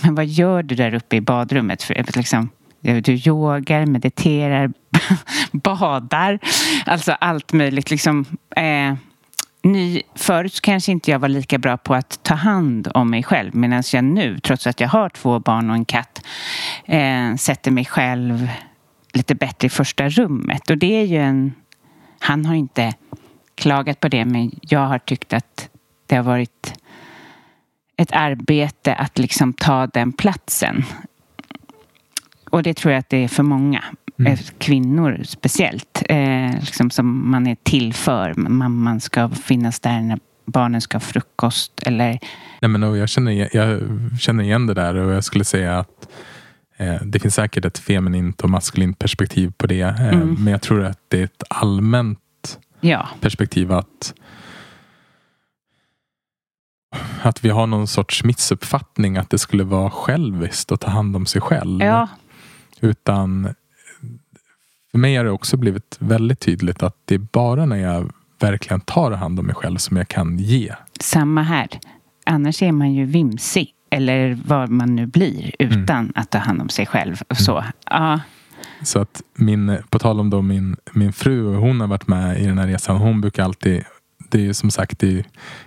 men 0.00 0.14
vad 0.14 0.26
gör 0.26 0.62
du 0.62 0.74
där 0.74 0.94
uppe 0.94 1.16
i 1.16 1.20
badrummet? 1.20 1.82
För, 1.82 1.98
eh, 1.98 2.04
liksom, 2.14 2.48
du 2.80 3.12
yogar, 3.12 3.86
mediterar, 3.86 4.72
badar. 5.52 6.38
Alltså 6.86 7.12
allt 7.12 7.52
möjligt. 7.52 7.90
Liksom, 7.90 8.24
eh, 8.56 8.94
ny, 9.62 10.02
förut 10.14 10.60
kanske 10.60 10.92
inte 10.92 11.10
jag 11.10 11.18
var 11.18 11.28
lika 11.28 11.58
bra 11.58 11.76
på 11.76 11.94
att 11.94 12.22
ta 12.22 12.34
hand 12.34 12.88
om 12.94 13.10
mig 13.10 13.22
själv 13.22 13.54
medan 13.54 13.82
jag 13.92 14.04
nu, 14.04 14.38
trots 14.38 14.66
att 14.66 14.80
jag 14.80 14.88
har 14.88 15.08
två 15.08 15.38
barn 15.38 15.70
och 15.70 15.76
en 15.76 15.84
katt, 15.84 16.22
eh, 16.84 17.34
sätter 17.34 17.70
mig 17.70 17.84
själv 17.84 18.48
lite 19.12 19.34
bättre 19.34 19.66
i 19.66 19.68
första 19.68 20.08
rummet. 20.08 20.70
Och 20.70 20.78
det 20.78 21.00
är 21.00 21.04
ju 21.04 21.18
en... 21.18 21.52
Han 22.20 22.46
har 22.46 22.54
inte 22.54 22.94
klagat 23.58 24.00
på 24.00 24.08
det 24.08 24.24
men 24.24 24.50
jag 24.60 24.86
har 24.86 24.98
tyckt 24.98 25.32
att 25.32 25.68
det 26.06 26.16
har 26.16 26.22
varit 26.22 26.74
ett 27.96 28.12
arbete 28.12 28.94
att 28.94 29.18
liksom 29.18 29.52
ta 29.52 29.86
den 29.86 30.12
platsen. 30.12 30.84
Och 32.50 32.62
det 32.62 32.74
tror 32.74 32.92
jag 32.92 33.00
att 33.00 33.08
det 33.08 33.24
är 33.24 33.28
för 33.28 33.42
många. 33.42 33.84
Mm. 34.18 34.32
Eh, 34.32 34.38
kvinnor 34.58 35.20
speciellt. 35.24 36.02
Eh, 36.08 36.60
liksom 36.60 36.90
som 36.90 37.30
man 37.30 37.46
är 37.46 37.56
till 37.62 37.94
för. 37.94 38.34
Mamman 38.34 39.00
ska 39.00 39.28
finnas 39.28 39.80
där 39.80 40.00
när 40.00 40.18
barnen 40.46 40.80
ska 40.80 40.94
ha 40.94 41.00
frukost. 41.00 41.82
Eller... 41.86 42.18
Nej, 42.60 42.68
men 42.68 42.82
jag, 42.82 43.08
känner, 43.08 43.56
jag 43.56 43.80
känner 44.20 44.44
igen 44.44 44.66
det 44.66 44.74
där 44.74 44.94
och 44.94 45.12
jag 45.12 45.24
skulle 45.24 45.44
säga 45.44 45.78
att 45.78 46.08
eh, 46.76 47.02
det 47.02 47.18
finns 47.18 47.34
säkert 47.34 47.64
ett 47.64 47.78
feminint 47.78 48.40
och 48.40 48.50
maskulint 48.50 48.98
perspektiv 48.98 49.52
på 49.56 49.66
det. 49.66 49.80
Eh, 49.80 50.08
mm. 50.08 50.36
Men 50.38 50.52
jag 50.52 50.62
tror 50.62 50.84
att 50.84 51.00
det 51.08 51.20
är 51.20 51.24
ett 51.24 51.42
allmänt 51.50 52.18
ja. 52.80 53.08
perspektiv 53.20 53.72
att 53.72 54.14
att 57.22 57.44
vi 57.44 57.48
har 57.48 57.66
någon 57.66 57.86
sorts 57.86 58.24
missuppfattning 58.24 59.16
att 59.16 59.30
det 59.30 59.38
skulle 59.38 59.64
vara 59.64 59.90
själviskt 59.90 60.72
att 60.72 60.80
ta 60.80 60.90
hand 60.90 61.16
om 61.16 61.26
sig 61.26 61.40
själv. 61.40 61.82
Ja. 61.82 62.08
Utan 62.80 63.54
för 64.90 64.98
mig 64.98 65.16
har 65.16 65.24
det 65.24 65.30
också 65.30 65.56
blivit 65.56 65.96
väldigt 65.98 66.40
tydligt 66.40 66.82
att 66.82 66.96
det 67.04 67.14
är 67.14 67.18
bara 67.18 67.66
när 67.66 67.76
jag 67.76 68.12
verkligen 68.38 68.80
tar 68.80 69.10
hand 69.10 69.38
om 69.38 69.46
mig 69.46 69.54
själv 69.54 69.76
som 69.76 69.96
jag 69.96 70.08
kan 70.08 70.38
ge. 70.38 70.74
Samma 71.00 71.42
här. 71.42 71.68
Annars 72.26 72.62
är 72.62 72.72
man 72.72 72.92
ju 72.92 73.04
vimsig. 73.04 73.74
Eller 73.90 74.38
vad 74.44 74.68
man 74.68 74.96
nu 74.96 75.06
blir 75.06 75.54
utan 75.58 75.98
mm. 75.98 76.12
att 76.14 76.30
ta 76.30 76.38
hand 76.38 76.60
om 76.60 76.68
sig 76.68 76.86
själv. 76.86 77.22
Och 77.28 77.36
så. 77.36 77.58
Mm. 77.58 77.72
Ja. 77.90 78.20
Så 78.82 79.00
att 79.00 79.22
min, 79.34 79.78
på 79.90 79.98
tal 79.98 80.20
om 80.20 80.30
då 80.30 80.42
min, 80.42 80.76
min 80.92 81.12
fru, 81.12 81.54
hon 81.54 81.80
har 81.80 81.88
varit 81.88 82.08
med 82.08 82.40
i 82.40 82.46
den 82.46 82.58
här 82.58 82.66
resan. 82.66 82.96
Hon 82.96 83.20
brukar 83.20 83.44
alltid 83.44 83.84
det 84.30 84.38
är 84.38 84.42
ju 84.42 84.54
som 84.54 84.70
sagt 84.70 84.98
det 84.98 85.24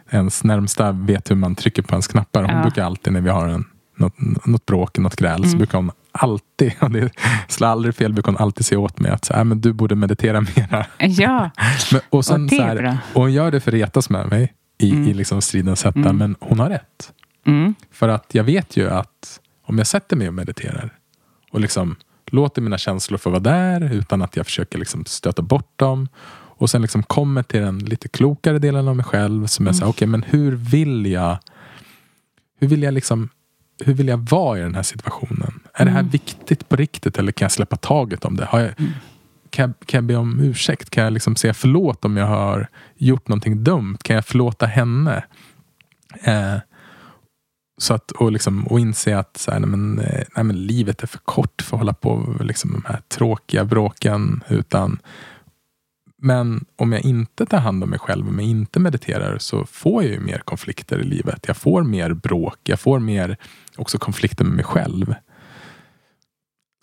ens 0.10 0.44
närmsta 0.44 0.92
vet 0.92 1.32
hur 1.32 1.36
man 1.36 1.56
trycker 1.56 1.82
på 1.82 1.94
ens 1.94 2.08
knappar. 2.08 2.44
Hon 2.44 2.56
ja. 2.56 2.62
brukar 2.62 2.84
alltid 2.84 3.14
när 3.14 3.22
vi 3.22 3.30
har 3.30 3.48
en, 3.48 3.66
något, 3.96 4.46
något 4.46 4.66
bråk, 4.66 4.98
något 4.98 5.16
gräl, 5.16 5.40
mm. 5.40 5.50
så 5.50 5.58
brukar 5.58 5.78
hon 5.78 5.92
alltid, 6.12 6.74
och 6.80 6.92
det 6.92 7.12
slår 7.48 7.68
aldrig 7.68 7.96
fel, 7.96 8.14
brukar 8.14 8.32
hon 8.32 8.42
alltid 8.42 8.66
säga 8.66 8.80
åt 8.80 9.00
mig 9.00 9.12
att 9.12 9.26
så 9.26 9.34
här, 9.34 9.44
men 9.44 9.62
du 9.62 9.74
borde 9.74 9.96
meditera 9.96 10.42
mera. 10.56 10.86
Ja, 10.98 11.50
men, 11.92 12.02
och, 12.10 12.26
sen, 12.26 12.44
och 12.44 12.50
det 12.50 12.58
är 12.58 12.76
bra. 12.76 12.98
Och 13.14 13.22
hon 13.22 13.34
gör 13.34 13.52
det 13.52 13.60
för 13.60 13.72
att 13.72 13.76
retas 13.76 14.10
med 14.10 14.30
mig 14.30 14.54
i, 14.78 14.92
mm. 14.92 15.08
i 15.08 15.14
liksom 15.14 15.42
stridens 15.42 15.84
hetta, 15.84 16.00
mm. 16.00 16.18
men 16.18 16.36
hon 16.40 16.60
har 16.60 16.70
rätt. 16.70 17.14
Mm. 17.46 17.76
För 17.92 18.10
att 18.10 18.36
jag 18.36 18.44
vet 18.44 18.78
ju 18.78 18.90
att 18.90 19.40
om 19.66 19.78
jag 19.78 19.88
sätter 19.88 20.16
mig 20.16 20.28
och 20.28 20.34
mediterar 20.34 20.94
och 21.52 21.60
liksom 21.60 21.96
låter 22.32 22.62
mina 22.62 22.78
känslor 22.78 23.18
få 23.18 23.30
vara 23.30 23.40
där 23.40 23.94
utan 23.94 24.22
att 24.22 24.36
jag 24.36 24.46
försöker 24.46 24.80
liksom 24.80 25.06
stöta 25.06 25.42
bort 25.42 25.74
dem 25.76 26.08
och 26.62 26.70
sen 26.70 26.82
liksom 26.82 27.04
kommer 27.04 27.44
till 27.44 27.62
den 27.62 27.80
lite 27.80 28.08
klokare 28.08 28.60
delen 28.60 28.88
av 28.88 28.96
mig 28.96 29.06
själv 29.06 29.46
som 29.46 29.68
är 29.68 29.72
mm. 29.72 29.80
så 29.80 29.84
okej 29.86 29.90
okay, 29.90 30.08
men 30.08 30.24
hur 30.24 30.52
vill 30.52 31.06
jag 31.06 31.38
hur 32.60 32.68
vill 32.68 32.84
jag 32.84 32.94
liksom 32.94 33.30
hur 33.86 33.94
vill 33.94 34.08
jag 34.08 34.18
vara 34.18 34.60
i 34.60 34.62
den 34.62 34.76
här 34.76 34.84
situationen? 34.84 35.60
Är 35.74 35.86
det 35.86 35.92
här 35.92 36.00
mm. 36.00 36.12
viktigt 36.12 36.70
på 36.70 36.76
riktigt 36.76 37.18
eller 37.18 37.32
kan 37.32 37.46
jag 37.46 37.52
släppa 37.52 37.76
taget 37.76 38.26
om 38.26 38.38
det? 38.38 38.46
Har 38.46 38.60
jag, 38.60 38.80
mm. 38.80 38.92
kan, 39.50 39.70
jag, 39.80 39.88
kan 39.88 39.98
jag 39.98 40.04
be 40.04 40.16
om 40.16 40.40
ursäkt? 40.40 40.90
Kan 40.90 41.04
jag 41.04 41.14
liksom 41.14 41.36
säga 41.36 41.54
förlåt 41.54 42.06
om 42.06 42.18
jag 42.18 42.26
har 42.26 42.68
gjort 42.96 43.28
någonting 43.28 43.64
dumt? 43.64 43.98
Kan 44.02 44.16
jag 44.16 44.26
förlåta 44.26 44.66
henne? 44.66 45.24
Eh, 46.24 46.56
så 47.82 47.94
att, 47.94 48.12
och, 48.12 48.32
liksom, 48.32 48.68
och 48.68 48.80
inse 48.80 49.18
att 49.18 49.38
så 49.38 49.52
här, 49.52 49.60
nej, 49.60 49.70
men, 49.70 50.00
eh, 50.00 50.24
nej, 50.36 50.44
men, 50.44 50.66
livet 50.66 51.04
är 51.04 51.08
för 51.08 51.18
kort 51.18 51.62
för 51.62 51.78
att 51.78 51.82
hålla 51.82 51.94
på 51.94 52.18
med 52.18 52.48
liksom, 52.48 52.72
de 52.72 52.84
här 52.86 53.02
tråkiga 53.08 53.66
bråken. 53.66 54.44
Utan, 54.50 55.00
men 56.18 56.66
om 56.76 56.92
jag 56.92 57.02
inte 57.02 57.46
tar 57.46 57.58
hand 57.58 57.84
om 57.84 57.90
mig 57.90 58.00
själv, 58.00 58.28
om 58.28 58.40
jag 58.40 58.48
inte 58.48 58.80
mediterar 58.80 59.38
så 59.38 59.66
får 59.66 60.04
jag 60.04 60.12
ju 60.12 60.20
mer 60.20 60.38
konflikter 60.38 61.00
i 61.00 61.04
livet. 61.04 61.46
Jag 61.48 61.58
får 61.58 61.84
mer 61.84 62.14
bråk, 62.14 62.60
jag 62.64 62.80
får 62.80 63.00
mer 63.00 63.38
också 63.78 63.98
konflikter 63.98 64.46
med 64.46 64.54
mig 64.54 64.66
själv. 64.66 65.16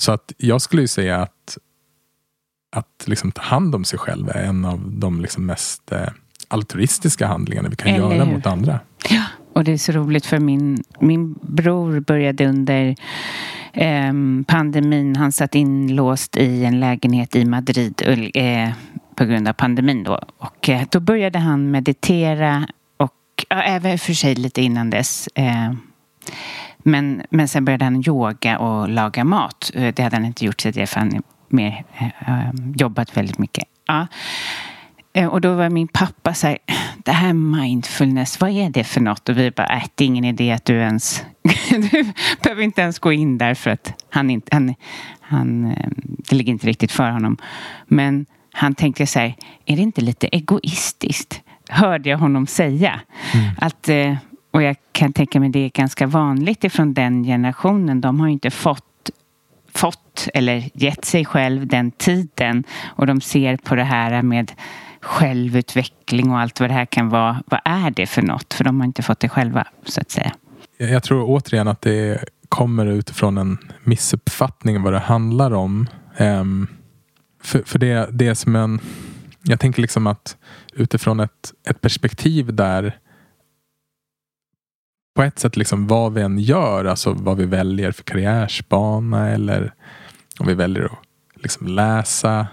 Så 0.03 0.13
att 0.13 0.33
jag 0.37 0.63
skulle 0.63 0.83
ju 0.83 0.89
säga 0.89 1.17
att 1.17 1.59
att 2.77 3.05
liksom 3.07 3.33
ta 3.33 3.43
hand 3.43 3.75
om 3.75 3.85
sig 3.85 3.99
själv 3.99 4.29
är 4.29 4.43
en 4.43 4.65
av 4.65 4.93
de 4.93 5.21
liksom 5.21 5.47
mest 5.47 5.93
eh, 5.93 6.09
altruistiska 6.49 7.27
handlingarna 7.27 7.69
vi 7.69 7.77
kan 7.77 7.89
Eller 7.89 8.15
göra 8.15 8.25
mot 8.25 8.47
andra. 8.47 8.81
Ja, 9.11 9.25
och 9.59 9.65
det 9.65 9.73
är 9.73 9.77
så 9.77 9.93
roligt 9.93 10.27
för 10.27 10.39
min, 10.39 10.85
min 11.01 11.35
bror 11.43 12.01
började 12.01 12.47
under 12.47 12.97
eh, 13.73 14.13
pandemin. 14.47 15.17
Han 15.17 15.33
satt 15.33 15.55
inlåst 15.55 16.37
i 16.37 16.65
en 16.65 16.81
lägenhet 16.81 17.37
i 17.37 17.45
Madrid 17.45 18.03
eh, 18.35 18.71
på 19.15 19.25
grund 19.25 19.49
av 19.49 19.53
pandemin 19.53 20.05
då. 20.05 20.21
Och 20.39 20.69
eh, 20.69 20.83
då 20.91 21.01
började 21.01 21.39
han 21.39 21.71
meditera 21.71 22.69
och 22.97 23.45
ja, 23.49 23.63
även 23.63 23.99
för 23.99 24.13
sig 24.13 24.35
lite 24.35 24.63
innan 24.63 24.91
dess. 24.91 25.29
Eh, 25.35 25.73
men, 26.79 27.23
men 27.31 27.49
sen 27.49 27.65
började 27.65 27.85
han 27.85 28.05
yoga 28.07 28.59
och 28.59 28.89
laga 28.89 29.25
mat. 29.25 29.71
Eh, 29.75 29.95
det 29.95 30.03
hade 30.03 30.17
han 30.17 30.25
inte 30.25 30.45
gjort 30.45 30.57
tidigare 30.57 30.87
för 30.87 31.01
han 31.01 31.23
mer, 31.49 31.85
eh, 31.99 32.31
ehm, 32.31 32.75
jobbat 32.77 33.17
väldigt 33.17 33.39
mycket. 33.39 33.65
Ja. 33.87 34.07
Och 35.27 35.41
då 35.41 35.55
var 35.55 35.71
min 35.71 35.89
pappa 35.89 36.35
så 36.35 36.47
här, 36.47 36.59
det 37.05 37.13
här 37.13 37.33
mindfulness, 37.33 38.41
vad 38.41 38.51
är 38.51 38.71
det 38.71 38.85
för 38.85 39.01
något? 39.01 39.29
Och 39.29 39.39
vi 39.39 39.51
bara, 39.51 39.77
äh, 39.77 39.83
det 39.95 40.05
är 40.05 40.07
ingen 40.07 40.25
idé 40.25 40.53
att 40.53 40.65
du 40.65 40.75
ens, 40.75 41.25
du 41.71 42.13
behöver 42.43 42.63
inte 42.63 42.81
ens 42.81 42.99
gå 42.99 43.13
in 43.13 43.39
där 43.39 43.55
för 43.55 43.71
att 43.71 44.05
han 44.11 44.31
inte, 44.31 44.49
han, 44.53 44.75
han, 45.21 45.75
det 46.19 46.37
ligger 46.37 46.53
inte 46.53 46.67
riktigt 46.67 46.93
för 46.93 47.11
honom. 47.11 47.37
Men 47.87 48.27
han 48.53 48.75
tänkte 48.75 49.07
så 49.07 49.19
här, 49.19 49.35
är 49.67 49.77
det 49.77 49.83
inte 49.83 50.01
lite 50.01 50.27
egoistiskt? 50.27 51.41
Hörde 51.69 52.11
jag 52.11 52.19
honom 52.19 52.47
säga. 52.47 53.01
Mm. 53.35 53.51
Att, 53.59 53.89
och 54.51 54.63
jag 54.63 54.77
kan 54.93 55.13
tänka 55.13 55.41
mig 55.41 55.49
det 55.49 55.59
är 55.59 55.69
ganska 55.69 56.07
vanligt 56.07 56.65
ifrån 56.65 56.95
den 56.95 57.25
generationen. 57.25 58.01
De 58.01 58.21
har 58.21 58.27
ju 58.27 58.33
inte 58.33 58.51
fått 58.51 58.85
fått 59.75 60.29
eller 60.35 60.71
gett 60.75 61.05
sig 61.05 61.25
själv 61.25 61.67
den 61.67 61.91
tiden 61.91 62.65
och 62.87 63.07
de 63.07 63.21
ser 63.21 63.57
på 63.57 63.75
det 63.75 63.85
här 63.85 64.23
med 64.23 64.53
självutveckling 65.01 66.31
och 66.31 66.39
allt 66.39 66.61
vad 66.61 66.71
det 66.71 66.75
här 66.75 66.87
kan 66.87 67.09
vara. 67.09 67.43
Vad 67.47 67.61
är 67.65 67.91
det 67.91 68.07
för 68.07 68.23
något? 68.23 68.55
För 68.55 68.65
de 68.65 68.81
har 68.81 68.87
inte 68.87 69.03
fått 69.03 69.21
det 69.21 69.29
själva 69.29 69.67
så 69.85 70.01
att 70.01 70.11
säga. 70.11 70.33
Jag 70.77 71.03
tror 71.03 71.25
återigen 71.27 71.69
att 71.69 71.83
det 71.83 72.25
kommer 72.49 72.87
utifrån 72.87 73.39
en 73.39 73.59
missuppfattning 73.85 74.83
vad 74.83 74.93
det 74.93 74.99
handlar 74.99 75.51
om. 75.51 75.87
Um, 76.19 76.67
för, 77.43 77.63
för 77.63 77.79
det, 77.79 78.09
det 78.13 78.27
är 78.27 78.35
som 78.35 78.57
en... 78.57 78.81
Jag 79.43 79.61
tänker 79.61 79.83
liksom 79.83 80.07
att 80.07 80.37
utifrån 80.73 81.21
ett, 81.21 81.53
ett 81.69 81.81
perspektiv 81.81 82.55
där 82.55 82.99
på 85.15 85.23
ett 85.23 85.39
sätt 85.39 85.57
liksom 85.57 85.87
vad 85.87 86.15
vi 86.15 86.23
än 86.23 86.39
gör, 86.39 86.85
alltså 86.85 87.13
vad 87.13 87.37
vi 87.37 87.45
väljer 87.45 87.93
för 87.93 88.03
karriärsbana 88.03 89.29
eller 89.29 89.75
om 90.39 90.47
vi 90.47 90.55
väljer 90.55 90.85
att 90.85 91.43
liksom 91.43 91.67
läsa 91.67 92.47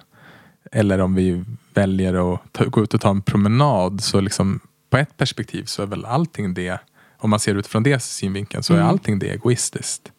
eller 0.72 1.00
om 1.00 1.16
vi 1.16 1.43
väljer 1.76 2.34
att 2.34 2.53
ta, 2.53 2.65
gå 2.65 2.84
ut 2.84 2.93
och 2.93 3.01
ta 3.01 3.09
en 3.09 3.21
promenad 3.21 4.01
så 4.01 4.21
liksom 4.21 4.59
på 4.89 4.97
ett 4.97 5.17
perspektiv 5.17 5.63
så 5.63 5.82
är 5.82 5.88
väl 5.88 6.05
allting 6.05 6.53
det, 6.53 6.80
om 7.17 7.30
man 7.30 7.39
ser 7.39 7.55
utifrån 7.55 7.84
det 7.84 7.99
synvinkeln, 7.99 8.63
så 8.63 8.73
mm. 8.73 8.86
är 8.86 8.89
allting 8.89 9.19
det 9.19 9.30
egoistiskt. 9.30 10.11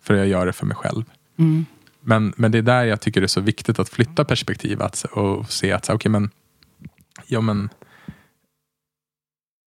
För 0.00 0.14
jag 0.14 0.26
gör 0.26 0.46
det 0.46 0.52
för 0.52 0.66
mig 0.66 0.76
själv. 0.76 1.04
Mm. 1.38 1.66
Men, 2.00 2.32
men 2.36 2.52
det 2.52 2.58
är 2.58 2.62
där 2.62 2.84
jag 2.84 3.00
tycker 3.00 3.20
det 3.20 3.24
är 3.24 3.28
så 3.28 3.40
viktigt 3.40 3.78
att 3.78 3.88
flytta 3.88 4.24
perspektiv 4.24 4.82
att, 4.82 5.04
och 5.04 5.52
se 5.52 5.72
att, 5.72 5.84
okej 5.84 5.94
okay, 5.94 6.10
men, 6.10 6.30
ja 7.26 7.40
men, 7.40 7.68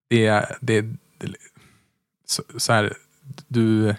det, 0.10 0.46
det, 0.62 0.82
det 1.18 1.36
så, 2.26 2.44
så 2.58 2.74
här, 2.74 2.94
du, 3.48 3.96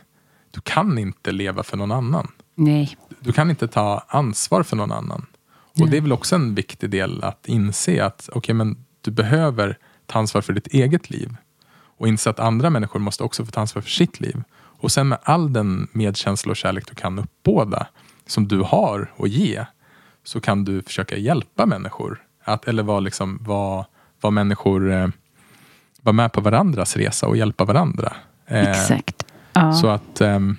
du 0.51 0.61
kan 0.61 0.99
inte 0.99 1.33
leva 1.33 1.63
för 1.63 1.77
någon 1.77 1.93
annan. 1.93 2.33
Nej. 2.55 2.97
Du 3.21 3.33
kan 3.33 3.51
inte 3.51 3.69
ta 3.69 4.05
ansvar 4.09 4.63
för 4.63 4.77
någon 4.77 4.93
annan. 4.93 5.27
Och 5.81 5.91
det 5.91 5.97
är 5.97 6.01
väl 6.01 6.13
också 6.13 6.35
en 6.35 6.55
viktig 6.55 6.91
del 6.91 7.25
att 7.25 7.49
inse 7.49 8.05
att 8.05 8.29
okay, 8.33 8.55
men 8.55 8.85
du 9.01 9.11
behöver 9.11 9.79
ta 10.07 10.19
ansvar 10.19 10.41
för 10.41 10.53
ditt 10.53 10.67
eget 10.67 11.11
liv. 11.11 11.37
Och 11.99 12.09
inse 12.09 12.31
att 12.31 12.41
andra 12.41 12.71
människor 12.71 13.01
måste 13.01 13.25
också 13.25 13.45
få 13.45 13.51
ta 13.51 13.61
ansvar 13.61 13.83
för 13.83 13.91
sitt 13.91 14.21
liv. 14.21 14.43
Och 14.79 14.93
sen 14.93 15.09
med 15.09 15.19
all 15.23 15.53
den 15.53 15.89
medkänsla 15.93 16.51
och 16.51 16.57
kärlek 16.57 16.89
du 16.89 16.95
kan 16.95 17.19
uppbåda, 17.19 17.87
som 18.27 18.49
du 18.49 18.61
har 18.61 19.13
att 19.19 19.31
ge, 19.31 19.65
så 20.25 20.41
kan 20.41 20.65
du 20.65 20.83
försöka 20.83 21.17
hjälpa 21.17 21.67
människor. 21.67 22.23
Att, 22.45 22.69
eller 22.69 22.83
vara 22.83 23.01
liksom, 23.01 23.39
var, 23.43 23.87
var 24.21 24.31
människor 24.31 24.93
eh, 24.93 25.09
vara 26.01 26.13
med 26.13 26.33
på 26.33 26.41
varandras 26.41 26.97
resa 26.97 27.27
och 27.27 27.37
hjälpa 27.37 27.65
varandra. 27.65 28.13
Eh, 28.47 28.71
Exakt. 28.71 29.27
Ja. 29.53 29.73
Så 29.73 29.89
att, 29.89 30.21
um... 30.21 30.57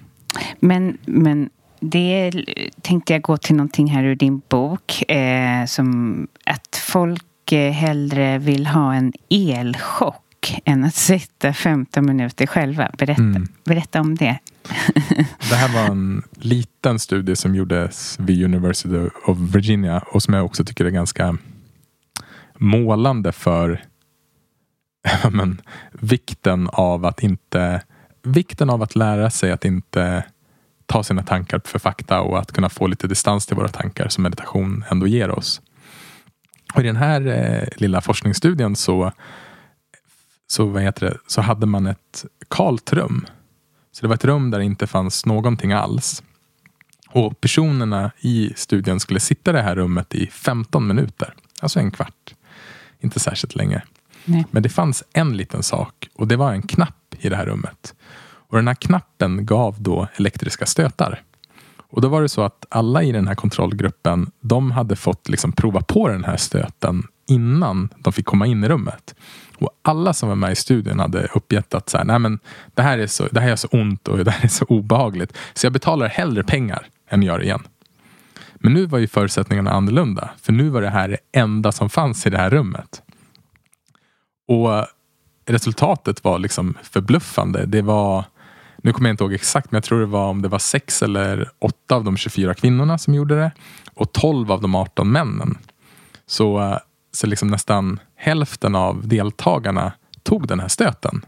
men, 0.59 0.97
men 1.05 1.49
det 1.80 2.32
tänkte 2.82 3.13
jag 3.13 3.21
gå 3.21 3.38
till 3.38 3.55
någonting 3.55 3.88
här 3.88 4.03
ur 4.03 4.15
din 4.15 4.41
bok. 4.49 5.11
Eh, 5.11 5.65
som 5.65 6.28
att 6.45 6.75
folk 6.75 7.51
eh, 7.51 7.71
hellre 7.71 8.38
vill 8.38 8.67
ha 8.67 8.93
en 8.93 9.13
elchock 9.30 10.61
än 10.65 10.84
att 10.84 10.95
sitta 10.95 11.53
15 11.53 12.05
minuter 12.05 12.47
själva. 12.47 12.91
Berätta, 12.97 13.21
mm. 13.21 13.47
berätta 13.63 14.01
om 14.01 14.15
det. 14.15 14.39
det 15.49 15.55
här 15.55 15.73
var 15.73 15.91
en 15.91 16.23
liten 16.32 16.99
studie 16.99 17.36
som 17.36 17.55
gjordes 17.55 18.19
vid 18.19 18.45
University 18.45 19.09
of 19.25 19.38
Virginia 19.38 20.03
och 20.11 20.23
som 20.23 20.34
jag 20.34 20.45
också 20.45 20.65
tycker 20.65 20.86
är 20.86 20.89
ganska 20.89 21.38
målande 22.57 23.32
för 23.32 23.84
men, 25.32 25.61
vikten 25.91 26.69
av 26.73 27.05
att 27.05 27.23
inte 27.23 27.82
vikten 28.23 28.69
av 28.69 28.82
att 28.82 28.95
lära 28.95 29.30
sig 29.30 29.51
att 29.51 29.65
inte 29.65 30.23
ta 30.88 31.03
sina 31.03 31.23
tankar 31.23 31.61
för 31.65 31.79
fakta 31.79 32.21
och 32.21 32.39
att 32.39 32.51
kunna 32.51 32.69
få 32.69 32.88
lite 32.88 33.07
distans 33.07 33.45
till 33.45 33.55
våra 33.55 33.67
tankar 33.67 34.09
som 34.09 34.23
meditation 34.23 34.83
ändå 34.89 35.07
ger 35.07 35.29
oss. 35.31 35.61
Och 36.73 36.79
I 36.81 36.83
den 36.83 36.95
här 36.95 37.27
eh, 37.27 37.67
lilla 37.77 38.01
forskningsstudien 38.01 38.75
så, 38.75 39.11
så, 40.47 40.65
vad 40.65 40.81
heter 40.83 41.05
det, 41.05 41.17
så 41.27 41.41
hade 41.41 41.65
man 41.65 41.88
ett 41.88 42.25
kalt 42.49 42.93
rum. 42.93 43.25
Så 43.91 44.01
det 44.01 44.07
var 44.07 44.15
ett 44.15 44.25
rum 44.25 44.51
där 44.51 44.59
det 44.59 44.65
inte 44.65 44.88
fanns 44.88 45.25
någonting 45.25 45.73
alls. 45.73 46.23
Och 47.09 47.41
personerna 47.41 48.11
i 48.19 48.53
studien 48.55 48.99
skulle 48.99 49.19
sitta 49.19 49.51
i 49.51 49.53
det 49.53 49.61
här 49.61 49.75
rummet 49.75 50.15
i 50.15 50.27
15 50.27 50.88
minuter. 50.88 51.33
Alltså 51.61 51.79
en 51.79 51.91
kvart. 51.91 52.35
Inte 52.99 53.19
särskilt 53.19 53.55
länge. 53.55 53.81
Nej. 54.25 54.45
Men 54.51 54.63
det 54.63 54.69
fanns 54.69 55.03
en 55.13 55.38
liten 55.38 55.63
sak 55.63 56.09
och 56.15 56.27
det 56.27 56.35
var 56.35 56.53
en 56.53 56.61
knapp 56.61 57.15
i 57.19 57.29
det 57.29 57.35
här 57.35 57.45
rummet. 57.45 57.95
Och 58.48 58.58
den 58.58 58.68
här 58.68 58.76
knappen 58.76 59.45
gav 59.45 59.76
då 59.80 60.08
elektriska 60.16 60.66
stötar. 60.66 61.22
Och 61.89 62.02
då 62.02 62.08
var 62.08 62.22
det 62.22 62.30
så 62.30 62.41
att 62.41 62.66
alla 62.70 63.04
i 63.04 63.12
den 63.12 63.28
här 63.28 63.36
kontrollgruppen, 63.36 64.32
de 64.41 64.72
hade 64.72 64.95
fått 64.95 65.30
liksom 65.30 65.52
prova 65.52 65.82
på 65.82 66.08
den 66.08 66.24
här 66.24 66.38
stöten 66.38 67.04
innan 67.28 67.89
de 67.98 68.14
fick 68.14 68.26
komma 68.26 68.48
in 68.48 68.64
i 68.64 68.68
rummet. 68.68 69.16
Och 69.60 69.70
alla 69.82 70.14
som 70.14 70.30
var 70.30 70.36
med 70.36 70.52
i 70.52 70.56
studien 70.56 71.00
hade 71.00 71.28
uppgett 71.34 71.74
att 71.74 71.89
så 71.89 71.98
här, 71.98 72.06
Nej, 72.06 72.20
men 72.20 72.39
det, 72.76 72.82
här 72.82 72.98
är 72.98 73.08
så, 73.08 73.28
det 73.32 73.39
här 73.39 73.52
är 73.52 73.56
så 73.56 73.68
ont 73.68 74.08
och 74.08 74.26
det 74.26 74.32
här 74.32 74.43
är 74.43 74.48
så 74.48 74.66
obehagligt. 74.66 75.38
Så 75.54 75.66
jag 75.66 75.74
betalar 75.74 76.08
hellre 76.08 76.43
pengar 76.43 76.88
än 77.10 77.24
gör 77.24 77.39
det 77.39 77.45
igen. 77.45 77.64
Men 78.56 78.74
nu 78.74 78.86
var 78.86 79.00
ju 79.00 79.08
förutsättningarna 79.08 79.72
annorlunda. 79.72 80.30
För 80.41 80.54
nu 80.54 80.70
var 80.70 80.82
det 80.82 80.89
här 80.89 81.08
det 81.08 81.39
enda 81.39 81.72
som 81.72 81.89
fanns 81.89 82.28
i 82.28 82.30
det 82.30 82.38
här 82.38 82.50
rummet. 82.50 83.02
Och 84.48 84.88
resultatet 85.45 86.24
var 86.24 86.39
liksom 86.39 86.78
förbluffande. 86.84 87.66
Det 87.66 87.82
var, 87.82 88.26
nu 88.88 88.93
kommer 88.93 89.09
jag 89.09 89.13
inte 89.13 89.23
ihåg 89.23 89.33
exakt, 89.33 89.71
men 89.71 89.77
jag 89.77 89.83
tror 89.83 89.99
det 89.99 90.05
var 90.05 90.29
om 90.29 90.41
det 90.41 90.47
var 90.47 90.59
sex 90.59 91.03
eller 91.03 91.49
åtta 91.59 91.95
av 91.95 92.03
de 92.03 92.17
24 92.17 92.53
kvinnorna 92.53 92.97
som 92.97 93.13
gjorde 93.13 93.35
det 93.35 93.51
och 93.93 94.11
12 94.11 94.51
av 94.51 94.61
de 94.61 94.75
18 94.75 95.11
männen. 95.11 95.57
Så, 96.25 96.59
eh, 96.59 96.77
så 97.11 97.27
liksom 97.27 97.47
nästan 97.47 97.99
hälften 98.15 98.75
av 98.75 99.07
deltagarna 99.07 99.93
tog 100.23 100.47
den 100.47 100.59
här 100.59 100.67
stöten. 100.67 101.25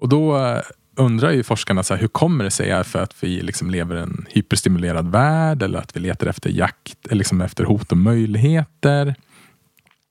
Och 0.00 0.08
då 0.08 0.36
eh, 0.36 0.60
undrar 0.96 1.30
ju 1.30 1.42
forskarna 1.42 1.82
så 1.82 1.94
här, 1.94 2.00
hur 2.00 2.08
kommer 2.08 2.44
det 2.44 2.50
sig? 2.50 2.84
För 2.84 3.02
att 3.02 3.22
vi 3.24 3.40
liksom 3.40 3.70
lever 3.70 3.96
i 3.96 4.00
en 4.00 4.26
hyperstimulerad 4.30 5.08
värld 5.08 5.62
eller 5.62 5.78
att 5.78 5.96
vi 5.96 6.00
letar 6.00 6.26
efter 6.26 6.50
jakt, 6.50 6.98
eh, 7.10 7.16
liksom 7.16 7.40
efter 7.40 7.64
hot 7.64 7.92
och 7.92 7.98
möjligheter. 7.98 9.14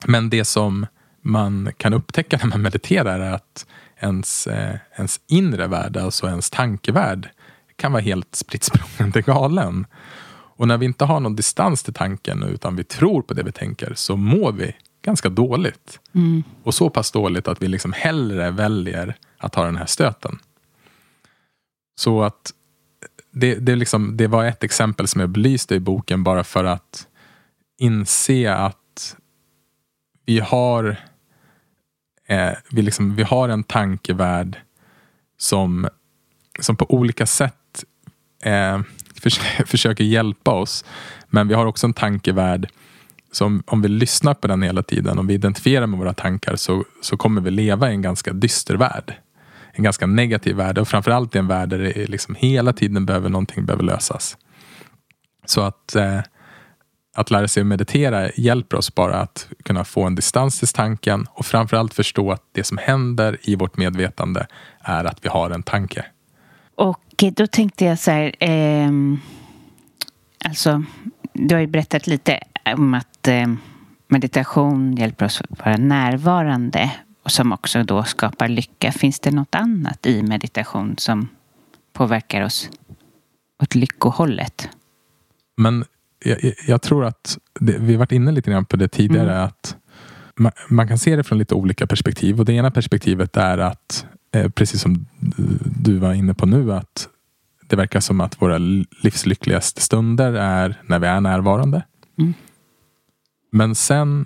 Men 0.06 0.30
det 0.30 0.46
som 0.46 0.86
man 1.22 1.72
kan 1.78 1.94
upptäcka 1.94 2.40
när 2.44 2.50
man 2.50 2.62
mediterar 2.62 3.20
är 3.20 3.32
att 3.32 3.66
ens, 4.06 4.48
eh, 4.48 4.76
ens 4.96 5.20
inre 5.28 5.68
värld, 5.68 5.98
alltså 5.98 6.28
ens 6.28 6.50
tankevärld, 6.50 7.30
kan 7.76 7.92
vara 7.92 8.02
helt 8.02 8.36
spritt 8.36 8.70
galen. 9.26 9.86
Och 10.58 10.68
när 10.68 10.78
vi 10.78 10.86
inte 10.86 11.06
har 11.06 11.20
någon 11.20 11.36
distans 11.36 11.84
till 11.84 11.94
tanken 11.94 12.44
utan 12.44 12.76
vi 12.76 12.84
tror 12.84 13.22
på 13.22 13.34
det 13.34 13.44
vi 13.44 13.52
tänker 13.52 13.94
så 13.96 14.16
mår 14.16 14.52
vi 14.52 14.76
ganska 15.02 15.30
dåligt. 15.30 16.00
Mm. 16.16 16.44
Och 16.64 16.74
så 16.74 16.90
pass 16.90 17.12
dåligt 17.12 17.48
att 17.48 17.62
vi 17.62 17.68
liksom 17.68 17.94
hellre 17.94 18.52
väljer 18.52 19.16
att 19.38 19.54
ta 19.54 19.66
den 19.66 19.78
här 19.78 19.86
stöten. 19.86 20.40
Så 22.00 22.24
att 22.24 22.54
det, 23.32 23.56
det, 23.56 23.76
liksom, 23.76 24.18
det 24.18 24.28
var 24.28 24.46
ett 24.46 24.64
exempel 24.64 25.08
som 25.08 25.22
jag 25.22 25.30
belyste 25.30 25.76
i 25.76 25.80
boken 25.80 26.24
bara 26.24 26.44
för 26.44 26.64
att 26.64 27.08
inse 27.78 28.54
att 28.54 29.16
vi 30.26 30.40
har 30.40 30.98
eh, 32.28 32.52
vi, 32.72 32.82
liksom, 32.82 33.16
vi 33.16 33.24
har 33.24 33.50
en 33.50 33.64
tankevärld 33.64 34.58
som, 35.38 35.88
som 36.60 36.76
på 36.76 36.94
olika 36.94 37.26
sätt 37.26 37.84
eh, 38.44 38.82
försöker 39.66 40.04
hjälpa 40.04 40.52
oss. 40.52 40.86
Men 41.28 41.48
vi 41.48 41.54
har 41.54 41.66
också 41.66 41.88
en 41.88 41.94
tankevärld 41.94 42.70
som 43.32 43.64
om 43.68 43.82
vi 43.82 43.88
lyssnar 43.88 44.34
på 44.34 44.48
den 44.48 44.62
hela 44.62 44.84
tiden, 44.84 45.20
om 45.20 45.28
vi 45.28 45.34
identifierar 45.34 45.88
med 45.88 46.00
våra 46.00 46.14
tankar 46.14 46.56
så, 46.56 46.86
så 47.02 47.18
kommer 47.18 47.42
vi 47.42 47.52
leva 47.52 47.90
i 47.90 47.94
en 47.94 48.02
ganska 48.02 48.34
dyster 48.34 48.76
värld. 48.76 49.14
En 49.72 49.84
ganska 49.84 50.06
negativ 50.06 50.56
värld 50.56 50.78
och 50.78 50.88
framförallt 50.88 51.36
i 51.36 51.38
en 51.38 51.48
värld 51.48 51.70
där 51.70 51.80
det 51.80 52.10
liksom 52.10 52.36
hela 52.36 52.74
tiden 52.74 53.06
behöver 53.06 53.30
någonting 53.30 53.66
behöver 53.66 53.84
lösas. 53.84 54.38
Så 55.46 55.62
att 55.62 55.96
eh, 55.96 56.20
att 57.16 57.32
lära 57.32 57.48
sig 57.48 57.62
att 57.62 57.68
meditera 57.68 58.32
hjälper 58.32 58.78
oss 58.78 58.96
bara 58.96 59.16
att 59.16 59.48
kunna 59.64 59.84
få 59.84 60.04
en 60.04 60.16
distans 60.16 60.60
till 60.60 60.68
tanken 60.68 61.28
och 61.30 61.46
framförallt 61.46 61.94
förstå 61.94 62.32
att 62.32 62.44
det 62.52 62.64
som 62.64 62.78
händer 62.78 63.38
i 63.42 63.56
vårt 63.56 63.78
medvetande 63.78 64.48
är 64.80 65.06
att 65.06 65.26
vi 65.26 65.30
har 65.30 65.50
en 65.50 65.64
tanke 65.64 66.06
Och 66.76 67.24
då 67.34 67.48
tänkte 67.48 67.86
jag 67.86 68.00
så 68.00 68.12
här, 68.12 68.36
eh, 68.40 68.92
alltså 70.46 70.84
du 71.34 71.56
har 71.56 71.62
ju 71.62 71.68
berättat 71.68 72.08
lite 72.08 72.40
om 72.66 72.94
att 72.94 73.28
eh, 73.28 73.48
meditation 74.08 74.96
hjälper 74.96 75.26
oss 75.26 75.42
att 75.42 75.60
vara 75.66 75.78
närvarande 75.78 76.92
och 77.24 77.32
som 77.32 77.52
också 77.52 77.84
då 77.84 78.04
skapar 78.04 78.48
lycka. 78.48 78.92
Finns 78.92 79.20
det 79.20 79.32
något 79.32 79.56
annat 79.56 80.06
i 80.06 80.24
meditation 80.24 80.96
som 80.98 81.28
påverkar 81.94 82.42
oss 82.42 82.70
åt 83.64 83.76
lyckohållet? 83.76 84.70
Men 85.58 85.86
jag, 86.26 86.54
jag 86.68 86.82
tror 86.82 87.06
att 87.06 87.38
det, 87.60 87.78
vi 87.80 87.94
har 87.94 88.00
varit 88.00 88.12
inne 88.12 88.32
lite 88.32 88.52
grann 88.52 88.66
på 88.66 88.78
det 88.78 88.88
tidigare. 88.88 89.34
Mm. 89.34 89.46
att 89.46 89.78
man, 90.36 90.52
man, 90.70 90.88
kan 90.88 90.98
se 90.98 91.16
det 91.16 91.24
från 91.24 91.38
lite 91.38 91.56
olika 91.56 91.88
perspektiv. 91.88 92.40
Och 92.40 92.46
Det 92.46 92.54
ena 92.54 92.72
perspektivet 92.72 93.38
är 93.38 93.58
att, 93.58 94.06
eh, 94.32 94.50
precis 94.50 94.82
som 94.82 95.06
du 95.66 95.98
var 95.98 96.14
inne 96.14 96.34
på 96.34 96.46
nu, 96.46 96.74
att 96.74 97.10
det 97.68 97.76
verkar 97.76 98.00
som 98.00 98.22
att 98.22 98.42
våra 98.42 98.58
livslyckligaste 99.04 99.82
stunder 99.82 100.34
är 100.34 100.82
när 100.84 101.00
vi 101.00 101.08
är 101.08 101.22
närvarande. 101.22 101.86
Mm. 102.18 102.34
Men 103.52 103.76
sen, 103.76 104.26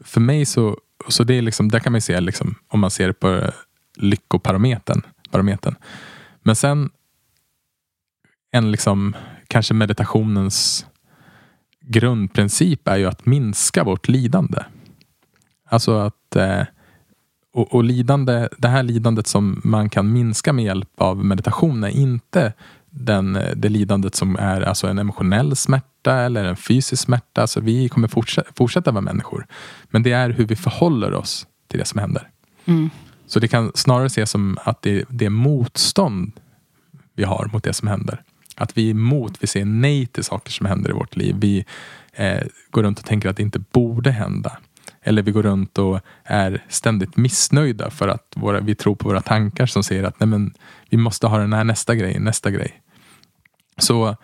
för 0.00 0.20
mig 0.20 0.46
så, 0.46 0.78
så 1.08 1.24
det 1.24 1.34
är 1.34 1.42
liksom, 1.42 1.68
där 1.68 1.78
kan 1.78 1.92
man 1.92 2.00
se, 2.00 2.20
liksom, 2.20 2.54
om 2.68 2.80
man 2.80 2.90
ser 2.90 3.12
på 3.12 3.50
lyckoparametern. 3.96 5.02
Parametern. 5.30 5.74
Men 6.42 6.56
sen 6.56 6.90
en 8.50 8.70
liksom, 8.70 9.16
kanske 9.48 9.74
meditationens 9.74 10.86
grundprincip 11.88 12.88
är 12.88 12.96
ju 12.96 13.06
att 13.06 13.26
minska 13.26 13.84
vårt 13.84 14.08
lidande. 14.08 14.62
Alltså 15.68 15.98
att 15.98 16.36
eh, 16.36 16.62
och, 17.52 17.74
och, 17.74 17.84
lidande, 17.84 18.48
det 18.58 18.68
här 18.68 18.82
lidandet 18.82 19.26
som 19.26 19.60
man 19.64 19.90
kan 19.90 20.12
minska 20.12 20.52
med 20.52 20.64
hjälp 20.64 21.00
av 21.00 21.24
meditation 21.24 21.84
är 21.84 21.88
inte 21.88 22.52
den, 22.90 23.38
det 23.56 23.68
lidandet 23.68 24.14
som 24.14 24.36
är 24.36 24.60
alltså 24.60 24.86
en 24.86 24.98
emotionell 24.98 25.56
smärta 25.56 26.14
eller 26.14 26.44
en 26.44 26.56
fysisk 26.56 27.02
smärta. 27.02 27.40
Alltså 27.40 27.60
vi 27.60 27.88
kommer 27.88 28.08
fortsätta, 28.08 28.50
fortsätta 28.56 28.90
vara 28.90 29.00
människor. 29.02 29.46
Men 29.90 30.02
det 30.02 30.12
är 30.12 30.30
hur 30.30 30.46
vi 30.46 30.56
förhåller 30.56 31.14
oss 31.14 31.46
till 31.68 31.78
det 31.78 31.84
som 31.84 32.00
händer. 32.00 32.28
Mm. 32.64 32.90
Så 33.26 33.40
det 33.40 33.48
kan 33.48 33.72
snarare 33.74 34.06
ses 34.06 34.30
som 34.30 34.58
att 34.64 34.82
det, 34.82 35.04
det 35.08 35.26
är 35.26 35.30
motstånd 35.30 36.32
vi 37.14 37.24
har 37.24 37.50
mot 37.52 37.64
det 37.64 37.72
som 37.72 37.88
händer. 37.88 38.22
Att 38.58 38.78
vi 38.78 38.86
är 38.86 38.90
emot, 38.90 39.38
vi 39.40 39.46
säger 39.46 39.66
nej 39.66 40.06
till 40.06 40.24
saker 40.24 40.52
som 40.52 40.66
händer 40.66 40.90
i 40.90 40.92
vårt 40.92 41.16
liv. 41.16 41.36
Vi 41.38 41.64
eh, 42.12 42.42
går 42.70 42.82
runt 42.82 42.98
och 42.98 43.04
tänker 43.04 43.28
att 43.28 43.36
det 43.36 43.42
inte 43.42 43.58
borde 43.58 44.10
hända. 44.10 44.58
Eller 45.02 45.22
vi 45.22 45.30
går 45.30 45.42
runt 45.42 45.78
och 45.78 46.00
är 46.24 46.64
ständigt 46.68 47.16
missnöjda 47.16 47.90
för 47.90 48.08
att 48.08 48.32
våra, 48.36 48.60
vi 48.60 48.74
tror 48.74 48.94
på 48.94 49.08
våra 49.08 49.20
tankar 49.20 49.66
som 49.66 49.84
säger 49.84 50.04
att 50.04 50.20
nej 50.20 50.26
men, 50.26 50.54
vi 50.90 50.96
måste 50.96 51.26
ha 51.26 51.38
den 51.38 51.52
här 51.52 51.64
nästa 51.64 51.94
grej, 51.94 52.18
nästa 52.18 52.50
grej. 52.50 52.82
Så, 53.78 54.16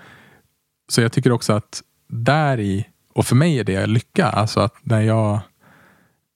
så 0.89 1.01
jag 1.01 1.13
tycker 1.13 1.33
också 1.33 1.53
att 1.53 1.83
där 2.09 2.61
i, 2.61 2.87
och 3.13 3.27
för 3.27 3.37
mig 3.37 3.59
är 3.59 3.65
det 3.65 3.87
lycka, 3.87 4.27
alltså 4.27 4.61
att 4.61 4.75
när 4.83 5.01
jag, 5.01 5.41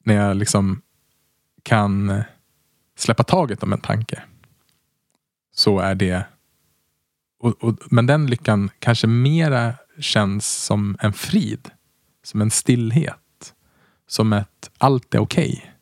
när 0.05 0.15
jag 0.15 0.37
liksom 0.37 0.83
kan 1.63 2.23
släppa 2.97 3.25
taget 3.25 3.63
om 3.63 3.73
en 3.73 3.81
tanke. 3.81 4.23
Så 5.55 5.79
är 5.79 5.95
det 5.95 6.25
och, 7.41 7.65
och, 7.65 7.75
men 7.91 8.07
den 8.07 8.27
lyckan 8.27 8.71
kanske 8.79 9.07
mera 9.07 9.75
känns 9.99 10.65
som 10.65 10.97
en 11.01 11.13
frid. 11.13 11.71
Som 12.23 12.41
en 12.41 12.51
stillhet. 12.51 13.55
Som 14.09 14.33
ett 14.33 14.71
allt 14.79 15.15
är 15.15 15.19
okej. 15.19 15.75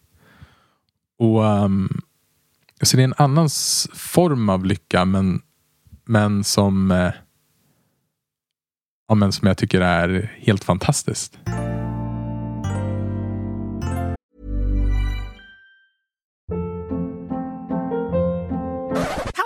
Okay. 1.19 1.65
um, 1.65 1.65
ehm, 1.65 2.01
så 2.83 2.97
det 2.97 3.03
är 3.03 3.05
en 3.05 3.15
annan 3.17 3.49
form 3.95 4.49
av 4.49 4.65
lycka 4.65 5.05
men, 5.05 5.43
men 6.05 6.45
som 6.45 6.91
eh, 6.91 7.13
ja, 9.09 9.15
men 9.15 9.33
som 9.33 9.49
jag 9.49 9.59
tycker 9.59 9.81
är 9.81 10.37
helt 10.39 10.65
fantastiskt. 10.65 11.39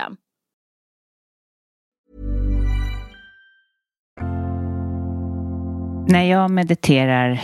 System. 0.00 0.16
När 6.08 6.24
jag 6.24 6.50
mediterar 6.50 7.40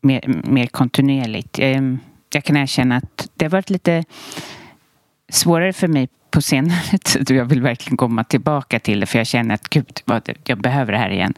mer, 0.00 0.42
mer 0.44 0.66
kontinuerligt, 0.66 1.58
jag, 1.58 1.98
jag 2.32 2.44
kan 2.44 2.56
erkänna 2.56 2.96
att 2.96 3.30
det 3.34 3.44
har 3.44 3.50
varit 3.50 3.70
lite 3.70 4.04
svårare 5.28 5.72
för 5.72 5.88
mig 5.88 6.08
på 6.30 6.42
senare 6.42 6.98
tid 7.04 7.30
och 7.30 7.36
jag 7.36 7.44
vill 7.44 7.62
verkligen 7.62 7.96
komma 7.96 8.24
tillbaka 8.24 8.80
till 8.80 9.00
det 9.00 9.06
för 9.06 9.18
jag 9.18 9.26
känner 9.26 9.54
att 9.54 9.68
gud, 9.68 10.00
vad, 10.04 10.28
jag 10.44 10.58
behöver 10.58 10.92
det 10.92 10.98
här 10.98 11.10
igen. 11.10 11.34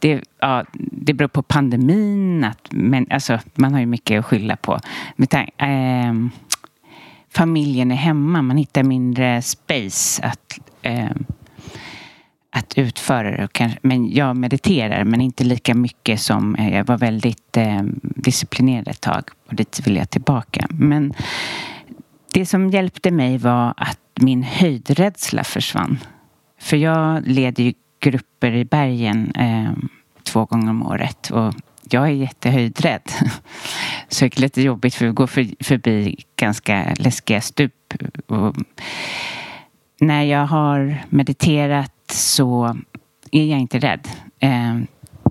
Det, 0.00 0.22
ja, 0.40 0.64
det 0.72 1.14
beror 1.14 1.28
på 1.28 1.42
pandemin, 1.42 2.44
att, 2.44 2.68
men, 2.70 3.06
alltså, 3.10 3.38
man 3.54 3.72
har 3.72 3.80
ju 3.80 3.86
mycket 3.86 4.18
att 4.18 4.26
skylla 4.26 4.56
på. 4.56 4.80
Med, 5.16 5.34
äh, 5.56 6.12
familjen 7.36 7.90
är 7.90 7.96
hemma. 7.96 8.42
Man 8.42 8.56
hittar 8.56 8.82
mindre 8.82 9.42
space 9.42 10.22
att, 10.22 10.58
eh, 10.82 11.10
att 12.50 12.78
utföra 12.78 13.30
det. 13.30 13.76
Men 13.82 14.10
jag 14.10 14.36
mediterar, 14.36 15.04
men 15.04 15.20
inte 15.20 15.44
lika 15.44 15.74
mycket 15.74 16.20
som 16.20 16.54
eh, 16.54 16.74
jag 16.74 16.84
var 16.84 16.98
väldigt 16.98 17.56
eh, 17.56 17.82
disciplinerad 18.00 18.88
ett 18.88 19.00
tag. 19.00 19.24
Och 19.48 19.54
dit 19.54 19.80
vill 19.86 19.96
jag 19.96 20.10
tillbaka. 20.10 20.66
Men 20.70 21.14
det 22.32 22.46
som 22.46 22.70
hjälpte 22.70 23.10
mig 23.10 23.38
var 23.38 23.74
att 23.76 24.00
min 24.20 24.42
höjdrädsla 24.42 25.44
försvann. 25.44 25.98
För 26.60 26.76
jag 26.76 27.26
leder 27.26 27.64
ju 27.64 27.72
grupper 28.00 28.52
i 28.52 28.64
bergen 28.64 29.32
eh, 29.34 29.72
två 30.22 30.44
gånger 30.44 30.70
om 30.70 30.82
året. 30.86 31.30
Och 31.30 31.54
jag 31.90 32.06
är 32.06 32.12
jättehöjdrädd. 32.12 33.02
Så 34.08 34.24
det 34.24 34.38
är 34.38 34.40
lite 34.40 34.62
jobbigt 34.62 34.94
för 34.94 35.06
vi 35.06 35.12
går 35.12 35.26
förbi 35.64 36.16
ganska 36.36 36.94
läskiga 36.98 37.40
stup. 37.40 37.94
Och 38.26 38.56
när 40.00 40.22
jag 40.22 40.46
har 40.46 41.04
mediterat 41.08 41.92
så 42.10 42.76
är 43.30 43.44
jag 43.44 43.60
inte 43.60 43.78
rädd. 43.78 44.08
Eh, 44.38 44.76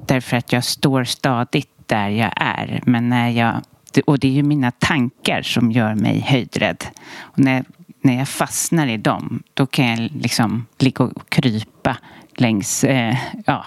därför 0.07 0.37
att 0.37 0.53
jag 0.53 0.63
står 0.63 1.03
stadigt 1.03 1.69
där 1.85 2.09
jag 2.09 2.33
är. 2.35 2.81
Men 2.85 3.09
när 3.09 3.29
jag, 3.29 3.61
och 4.05 4.19
det 4.19 4.27
är 4.27 4.31
ju 4.31 4.43
mina 4.43 4.71
tankar 4.71 5.41
som 5.41 5.71
gör 5.71 5.95
mig 5.95 6.19
höjdrädd. 6.19 6.85
Och 7.19 7.39
när, 7.39 7.63
när 8.01 8.17
jag 8.17 8.27
fastnar 8.27 8.87
i 8.87 8.97
dem, 8.97 9.43
då 9.53 9.65
kan 9.65 9.85
jag 9.85 9.99
liksom 9.99 10.65
ligga 10.79 11.05
och 11.05 11.29
krypa 11.29 11.97
längs, 12.35 12.83
eh, 12.83 13.17
ja, 13.45 13.65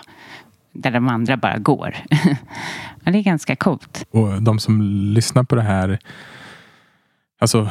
där 0.72 0.90
de 0.90 1.08
andra 1.08 1.36
bara 1.36 1.58
går. 1.58 1.94
ja, 3.04 3.12
det 3.12 3.18
är 3.18 3.22
ganska 3.22 3.56
coolt. 3.56 4.06
Och 4.10 4.42
de 4.42 4.58
som 4.58 4.82
lyssnar 4.82 5.42
på 5.42 5.54
det 5.54 5.62
här 5.62 5.98
Alltså 7.40 7.70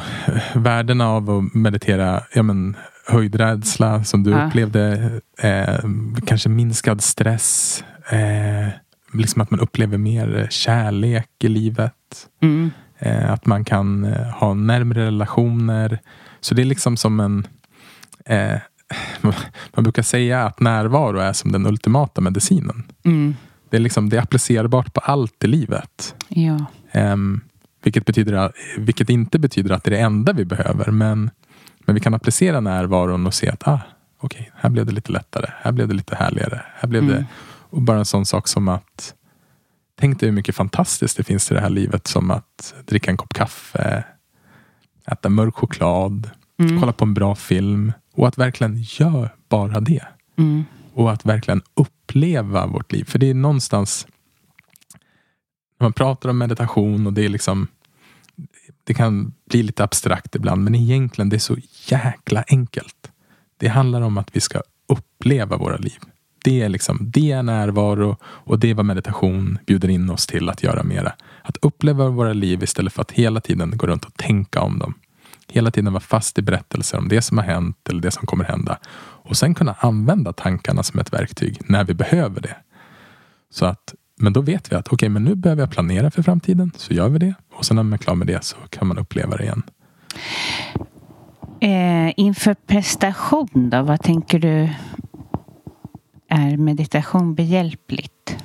värdena 0.54 1.08
av 1.08 1.30
att 1.30 1.54
meditera, 1.54 2.22
ja 2.34 2.42
men 2.42 2.76
höjdrädsla 3.06 4.04
som 4.04 4.22
du 4.22 4.30
ja. 4.30 4.46
upplevde, 4.46 5.10
eh, 5.38 5.78
kanske 6.26 6.48
minskad 6.48 7.00
stress, 7.00 7.84
eh, 8.10 8.68
liksom 9.14 9.42
att 9.42 9.50
man 9.50 9.60
upplever 9.60 9.98
mer 9.98 10.46
kärlek 10.50 11.30
i 11.44 11.48
livet. 11.48 12.28
Mm. 12.42 12.70
Eh, 12.98 13.32
att 13.32 13.46
man 13.46 13.64
kan 13.64 14.04
eh, 14.04 14.26
ha 14.26 14.54
närmre 14.54 15.06
relationer. 15.06 15.98
Så 16.40 16.54
det 16.54 16.62
är 16.62 16.66
liksom 16.66 16.96
som 16.96 17.20
en 17.20 17.46
eh, 18.24 18.60
man 19.74 19.84
brukar 19.84 20.02
säga 20.02 20.44
att 20.44 20.60
närvaro 20.60 21.18
är 21.18 21.32
som 21.32 21.52
den 21.52 21.66
ultimata 21.66 22.20
medicinen. 22.20 22.82
Mm. 23.04 23.36
Det, 23.70 23.76
är 23.76 23.80
liksom, 23.80 24.08
det 24.08 24.16
är 24.16 24.22
applicerbart 24.22 24.94
på 24.94 25.00
allt 25.00 25.44
i 25.44 25.46
livet. 25.46 26.14
Ja. 26.28 26.66
Um, 26.94 27.40
vilket, 27.82 28.06
betyder, 28.06 28.52
vilket 28.78 29.10
inte 29.10 29.38
betyder 29.38 29.74
att 29.74 29.84
det 29.84 29.88
är 29.88 29.96
det 29.96 30.00
enda 30.00 30.32
vi 30.32 30.44
behöver. 30.44 30.90
Men, 30.90 31.30
men 31.78 31.94
vi 31.94 32.00
kan 32.00 32.14
applicera 32.14 32.60
närvaron 32.60 33.26
och 33.26 33.34
se 33.34 33.48
att 33.48 33.68
ah, 33.68 33.80
okej, 34.20 34.40
okay, 34.40 34.52
här 34.54 34.70
blev 34.70 34.86
det 34.86 34.92
lite 34.92 35.12
lättare. 35.12 35.50
Här 35.60 35.72
blev 35.72 35.88
det 35.88 35.94
lite 35.94 36.16
härligare. 36.16 36.62
Här 36.74 36.88
blev 36.88 37.02
mm. 37.02 37.14
det, 37.14 37.26
och 37.70 37.82
bara 37.82 37.98
en 37.98 38.04
sån 38.04 38.26
sak 38.26 38.48
som 38.48 38.68
att 38.68 39.14
Tänk 40.00 40.20
dig 40.20 40.28
hur 40.28 40.34
mycket 40.34 40.56
fantastiskt 40.56 41.16
det 41.16 41.24
finns 41.24 41.50
i 41.50 41.54
det 41.54 41.60
här 41.60 41.70
livet 41.70 42.06
som 42.06 42.30
att 42.30 42.74
dricka 42.86 43.10
en 43.10 43.16
kopp 43.16 43.34
kaffe, 43.34 44.04
äta 45.06 45.28
mörk 45.28 45.54
choklad, 45.54 46.30
mm. 46.60 46.80
kolla 46.80 46.92
på 46.92 47.04
en 47.04 47.14
bra 47.14 47.34
film 47.34 47.92
och 48.18 48.28
att 48.28 48.38
verkligen 48.38 48.76
göra 48.82 49.30
bara 49.48 49.80
det. 49.80 50.04
Mm. 50.38 50.64
Och 50.94 51.12
att 51.12 51.26
verkligen 51.26 51.62
uppleva 51.74 52.66
vårt 52.66 52.92
liv. 52.92 53.04
För 53.04 53.18
det 53.18 53.30
är 53.30 53.34
någonstans 53.34 54.06
när 55.78 55.84
man 55.84 55.92
pratar 55.92 56.28
om 56.28 56.38
meditation 56.38 57.06
och 57.06 57.12
det 57.12 57.24
är 57.24 57.28
liksom 57.28 57.66
det 58.84 58.94
kan 58.94 59.32
bli 59.50 59.62
lite 59.62 59.84
abstrakt 59.84 60.34
ibland 60.34 60.64
men 60.64 60.74
egentligen 60.74 61.28
det 61.28 61.36
är 61.36 61.38
så 61.38 61.56
jäkla 61.86 62.44
enkelt. 62.48 63.10
Det 63.56 63.68
handlar 63.68 64.00
om 64.00 64.18
att 64.18 64.36
vi 64.36 64.40
ska 64.40 64.62
uppleva 64.88 65.56
våra 65.56 65.76
liv. 65.76 65.98
Det 66.44 66.62
är, 66.62 66.68
liksom, 66.68 66.98
det 67.00 67.32
är 67.32 67.42
närvaro 67.42 68.16
och 68.22 68.58
det 68.58 68.70
är 68.70 68.74
vad 68.74 68.86
meditation 68.86 69.58
bjuder 69.66 69.88
in 69.88 70.10
oss 70.10 70.26
till 70.26 70.48
att 70.48 70.62
göra 70.62 70.82
mera. 70.82 71.12
Att 71.42 71.56
uppleva 71.56 72.08
våra 72.08 72.32
liv 72.32 72.62
istället 72.62 72.92
för 72.92 73.02
att 73.02 73.12
hela 73.12 73.40
tiden 73.40 73.76
gå 73.76 73.86
runt 73.86 74.04
och 74.04 74.14
tänka 74.14 74.60
om 74.60 74.78
dem. 74.78 74.94
Hela 75.52 75.70
tiden 75.70 75.92
vara 75.92 76.00
fast 76.00 76.38
i 76.38 76.42
berättelser 76.42 76.98
om 76.98 77.08
det 77.08 77.22
som 77.22 77.38
har 77.38 77.44
hänt 77.44 77.88
eller 77.88 78.00
det 78.00 78.10
som 78.10 78.26
kommer 78.26 78.44
hända. 78.44 78.78
Och 79.24 79.36
sen 79.36 79.54
kunna 79.54 79.76
använda 79.78 80.32
tankarna 80.32 80.82
som 80.82 81.00
ett 81.00 81.12
verktyg 81.12 81.60
när 81.64 81.84
vi 81.84 81.94
behöver 81.94 82.40
det. 82.40 82.56
Så 83.50 83.66
att, 83.66 83.94
men 84.20 84.32
då 84.32 84.40
vet 84.40 84.72
vi 84.72 84.76
att 84.76 84.86
okej, 84.86 84.94
okay, 84.94 85.08
men 85.08 85.24
nu 85.24 85.34
behöver 85.34 85.62
jag 85.62 85.70
planera 85.70 86.10
för 86.10 86.22
framtiden. 86.22 86.72
Så 86.76 86.94
gör 86.94 87.08
vi 87.08 87.18
det. 87.18 87.34
Och 87.54 87.64
sen 87.64 87.76
när 87.76 87.82
man 87.82 87.92
är 87.92 87.98
klar 87.98 88.14
med 88.14 88.26
det 88.26 88.44
så 88.44 88.56
kan 88.70 88.88
man 88.88 88.98
uppleva 88.98 89.36
det 89.36 89.42
igen. 89.42 89.62
Eh, 91.60 92.12
inför 92.16 92.54
prestation 92.54 93.70
då, 93.70 93.82
vad 93.82 94.02
tänker 94.02 94.38
du 94.38 94.68
är 96.28 96.56
meditation 96.56 97.34
behjälpligt? 97.34 98.36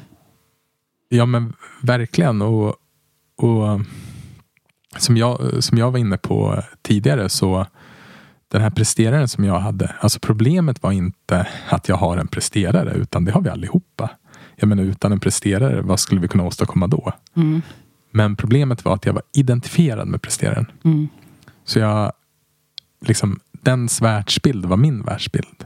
Ja 1.10 1.26
men 1.26 1.54
verkligen. 1.82 2.42
Och, 2.42 2.76
och 3.38 3.80
som, 4.98 5.18
jag, 5.18 5.64
som 5.64 5.78
jag 5.78 5.92
var 5.92 6.00
inne 6.00 6.18
på 6.18 6.64
tidigare 6.82 7.30
så 7.30 7.66
den 8.48 8.62
här 8.62 8.70
presteraren 8.70 9.28
som 9.28 9.44
jag 9.44 9.60
hade. 9.60 9.96
Alltså 10.00 10.20
problemet 10.20 10.84
var 10.84 10.92
inte 10.92 11.48
att 11.70 11.90
jag 11.90 11.96
har 11.96 12.18
en 12.18 12.28
presterare 12.28 12.94
utan 12.94 13.26
det 13.26 13.32
har 13.32 13.42
vi 13.42 13.50
allihopa. 13.50 14.10
Jag 14.56 14.68
menar 14.70 14.84
utan 14.84 15.12
en 15.12 15.20
presterare, 15.20 15.82
vad 15.82 16.00
skulle 16.00 16.22
vi 16.22 16.28
kunna 16.28 16.44
åstadkomma 16.44 16.88
då? 16.88 17.14
Mm. 17.36 17.62
Men 18.12 18.36
problemet 18.36 18.86
var 18.86 18.94
att 18.94 19.06
jag 19.06 19.14
var 19.14 19.24
identifierad 19.34 20.08
med 20.08 20.22
presteraren. 20.22 20.66
Mm. 20.84 21.08
Så 21.66 21.80
jag, 21.80 22.12
liksom, 23.02 23.40
dens 23.52 24.02
världsbild 24.02 24.66
var 24.66 24.78
min 24.78 25.04
världsbild. 25.04 25.66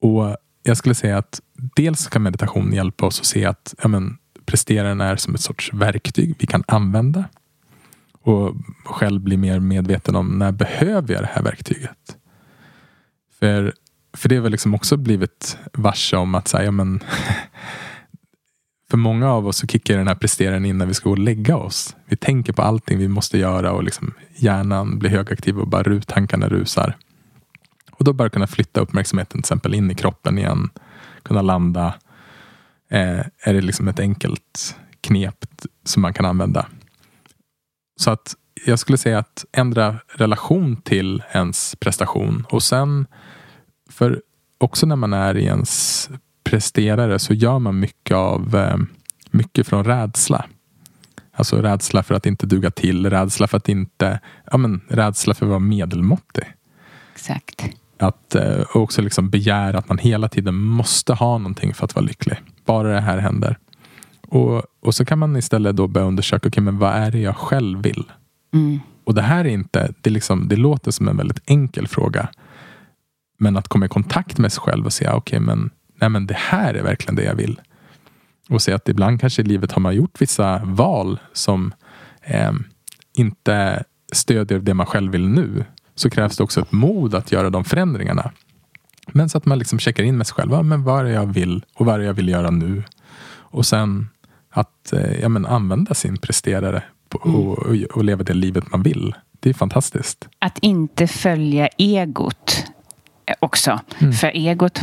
Och 0.00 0.36
jag 0.62 0.76
skulle 0.76 0.94
säga 0.94 1.18
att 1.18 1.40
dels 1.54 2.08
kan 2.08 2.22
meditation 2.22 2.72
hjälpa 2.72 3.06
oss 3.06 3.20
att 3.20 3.26
se 3.26 3.44
att 3.44 3.74
ja, 3.82 3.88
men, 3.88 4.18
presteraren 4.46 5.00
är 5.00 5.16
som 5.16 5.34
ett 5.34 5.40
sorts 5.40 5.72
verktyg 5.72 6.34
vi 6.38 6.46
kan 6.46 6.64
använda. 6.66 7.24
Och 8.24 8.54
själv 8.84 9.20
bli 9.20 9.36
mer 9.36 9.60
medveten 9.60 10.16
om 10.16 10.38
när 10.38 10.52
behöver 10.52 11.14
jag 11.14 11.22
det 11.22 11.30
här 11.32 11.42
verktyget? 11.42 12.16
För, 13.38 13.74
för 14.16 14.28
det 14.28 14.34
har 14.34 14.42
väl 14.42 14.52
liksom 14.52 14.74
också 14.74 14.96
blivit 14.96 15.58
varse 15.72 16.16
om 16.16 16.34
att 16.34 16.48
säga, 16.48 16.64
ja, 16.64 16.70
men, 16.70 17.00
för 18.90 18.96
många 18.96 19.30
av 19.30 19.46
oss 19.46 19.56
så 19.56 19.66
kickar 19.66 19.96
den 19.96 20.08
här 20.08 20.14
presteraren 20.14 20.64
in 20.64 20.78
när 20.78 20.86
vi 20.86 20.94
ska 20.94 21.08
gå 21.08 21.10
och 21.10 21.18
lägga 21.18 21.56
oss. 21.56 21.96
Vi 22.06 22.16
tänker 22.16 22.52
på 22.52 22.62
allting 22.62 22.98
vi 22.98 23.08
måste 23.08 23.38
göra 23.38 23.72
och 23.72 23.84
liksom 23.84 24.14
hjärnan 24.36 24.98
blir 24.98 25.10
högaktiv 25.10 25.58
och 25.58 25.68
bara 25.68 26.00
tankarna 26.00 26.48
rusar. 26.48 26.96
Och 27.92 28.04
då 28.04 28.12
bara 28.12 28.28
kunna 28.30 28.46
flytta 28.46 28.80
uppmärksamheten 28.80 29.30
till 29.30 29.38
exempel 29.38 29.74
in 29.74 29.90
i 29.90 29.94
kroppen 29.94 30.38
igen. 30.38 30.70
Kunna 31.22 31.42
landa. 31.42 31.94
Eh, 32.90 33.20
är 33.40 33.54
det 33.54 33.60
liksom 33.60 33.88
ett 33.88 34.00
enkelt 34.00 34.76
knep 35.00 35.44
som 35.84 36.02
man 36.02 36.14
kan 36.14 36.26
använda. 36.26 36.66
Så 37.96 38.10
att 38.10 38.34
jag 38.66 38.78
skulle 38.78 38.98
säga 38.98 39.18
att 39.18 39.44
ändra 39.52 39.98
relation 40.08 40.76
till 40.76 41.22
ens 41.32 41.76
prestation 41.76 42.46
och 42.48 42.62
sen 42.62 43.06
för 43.90 44.22
också 44.58 44.86
när 44.86 44.96
man 44.96 45.12
är 45.12 45.36
i 45.36 45.44
ens 45.44 46.10
presterare 46.44 47.18
så 47.18 47.34
gör 47.34 47.58
man 47.58 47.80
mycket 47.80 48.16
av 48.16 48.56
eh, 48.56 48.76
mycket 49.30 49.66
från 49.66 49.84
rädsla. 49.84 50.44
Alltså 51.32 51.62
rädsla 51.62 52.02
för 52.02 52.14
att 52.14 52.26
inte 52.26 52.46
duga 52.46 52.70
till, 52.70 53.10
rädsla 53.10 53.46
för 53.46 53.56
att 53.56 53.68
inte, 53.68 54.20
ja 54.50 54.56
men 54.56 54.80
rädsla 54.88 55.34
för 55.34 55.46
att 55.46 55.50
vara 55.50 55.58
medelmåttig. 55.58 56.44
Exakt. 57.14 57.64
Att 57.98 58.34
eh, 58.34 58.62
också 58.74 59.02
liksom 59.02 59.30
begära 59.30 59.78
att 59.78 59.88
man 59.88 59.98
hela 59.98 60.28
tiden 60.28 60.54
måste 60.54 61.12
ha 61.12 61.38
någonting 61.38 61.74
för 61.74 61.84
att 61.84 61.94
vara 61.94 62.04
lycklig. 62.04 62.38
Bara 62.64 62.92
det 62.92 63.00
här 63.00 63.18
händer. 63.18 63.58
Och, 64.34 64.62
och 64.80 64.94
så 64.94 65.04
kan 65.04 65.18
man 65.18 65.36
istället 65.36 65.76
då 65.76 65.86
börja 65.86 66.06
undersöka, 66.06 66.48
okay, 66.48 66.64
men 66.64 66.78
vad 66.78 66.92
är 66.92 67.10
det 67.10 67.18
jag 67.18 67.36
själv 67.36 67.82
vill? 67.82 68.04
Mm. 68.52 68.80
Och 69.04 69.14
det 69.14 69.22
här 69.22 69.44
är 69.44 69.48
inte, 69.48 69.94
det, 70.00 70.10
liksom, 70.10 70.48
det 70.48 70.56
låter 70.56 70.90
som 70.90 71.08
en 71.08 71.16
väldigt 71.16 71.40
enkel 71.46 71.88
fråga. 71.88 72.28
Men 73.38 73.56
att 73.56 73.68
komma 73.68 73.86
i 73.86 73.88
kontakt 73.88 74.38
med 74.38 74.52
sig 74.52 74.60
själv 74.60 74.86
och 74.86 74.92
säga, 74.92 75.14
okej 75.14 75.36
okay, 75.36 75.46
men, 75.46 75.70
nej, 76.00 76.10
men 76.10 76.26
det 76.26 76.36
här 76.36 76.74
är 76.74 76.82
verkligen 76.82 77.16
det 77.16 77.24
jag 77.24 77.34
vill. 77.34 77.60
Och 78.50 78.62
se 78.62 78.72
att 78.72 78.88
ibland 78.88 79.20
kanske 79.20 79.42
i 79.42 79.44
livet 79.44 79.72
har 79.72 79.80
man 79.80 79.96
gjort 79.96 80.20
vissa 80.20 80.60
val 80.64 81.20
som 81.32 81.74
eh, 82.22 82.52
inte 83.12 83.84
stödjer 84.12 84.58
det 84.58 84.74
man 84.74 84.86
själv 84.86 85.12
vill 85.12 85.28
nu 85.28 85.64
så 85.94 86.10
krävs 86.10 86.36
det 86.36 86.44
också 86.44 86.60
ett 86.60 86.72
mod 86.72 87.14
att 87.14 87.32
göra 87.32 87.50
de 87.50 87.64
förändringarna. 87.64 88.30
Men 89.06 89.28
så 89.28 89.38
att 89.38 89.46
man 89.46 89.58
liksom 89.58 89.78
checkar 89.78 90.04
in 90.04 90.16
med 90.16 90.26
sig 90.26 90.34
själv. 90.34 90.52
Ja, 90.52 90.62
men 90.62 90.84
vad 90.84 91.00
är 91.00 91.04
det 91.04 91.12
jag 91.12 91.26
vill 91.26 91.64
och 91.74 91.86
vad 91.86 91.94
är 91.94 91.98
det 91.98 92.04
jag 92.04 92.14
vill 92.14 92.28
göra 92.28 92.50
nu? 92.50 92.82
Och 93.54 93.66
sen 93.66 94.08
att 94.54 94.92
eh, 94.92 95.20
ja, 95.20 95.28
men 95.28 95.46
använda 95.46 95.94
sin 95.94 96.16
presterare 96.16 96.82
och, 97.14 97.26
mm. 97.26 97.40
och, 97.40 97.58
och 97.96 98.04
leva 98.04 98.22
det 98.22 98.34
livet 98.34 98.70
man 98.70 98.82
vill. 98.82 99.14
Det 99.40 99.50
är 99.50 99.54
fantastiskt. 99.54 100.28
Att 100.38 100.58
inte 100.58 101.06
följa 101.06 101.68
egot 101.68 102.64
också. 103.40 103.80
Mm. 103.98 104.12
För 104.12 104.28
egot 104.28 104.80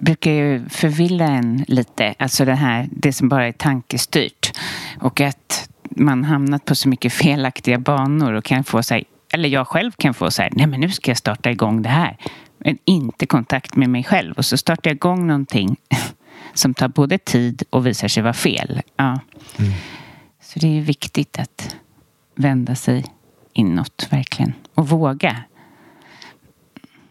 brukar 0.00 0.30
ju 0.30 0.68
förvilla 0.68 1.24
en 1.24 1.64
lite. 1.68 2.14
Alltså 2.18 2.44
det 2.44 2.54
här, 2.54 2.88
det 2.90 3.12
som 3.12 3.28
bara 3.28 3.46
är 3.46 3.52
tankestyrt. 3.52 4.58
Och 5.00 5.20
att 5.20 5.68
man 5.90 6.24
hamnat 6.24 6.64
på 6.64 6.74
så 6.74 6.88
mycket 6.88 7.12
felaktiga 7.12 7.78
banor 7.78 8.32
och 8.32 8.44
kan 8.44 8.64
få 8.64 8.82
sig 8.82 9.04
eller 9.32 9.48
jag 9.48 9.68
själv 9.68 9.92
kan 9.92 10.14
få 10.14 10.30
så 10.30 10.42
här, 10.42 10.50
nej 10.52 10.66
men 10.66 10.80
nu 10.80 10.90
ska 10.90 11.10
jag 11.10 11.18
starta 11.18 11.50
igång 11.50 11.82
det 11.82 11.88
här. 11.88 12.16
Men 12.58 12.78
inte 12.84 13.26
kontakt 13.26 13.76
med 13.76 13.90
mig 13.90 14.04
själv. 14.04 14.34
Och 14.36 14.44
så 14.44 14.56
startar 14.56 14.90
jag 14.90 14.94
igång 14.94 15.26
någonting 15.26 15.76
som 16.54 16.74
tar 16.74 16.88
både 16.88 17.18
tid 17.18 17.62
och 17.70 17.86
visar 17.86 18.08
sig 18.08 18.22
vara 18.22 18.32
fel. 18.32 18.80
Ja. 18.96 19.20
Mm. 19.58 19.72
Så 20.42 20.58
det 20.58 20.78
är 20.78 20.82
viktigt 20.82 21.38
att 21.38 21.76
vända 22.34 22.74
sig 22.74 23.04
inåt 23.52 24.08
verkligen. 24.10 24.52
Och 24.74 24.88
våga. 24.88 25.44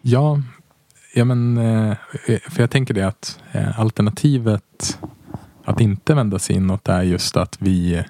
Ja, 0.02 0.42
ja 1.14 1.26
men, 1.26 1.58
eh, 1.58 1.98
för 2.50 2.60
jag 2.64 2.72
tänker 2.72 2.94
det 2.94 3.08
att 3.08 3.39
eh, 3.52 3.80
alternativet 3.80 5.00
att 5.66 5.82
inte 5.82 6.14
vända 6.14 6.39
sig 6.39 6.56
inåt 6.56 6.88
är 6.88 7.02
just 7.02 7.38
att 7.38 7.58
vi, 7.60 8.04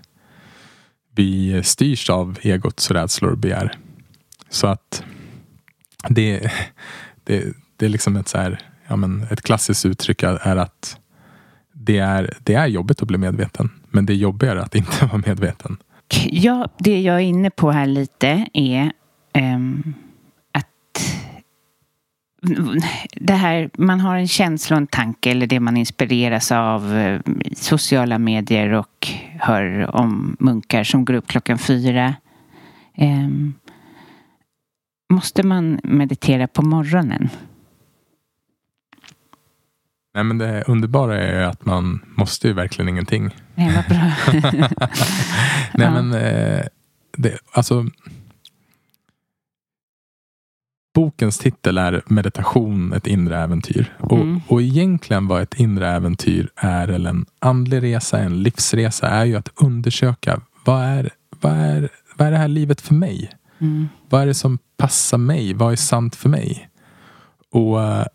vi 1.16 1.64
styrs 1.64 2.10
av 2.10 2.38
egots 2.42 2.92
rädslor 2.92 3.32
och 3.32 3.38
begär. 3.38 3.78
Så 4.50 4.68
att 4.68 5.04
det, 6.10 6.52
det, 7.24 7.46
det 7.78 7.86
är 7.86 7.90
liksom 7.90 8.16
ett 8.16 8.28
så 8.28 8.38
här, 8.38 8.60
ja, 8.88 8.96
men 8.96 9.24
ett 9.32 9.42
klassiskt 9.42 9.86
uttryck 9.86 10.24
är 10.24 10.56
att 10.56 10.98
det 11.84 11.98
är, 11.98 12.34
det 12.44 12.54
är 12.54 12.68
jobbigt 12.68 13.02
att 13.02 13.08
bli 13.08 13.18
medveten. 13.18 13.70
Men 13.90 14.06
det 14.06 14.14
är 14.14 14.18
jobbigare 14.18 14.62
att 14.62 14.76
inte 14.82 15.06
vara 15.06 15.22
medveten. 15.26 15.78
Ja, 16.30 16.70
det 16.80 17.02
jag 17.02 17.16
är 17.16 17.20
inne 17.20 17.50
på 17.50 17.72
här 17.72 17.86
lite 17.86 18.48
är 18.54 18.92
um, 19.56 19.94
att 20.52 20.68
det 23.16 23.34
här, 23.34 23.70
man 23.78 24.00
har 24.00 24.16
en 24.16 24.28
känsla 24.28 24.76
och 24.76 24.82
en 24.82 24.88
tanke 24.88 25.32
eller 25.32 25.48
det 25.48 25.60
man 25.60 25.78
inspireras 25.78 26.52
av 26.52 26.94
i 27.46 27.56
sociala 27.56 28.20
medier 28.20 28.74
och 28.74 29.08
hör 29.40 29.96
om 29.96 30.36
munkar 30.40 30.84
som 30.84 31.06
går 31.06 31.14
upp 31.14 31.28
klockan 31.28 31.58
fyra. 31.58 32.16
Um, 32.98 33.54
måste 35.14 35.44
man 35.44 35.80
meditera 35.84 36.48
på 36.48 36.62
morgonen? 36.62 37.30
Nej, 40.14 40.24
men 40.24 40.38
det 40.38 40.64
underbara 40.68 41.20
är 41.20 41.42
att 41.42 41.66
man 41.66 42.00
måste 42.16 42.48
ju 42.48 42.54
verkligen 42.54 42.90
ingenting. 42.90 43.36
Nej, 43.56 43.76
vad 43.76 43.86
bra. 43.86 44.12
Nej, 45.74 45.88
ja. 45.88 46.02
men 46.02 46.14
eh, 46.14 46.66
det, 47.18 47.38
alltså. 47.52 47.86
Bokens 50.94 51.38
titel 51.38 51.78
är 51.78 52.02
Meditation, 52.06 52.94
ett 52.94 53.08
inre 53.08 53.38
äventyr. 53.38 53.98
Och, 54.00 54.18
mm. 54.18 54.42
och 54.48 54.62
egentligen 54.62 55.28
vad 55.28 55.42
ett 55.42 55.60
inre 55.60 55.90
äventyr 55.90 56.50
är, 56.56 56.88
eller 56.88 57.10
en 57.10 57.26
andlig 57.40 57.84
resa, 57.84 58.20
en 58.20 58.44
livsresa, 58.44 59.08
är 59.08 59.26
ju 59.26 59.36
att 59.36 59.50
undersöka 59.56 60.42
vad 60.66 60.84
är, 60.84 61.10
vad 61.40 61.54
är, 61.54 61.90
vad 62.18 62.28
är 62.28 62.32
det 62.32 62.38
här 62.38 62.48
livet 62.48 62.82
för 62.82 62.94
mig? 62.94 63.32
Mm. 63.60 63.90
Vad 64.10 64.22
är 64.22 64.26
det 64.26 64.34
som 64.34 64.58
passar 64.78 65.18
mig? 65.18 65.54
Vad 65.54 65.72
är 65.72 65.76
sant 65.76 66.16
för 66.16 66.30
mig? 66.30 66.70
Och 67.52 67.84
eh, 67.84 68.06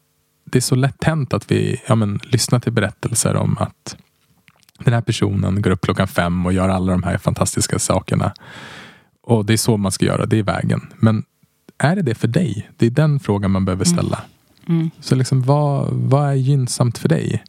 det 0.57 0.59
är 0.59 0.63
så 0.63 0.75
lätt 0.75 1.05
hänt 1.05 1.35
att 1.35 1.51
vi 1.51 1.83
ja, 1.87 1.95
men, 1.95 2.21
lyssnar 2.23 2.61
till 2.61 2.73
berättelser 2.73 3.37
om 3.37 3.59
att 3.59 3.97
den 4.79 4.95
här 4.95 5.01
personen 5.01 5.63
går 5.63 5.71
upp 5.71 5.81
klockan 5.81 6.09
fem 6.09 6.47
och 6.47 6.53
gör 6.53 6.69
alla 6.69 6.93
de 6.93 7.03
här 7.03 7.19
fantastiska 7.19 7.79
sakerna. 7.79 8.33
Och 9.23 9.47
det 9.47 9.53
är 9.53 9.57
så 9.57 9.77
man 9.77 9.93
ska 9.93 10.05
göra, 10.05 10.27
det 10.27 10.39
är 10.39 10.43
vägen. 10.43 10.81
Men 10.97 11.25
är 11.79 11.97
det 11.97 12.03
det 12.03 12.15
för 12.15 12.29
dig? 12.29 12.71
Det 12.77 12.87
är 12.87 12.91
den 12.91 13.21
frågan 13.21 13.51
man 13.51 13.65
behöver 13.65 13.87
mm. 13.87 13.97
ställa. 13.97 14.23
Mm. 14.67 14.81
Mm. 14.81 14.91
Så 15.01 15.15
liksom, 15.15 15.43
vad, 15.43 15.89
vad 15.91 16.29
är 16.29 16.35
gynnsamt 16.35 16.99
för 16.99 17.09
dig? 17.09 17.45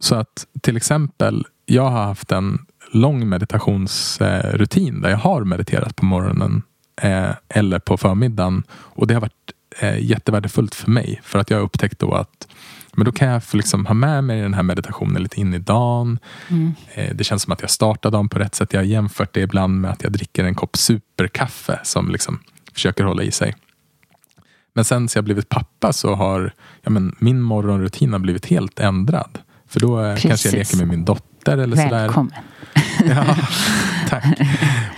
Så 0.00 0.14
att 0.14 0.46
till 0.60 0.76
exempel, 0.76 1.46
jag 1.66 1.90
har 1.90 2.04
haft 2.04 2.32
en 2.32 2.66
lång 2.92 3.28
meditationsrutin 3.28 5.00
där 5.00 5.10
jag 5.10 5.18
har 5.18 5.44
mediterat 5.44 5.96
på 5.96 6.04
morgonen 6.04 6.62
eh, 7.02 7.30
eller 7.48 7.78
på 7.78 7.96
förmiddagen. 7.96 8.62
Och 8.70 9.06
det 9.06 9.14
har 9.14 9.20
varit 9.20 9.53
eh, 9.80 9.98
jättevärdefullt 9.98 10.74
för 10.74 10.90
mig. 10.90 11.20
För 11.24 11.38
att 11.38 11.50
jag 11.50 11.58
har 11.58 11.64
upptäckt 11.64 11.98
då 11.98 12.14
att 12.14 12.48
men 12.96 13.04
då 13.04 13.12
kan 13.12 13.28
jag 13.28 13.42
liksom 13.52 13.86
ha 13.86 13.94
med 13.94 14.24
mig 14.24 14.40
den 14.40 14.54
här 14.54 14.62
meditationen 14.62 15.22
lite 15.22 15.40
in 15.40 15.54
i 15.54 15.58
dagen. 15.58 16.18
Mm. 16.48 16.74
Eh, 16.94 17.14
det 17.14 17.24
känns 17.24 17.42
som 17.42 17.52
att 17.52 17.60
jag 17.60 17.70
startar 17.70 18.10
dagen 18.10 18.28
på 18.28 18.38
rätt 18.38 18.54
sätt. 18.54 18.72
Jag 18.72 18.80
har 18.80 18.84
jämfört 18.84 19.34
det 19.34 19.40
ibland 19.40 19.80
med 19.80 19.90
att 19.90 20.02
jag 20.02 20.12
dricker 20.12 20.44
en 20.44 20.54
kopp 20.54 20.76
superkaffe 20.76 21.80
som 21.82 22.10
liksom 22.10 22.40
försöker 22.72 23.04
hålla 23.04 23.22
i 23.22 23.30
sig. 23.30 23.54
Men 24.74 24.84
sen 24.84 25.08
så 25.08 25.18
jag 25.18 25.24
blivit 25.24 25.48
pappa 25.48 25.92
så 25.92 26.14
har 26.14 26.52
ja, 26.82 26.90
men 26.90 27.16
min 27.18 27.42
morgonrutin 27.42 28.12
har 28.12 28.20
blivit 28.20 28.46
helt 28.46 28.80
ändrad. 28.80 29.38
För 29.68 29.80
då 29.80 29.96
Precis. 29.96 30.28
kanske 30.28 30.48
jag 30.48 30.54
leker 30.54 30.76
med 30.76 30.88
min 30.88 31.04
dotter 31.04 31.58
eller 31.58 31.76
Välkommen. 31.90 32.32
sådär. 32.98 33.14
Ja, 33.14 33.36
tack. 34.08 34.24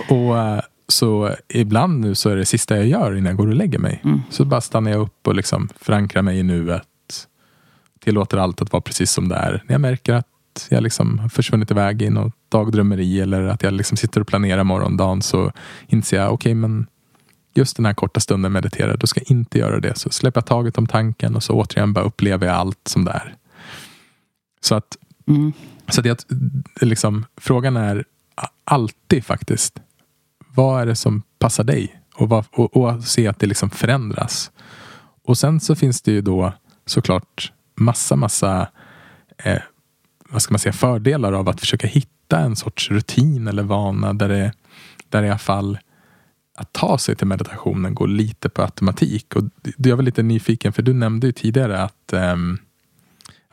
Och 0.09 0.39
eh, 0.39 0.61
så 0.89 1.35
ibland 1.49 2.01
nu 2.01 2.15
så 2.15 2.31
är 2.31 2.37
det 2.37 2.47
sista 2.47 2.77
jag 2.77 2.87
gör 2.87 3.17
innan 3.17 3.27
jag 3.27 3.37
går 3.37 3.47
och 3.47 3.55
lägger 3.55 3.79
mig. 3.79 4.01
Mm. 4.05 4.21
Så 4.31 4.45
bara 4.45 4.61
stannar 4.61 4.91
jag 4.91 5.01
upp 5.01 5.27
och 5.27 5.35
liksom 5.35 5.69
förankrar 5.81 6.23
mig 6.23 6.39
i 6.39 6.43
nuet. 6.43 6.83
Tillåter 8.01 8.39
allt 8.39 8.63
att 8.63 8.73
vara 8.73 8.81
precis 8.81 9.11
som 9.11 9.29
det 9.29 9.35
är. 9.35 9.63
När 9.67 9.75
jag 9.75 9.81
märker 9.81 10.15
att 10.15 10.27
jag 10.69 10.83
liksom 10.83 11.19
har 11.19 11.29
försvunnit 11.29 11.71
iväg 11.71 12.03
i 12.03 12.11
något 12.11 12.35
dagdrömmeri 12.49 13.21
eller 13.21 13.43
att 13.43 13.63
jag 13.63 13.73
liksom 13.73 13.97
sitter 13.97 14.21
och 14.21 14.27
planerar 14.27 14.65
morgondagen 14.65 15.23
så 15.23 15.53
inser 15.87 16.17
jag, 16.17 16.33
okej 16.33 16.35
okay, 16.35 16.55
men 16.55 16.87
just 17.55 17.77
den 17.77 17.87
här 17.87 17.95
korta 17.95 18.21
stunden 18.21 18.53
mediterar, 18.53 18.97
då 18.97 19.07
ska 19.07 19.21
jag 19.21 19.31
inte 19.31 19.59
göra 19.59 19.81
det. 19.81 19.99
Så 19.99 20.11
släpper 20.11 20.41
jag 20.41 20.47
taget 20.47 20.79
om 20.79 20.87
tanken 20.87 21.37
och 21.37 21.43
så 21.43 21.53
återigen 21.53 21.93
bara 21.93 22.05
upplever 22.05 22.47
jag 22.47 22.57
allt 22.57 22.89
som 22.89 23.05
det 23.05 23.11
är. 23.11 23.35
Så 24.61 24.75
att, 24.75 24.97
mm. 25.29 25.53
så 25.89 26.01
att 26.01 26.07
jag, 26.07 26.17
liksom, 26.81 27.25
frågan 27.37 27.77
är 27.77 28.05
alltid 28.65 29.25
faktiskt, 29.25 29.81
vad 30.57 30.83
är 30.83 30.87
det 30.87 30.97
som 30.97 31.23
passar 31.39 31.65
dig? 31.65 32.01
Och, 32.15 32.29
vad, 32.29 32.45
och, 32.53 32.77
och 32.77 33.05
se 33.05 33.29
att 33.29 33.39
det 33.39 33.47
liksom 33.47 33.71
förändras. 33.71 34.51
Och 35.25 35.39
sen 35.39 35.61
så 35.61 35.75
finns 35.75 36.03
det 36.03 36.13
ju 36.13 36.21
då 36.21 36.53
såklart 36.87 37.53
massa, 37.75 38.17
massa 38.17 38.69
eh, 39.39 39.59
vad 40.29 40.43
ska 40.43 40.53
man 40.53 40.59
säga, 40.59 40.73
fördelar 40.73 41.33
av 41.33 41.49
att 41.49 41.61
försöka 41.61 41.87
hitta 41.87 42.39
en 42.39 42.57
sorts 42.57 42.91
rutin 42.91 43.49
eller 43.49 43.63
vana 43.63 44.13
där 44.13 44.29
det, 44.29 44.53
där 45.09 45.23
i 45.23 45.29
alla 45.29 45.39
fall 45.39 45.79
att 46.57 46.73
ta 46.73 46.99
sig 46.99 47.17
till 47.17 47.27
meditationen 47.27 47.95
går 47.95 48.09
lite 48.09 48.49
på 48.49 48.63
automatik. 48.63 49.37
Och 49.37 49.43
jag 49.77 49.97
var 49.97 50.03
lite 50.03 50.23
nyfiken, 50.23 50.73
för 50.73 50.83
du 50.83 50.93
nämnde 50.93 51.27
ju 51.27 51.33
tidigare 51.33 51.83
att 51.83 52.13
um, 52.13 52.59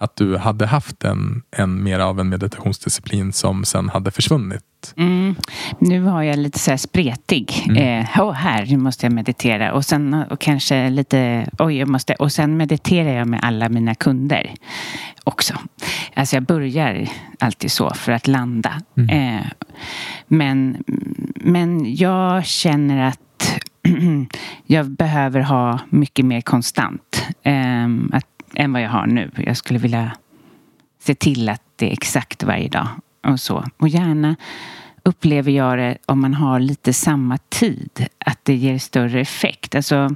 att 0.03 0.15
du 0.15 0.37
hade 0.37 0.65
haft 0.65 1.03
en, 1.03 1.41
en 1.51 1.83
mer 1.83 1.99
av 1.99 2.19
en 2.19 2.29
meditationsdisciplin 2.29 3.33
som 3.33 3.65
sen 3.65 3.89
hade 3.89 4.11
försvunnit? 4.11 4.63
Mm. 4.97 5.35
Nu 5.79 5.99
var 5.99 6.21
jag 6.21 6.39
lite 6.39 6.59
så 6.59 6.71
här 6.71 6.77
spretig. 6.77 7.63
Mm. 7.67 7.77
Eh, 7.77 8.21
oh, 8.21 8.31
här, 8.31 8.65
nu 8.65 8.77
måste 8.77 9.05
jag 9.05 9.13
meditera. 9.13 9.73
Och 9.73 9.85
sen 9.85 10.13
och 10.13 10.39
kanske 10.39 10.89
lite, 10.89 11.49
oj, 11.59 11.77
jag 11.77 11.87
måste. 11.87 12.13
Och 12.13 12.31
sen 12.31 12.57
mediterar 12.57 13.13
jag 13.13 13.27
med 13.27 13.39
alla 13.43 13.69
mina 13.69 13.95
kunder 13.95 14.53
också. 15.23 15.53
Alltså 16.13 16.35
jag 16.35 16.43
börjar 16.43 17.07
alltid 17.39 17.71
så 17.71 17.89
för 17.89 18.11
att 18.11 18.27
landa. 18.27 18.81
Mm. 18.97 19.09
Eh, 19.09 19.45
men, 20.27 20.83
men 21.35 21.95
jag 21.95 22.45
känner 22.45 23.07
att 23.07 23.59
jag 24.65 24.89
behöver 24.89 25.39
ha 25.39 25.79
mycket 25.89 26.25
mer 26.25 26.41
konstant. 26.41 27.27
Eh, 27.43 27.87
att 28.11 28.32
än 28.55 28.73
vad 28.73 28.81
jag 28.81 28.89
har 28.89 29.07
nu. 29.07 29.31
Jag 29.37 29.57
skulle 29.57 29.79
vilja 29.79 30.11
se 30.99 31.15
till 31.15 31.49
att 31.49 31.61
det 31.75 31.87
är 31.87 31.93
exakt 31.93 32.43
varje 32.43 32.69
dag 32.69 32.87
och 33.23 33.39
så. 33.39 33.65
Och 33.77 33.87
gärna 33.87 34.35
upplever 35.03 35.51
jag 35.51 35.77
det 35.77 35.97
om 36.05 36.21
man 36.21 36.33
har 36.33 36.59
lite 36.59 36.93
samma 36.93 37.37
tid, 37.37 38.07
att 38.17 38.39
det 38.43 38.55
ger 38.55 38.77
större 38.77 39.21
effekt. 39.21 39.75
Alltså, 39.75 40.15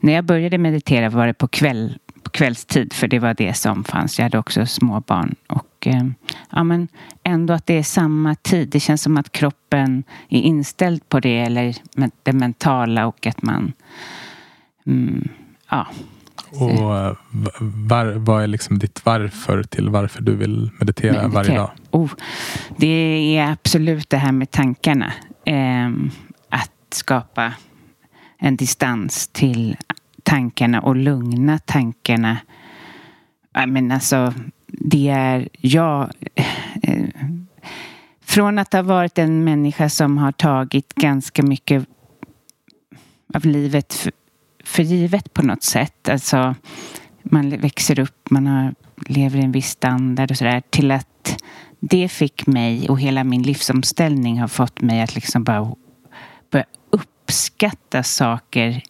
när 0.00 0.12
jag 0.12 0.24
började 0.24 0.58
meditera 0.58 1.08
var 1.08 1.26
det 1.26 1.34
på, 1.34 1.48
kväll, 1.48 1.98
på 2.22 2.30
kvällstid, 2.30 2.92
för 2.92 3.08
det 3.08 3.18
var 3.18 3.34
det 3.34 3.54
som 3.54 3.84
fanns. 3.84 4.18
Jag 4.18 4.24
hade 4.24 4.38
också 4.38 4.66
småbarn. 4.66 5.34
Och, 5.46 5.86
eh, 5.86 6.04
ja, 6.50 6.64
men 6.64 6.88
ändå 7.22 7.54
att 7.54 7.66
det 7.66 7.78
är 7.78 7.82
samma 7.82 8.34
tid. 8.34 8.68
Det 8.68 8.80
känns 8.80 9.02
som 9.02 9.16
att 9.16 9.32
kroppen 9.32 10.04
är 10.28 10.40
inställd 10.40 11.08
på 11.08 11.20
det, 11.20 11.38
eller 11.38 11.76
det 12.22 12.32
mentala 12.32 13.06
och 13.06 13.26
att 13.26 13.42
man... 13.42 13.72
Mm, 14.86 15.28
ja, 15.70 15.86
och 16.52 16.96
eh, 16.96 17.16
var, 17.60 18.12
vad 18.12 18.42
är 18.42 18.46
liksom 18.46 18.78
ditt 18.78 19.04
varför 19.04 19.62
till 19.62 19.88
varför 19.88 20.22
du 20.22 20.36
vill 20.36 20.70
meditera, 20.78 21.12
meditera. 21.12 21.28
varje 21.28 21.56
dag? 21.56 21.70
Oh, 21.90 22.10
det 22.76 23.36
är 23.36 23.52
absolut 23.52 24.10
det 24.10 24.16
här 24.16 24.32
med 24.32 24.50
tankarna. 24.50 25.12
Eh, 25.46 25.90
att 26.48 26.94
skapa 26.94 27.52
en 28.38 28.56
distans 28.56 29.28
till 29.28 29.76
tankarna 30.22 30.80
och 30.80 30.96
lugna 30.96 31.58
tankarna. 31.58 32.38
Men 33.66 33.92
alltså, 33.92 34.34
det 34.66 35.08
är 35.08 35.48
jag. 35.60 36.10
Eh, 36.82 37.04
från 38.22 38.58
att 38.58 38.72
ha 38.72 38.82
varit 38.82 39.18
en 39.18 39.44
människa 39.44 39.88
som 39.88 40.18
har 40.18 40.32
tagit 40.32 40.94
ganska 40.94 41.42
mycket 41.42 41.86
av 43.34 43.44
livet 43.44 44.08
för 44.70 44.82
givet 44.82 45.34
på 45.34 45.42
något 45.42 45.62
sätt. 45.62 46.08
Alltså, 46.08 46.54
man 47.22 47.50
växer 47.50 48.00
upp, 48.00 48.30
man 48.30 48.46
har, 48.46 48.74
lever 49.06 49.38
i 49.38 49.42
en 49.42 49.52
viss 49.52 49.70
standard 49.70 50.30
och 50.30 50.36
sådär. 50.36 50.62
Till 50.70 50.90
att 50.90 51.36
det 51.80 52.08
fick 52.08 52.46
mig 52.46 52.88
och 52.88 53.00
hela 53.00 53.24
min 53.24 53.42
livsomställning 53.42 54.40
har 54.40 54.48
fått 54.48 54.80
mig 54.80 55.00
att 55.00 55.14
liksom 55.14 55.44
bara 55.44 55.74
börja 56.50 56.64
uppskatta 56.90 58.02
saker 58.02 58.82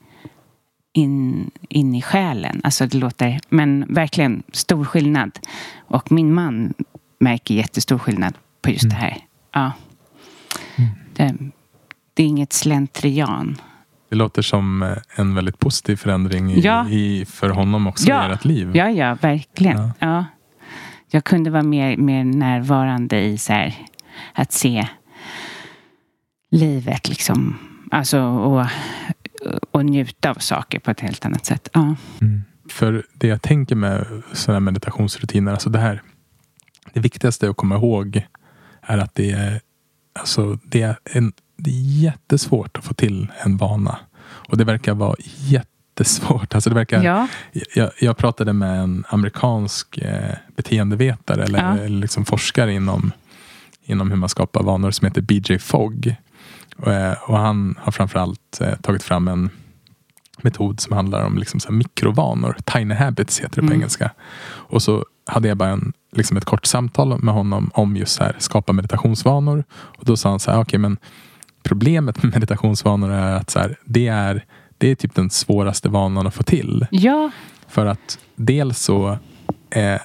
in, 0.92 1.50
in 1.68 1.94
i 1.94 2.02
själen. 2.02 2.60
Alltså 2.64 2.86
det 2.86 2.98
låter, 2.98 3.40
men 3.48 3.86
verkligen 3.88 4.42
stor 4.52 4.84
skillnad. 4.84 5.38
Och 5.78 6.12
min 6.12 6.34
man 6.34 6.74
märker 7.18 7.54
jättestor 7.54 7.98
skillnad 7.98 8.34
på 8.62 8.70
just 8.70 8.84
mm. 8.84 8.94
det 8.94 9.00
här. 9.00 9.18
Ja. 9.52 9.72
Mm. 10.76 10.90
Det, 11.14 11.36
det 12.14 12.22
är 12.22 12.26
inget 12.26 12.52
slentrian. 12.52 13.56
Det 14.10 14.16
låter 14.16 14.42
som 14.42 14.82
eh, 14.82 14.96
en 15.16 15.34
väldigt 15.34 15.58
positiv 15.58 15.96
förändring 15.96 16.52
i, 16.52 16.60
ja. 16.60 16.88
i 16.88 17.24
för 17.24 17.50
honom 17.50 17.86
också 17.86 18.08
ja. 18.08 18.28
i 18.28 18.32
ert 18.32 18.44
liv. 18.44 18.76
Ja, 18.76 18.90
ja, 18.90 19.16
verkligen. 19.20 19.78
Ja. 19.78 19.92
ja. 19.98 20.24
Jag 21.10 21.24
kunde 21.24 21.50
vara 21.50 21.62
mer, 21.62 21.96
mer 21.96 22.24
närvarande 22.24 23.20
i 23.20 23.38
så 23.38 23.52
här, 23.52 23.74
att 24.34 24.52
se 24.52 24.88
livet 26.50 27.08
liksom. 27.08 27.58
Alltså, 27.90 28.20
och, 28.20 28.66
och 29.70 29.84
njuta 29.84 30.30
av 30.30 30.34
saker 30.34 30.78
på 30.78 30.90
ett 30.90 31.00
helt 31.00 31.26
annat 31.26 31.46
sätt. 31.46 31.68
Ja. 31.72 31.94
Mm. 32.20 32.42
för 32.68 33.06
det 33.12 33.26
jag 33.26 33.42
tänker 33.42 33.76
med 33.76 34.06
sådana 34.32 34.56
här 34.56 34.60
meditationsrutiner, 34.60 35.52
alltså 35.52 35.70
det 35.70 35.78
här. 35.78 36.02
Det 36.92 37.00
viktigaste 37.00 37.50
att 37.50 37.56
komma 37.56 37.74
ihåg 37.76 38.26
är 38.82 38.98
att 38.98 39.14
det 39.14 39.30
är, 39.30 39.60
alltså 40.12 40.58
det 40.64 40.82
är, 40.82 40.98
en, 41.04 41.32
det 41.62 41.70
är 41.70 42.02
jättesvårt 42.02 42.76
att 42.76 42.84
få 42.84 42.94
till 42.94 43.28
en 43.44 43.56
vana. 43.56 43.98
Och 44.22 44.56
det 44.56 44.64
verkar 44.64 44.94
vara 44.94 45.14
jättesvårt. 45.38 46.54
Alltså 46.54 46.70
det 46.70 46.76
verkar, 46.76 47.02
Ja. 47.02 47.28
jag, 47.74 47.90
jag 48.00 48.16
pratade 48.16 48.52
med 48.52 48.80
en 48.80 49.04
amerikansk 49.08 49.98
eh, 49.98 50.34
beteendevetare 50.56 51.44
eller, 51.44 51.58
Ja. 51.58 51.78
eller 51.78 52.00
liksom 52.00 52.24
forskare 52.24 52.72
inom, 52.74 53.12
inom 53.82 54.10
hur 54.10 54.16
man 54.16 54.28
skapar 54.28 54.62
vanor 54.62 54.90
som 54.90 55.06
heter 55.06 55.20
BJ 55.22 55.58
Fogg. 55.58 56.14
Och, 56.76 56.92
eh, 56.92 57.12
och 57.26 57.38
han 57.38 57.78
har 57.80 57.92
framförallt 57.92 58.60
eh, 58.60 58.74
tagit 58.82 59.02
fram 59.02 59.28
en 59.28 59.50
metod 60.42 60.80
som 60.80 60.96
handlar 60.96 61.24
om 61.24 61.38
liksom 61.38 61.60
så 61.60 61.72
mikrovanor. 61.72 62.56
Tiny 62.64 62.94
habits 62.94 63.38
heter 63.40 63.54
det 63.54 63.60
på 63.60 63.66
Mm. 63.66 63.72
engelska. 63.74 64.10
Och 64.46 64.82
så 64.82 65.04
hade 65.26 65.48
jag 65.48 65.56
bara 65.56 65.68
en, 65.70 65.92
liksom 66.12 66.36
ett 66.36 66.44
kort 66.44 66.66
samtal 66.66 67.22
med 67.22 67.34
honom 67.34 67.70
om 67.74 67.96
just 67.96 68.12
så 68.14 68.24
här, 68.24 68.36
skapa 68.38 68.72
meditationsvanor. 68.72 69.64
Och 69.70 70.04
då 70.04 70.16
sa 70.16 70.30
han 70.30 70.40
så 70.40 70.50
här, 70.50 70.60
okej 70.60 70.78
men 70.78 70.96
problemet 71.62 72.22
med 72.22 72.32
meditationsvanor 72.32 73.10
är 73.12 73.34
att 73.34 73.50
så 73.50 73.58
här, 73.58 73.76
det, 73.84 74.06
är, 74.08 74.44
det 74.78 74.88
är 74.88 74.94
typ 74.94 75.14
den 75.14 75.30
svåraste 75.30 75.88
vanan 75.88 76.26
att 76.26 76.34
få 76.34 76.42
till. 76.42 76.86
Ja, 76.90 77.30
För 77.68 77.86
att 77.86 78.18
dels 78.36 78.78
så 78.78 79.18
eh, 79.70 80.00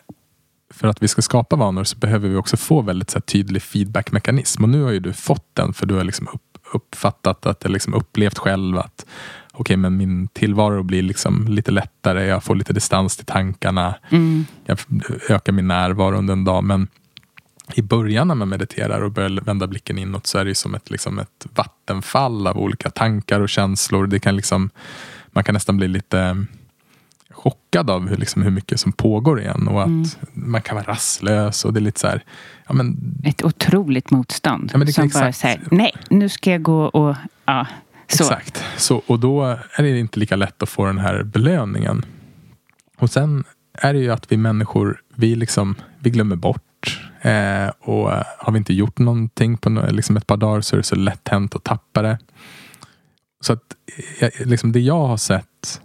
för 0.74 0.88
att 0.88 1.04
vi 1.04 1.08
ska 1.08 1.22
skapa 1.22 1.56
vanor 1.56 1.84
så 1.84 1.98
behöver 1.98 2.30
vi 2.30 2.36
också 2.36 2.58
få 2.58 2.82
väldigt 2.82 3.10
så 3.10 3.18
här, 3.18 3.22
tydlig 3.22 3.62
feedbackmekanism. 3.62 4.64
Och 4.64 4.70
nu 4.70 4.84
har 4.84 4.92
ju 4.92 5.00
du 5.00 5.14
fått 5.14 5.50
den 5.54 5.74
för 5.74 5.86
du 5.86 5.96
har 5.96 6.04
liksom 6.04 6.28
upp, 6.28 6.58
uppfattat 6.74 7.46
att, 7.46 7.66
eller 7.66 7.74
liksom 7.74 7.94
upplevt 7.94 8.38
själv 8.38 8.78
att 8.78 9.06
okej, 9.54 9.78
men 9.78 9.98
min 9.98 10.28
tillvaro 10.28 10.84
blir 10.84 11.02
liksom 11.02 11.48
lite 11.48 11.72
lättare. 11.72 12.26
Jag 12.26 12.44
får 12.44 12.56
lite 12.56 12.74
distans 12.74 13.18
till 13.18 13.26
tankarna. 13.26 13.96
mm, 14.12 14.46
Jag 14.66 14.80
ökar 15.30 15.52
min 15.52 15.68
närvaro 15.68 16.18
under 16.18 16.34
en 16.34 16.44
dag. 16.44 16.64
Men 16.64 16.88
i 17.74 17.82
början 17.82 18.28
när 18.28 18.36
man 18.36 18.50
mediterar 18.50 19.02
och 19.02 19.12
börjar 19.12 19.42
vända 19.42 19.68
blicken 19.68 19.98
inåt 19.98 20.28
så 20.28 20.38
är 20.38 20.46
det 20.46 20.56
som 20.56 20.76
ett, 20.76 20.90
liksom 20.90 21.20
ett 21.20 21.46
vattenfall 21.56 22.48
av 22.48 22.58
olika 22.58 22.90
tankar 22.90 23.40
och 23.40 23.50
känslor. 23.50 24.08
Det 24.08 24.20
kan 24.20 24.36
liksom, 24.36 24.70
man 25.32 25.44
kan 25.44 25.54
nästan 25.54 25.78
bli 25.78 25.88
lite 25.88 26.46
chockad 27.32 27.90
av 27.90 28.08
hur, 28.10 28.18
liksom, 28.18 28.42
hur 28.42 28.52
mycket 28.52 28.80
som 28.80 28.92
pågår 28.92 29.40
igen. 29.42 29.68
Och 29.68 29.82
att 29.82 29.88
Mm. 29.88 30.06
man 30.34 30.62
kan 30.62 30.76
vara 30.76 30.86
rastlös 30.88 31.66
och 31.66 31.74
det 31.74 31.80
är 31.80 31.82
lite 31.82 32.00
så 32.00 32.08
här, 32.08 32.24
ja 32.68 32.74
men 32.74 32.98
ett 33.24 33.44
otroligt 33.44 34.12
motstånd. 34.12 34.70
Ja, 34.74 34.78
men 34.78 34.88
det 34.88 34.94
som 34.94 35.02
bara 35.08 35.28
exakt- 35.28 35.38
säger, 35.38 35.62
nej, 35.72 35.94
nu 36.10 36.30
ska 36.30 36.52
jag 36.52 36.62
gå 36.62 36.84
och... 36.86 37.16
Ja, 37.46 37.68
så. 38.08 38.24
Exakt. 38.24 38.64
Så, 38.78 39.02
och 39.08 39.20
då 39.20 39.44
är 39.76 39.84
det 39.84 40.00
inte 40.00 40.20
lika 40.20 40.36
lätt 40.36 40.64
att 40.64 40.70
få 40.70 40.86
den 40.86 40.98
här 40.98 41.24
belöningen. 41.24 42.06
Och 42.98 43.10
sen 43.10 43.44
är 43.74 43.94
det 43.94 44.00
ju 44.00 44.12
att 44.12 44.32
vi 44.32 44.38
människor, 44.38 45.02
vi, 45.16 45.36
liksom, 45.36 45.76
vi 46.00 46.10
glömmer 46.10 46.36
bort. 46.36 46.62
Eh, 47.26 47.72
och 47.80 48.14
eh, 48.14 48.24
har 48.38 48.52
vi 48.52 48.58
inte 48.58 48.74
gjort 48.74 49.00
någonting 49.00 49.58
på 49.58 49.70
liksom 49.70 50.18
ett 50.18 50.28
par 50.28 50.38
dagar 50.38 50.62
så 50.62 50.76
är 50.76 50.78
det 50.78 50.84
så 50.84 50.96
lätt 50.96 51.28
hänt 51.28 51.56
att 51.56 51.64
tappa 51.64 52.02
det. 52.02 52.20
Så 53.40 53.54
att 53.54 53.76
eh, 54.20 54.28
eh, 54.28 54.48
liksom 54.48 54.72
det 54.72 54.80
jag 54.80 55.08
har 55.08 55.18
sett 55.18 55.82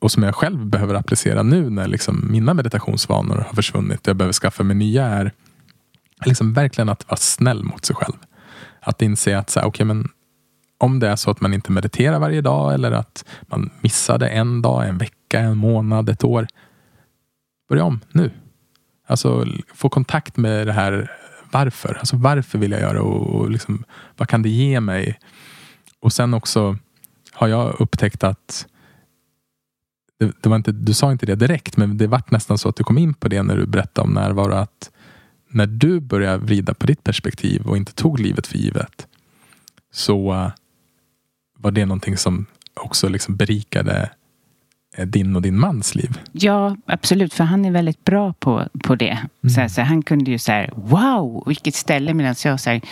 och 0.00 0.12
som 0.12 0.22
jag 0.22 0.34
själv 0.34 0.66
behöver 0.66 0.94
applicera 0.94 1.42
nu 1.42 1.70
när 1.70 1.88
liksom 1.88 2.28
mina 2.30 2.54
meditationsvanor 2.54 3.36
har 3.36 3.54
försvunnit 3.54 4.00
och 4.00 4.08
jag 4.08 4.16
behöver 4.16 4.32
skaffa 4.32 4.62
mig 4.62 4.76
nya 4.76 5.06
är 5.06 5.32
liksom 6.24 6.52
verkligen 6.52 6.88
att 6.88 7.08
vara 7.08 7.16
snäll 7.16 7.64
mot 7.64 7.84
sig 7.84 7.96
själv. 7.96 8.16
Att 8.80 9.02
inse 9.02 9.38
att 9.38 9.50
så 9.50 9.60
här, 9.60 9.66
okay, 9.66 9.86
men 9.86 10.08
om 10.78 11.00
det 11.00 11.08
är 11.08 11.16
så 11.16 11.30
att 11.30 11.40
man 11.40 11.54
inte 11.54 11.72
mediterar 11.72 12.18
varje 12.18 12.40
dag 12.40 12.74
eller 12.74 12.92
att 12.92 13.24
man 13.42 13.70
missade 13.80 14.28
en 14.28 14.62
dag, 14.62 14.88
en 14.88 14.98
vecka, 14.98 15.40
en 15.40 15.56
månad, 15.56 16.08
ett 16.08 16.24
år. 16.24 16.46
Börja 17.68 17.84
om 17.84 18.00
nu. 18.12 18.30
Alltså 19.06 19.46
få 19.74 19.88
kontakt 19.88 20.36
med 20.36 20.66
det 20.66 20.72
här 20.72 21.10
varför. 21.50 21.94
Alltså 21.94 22.16
varför 22.16 22.58
vill 22.58 22.70
jag 22.70 22.80
göra 22.80 23.02
och, 23.02 23.40
och 23.40 23.50
liksom, 23.50 23.84
vad 24.16 24.28
kan 24.28 24.42
det 24.42 24.48
ge 24.48 24.80
mig? 24.80 25.18
Och 26.00 26.12
sen 26.12 26.34
också 26.34 26.78
har 27.32 27.48
jag 27.48 27.80
upptäckt 27.80 28.24
att 28.24 28.66
det, 30.18 30.32
det 30.40 30.48
var 30.48 30.56
inte, 30.56 30.72
du 30.72 30.94
sa 30.94 31.12
inte 31.12 31.26
det 31.26 31.34
direkt, 31.34 31.76
men 31.76 31.98
det 31.98 32.06
vart 32.06 32.30
nästan 32.30 32.58
så 32.58 32.68
att 32.68 32.76
du 32.76 32.84
kom 32.84 32.98
in 32.98 33.14
på 33.14 33.28
det 33.28 33.42
när 33.42 33.56
du 33.56 33.66
berättade 33.66 34.08
om 34.08 34.14
närvaro. 34.14 34.52
Att 34.52 34.90
när 35.48 35.66
du 35.66 36.00
började 36.00 36.38
vrida 36.38 36.74
på 36.74 36.86
ditt 36.86 37.04
perspektiv 37.04 37.66
och 37.66 37.76
inte 37.76 37.92
tog 37.92 38.20
livet 38.20 38.46
för 38.46 38.58
givet 38.58 39.06
så 39.92 40.32
äh, 40.32 40.50
var 41.58 41.70
det 41.70 41.86
någonting 41.86 42.16
som 42.16 42.46
också 42.74 43.08
liksom 43.08 43.36
berikade 43.36 44.10
din 44.96 45.36
och 45.36 45.42
din 45.42 45.58
mans 45.58 45.94
liv. 45.94 46.20
Ja, 46.32 46.76
absolut. 46.86 47.34
För 47.34 47.44
han 47.44 47.64
är 47.64 47.70
väldigt 47.70 48.04
bra 48.04 48.32
på, 48.32 48.68
på 48.82 48.94
det. 48.94 49.18
Så, 49.54 49.60
här, 49.60 49.68
så 49.68 49.82
han 49.82 50.02
kunde 50.02 50.30
ju 50.30 50.38
säga 50.38 50.70
wow, 50.74 51.44
vilket 51.46 51.74
ställe. 51.74 52.14
Medan 52.14 52.34
jag 52.44 52.60
säger 52.60 52.82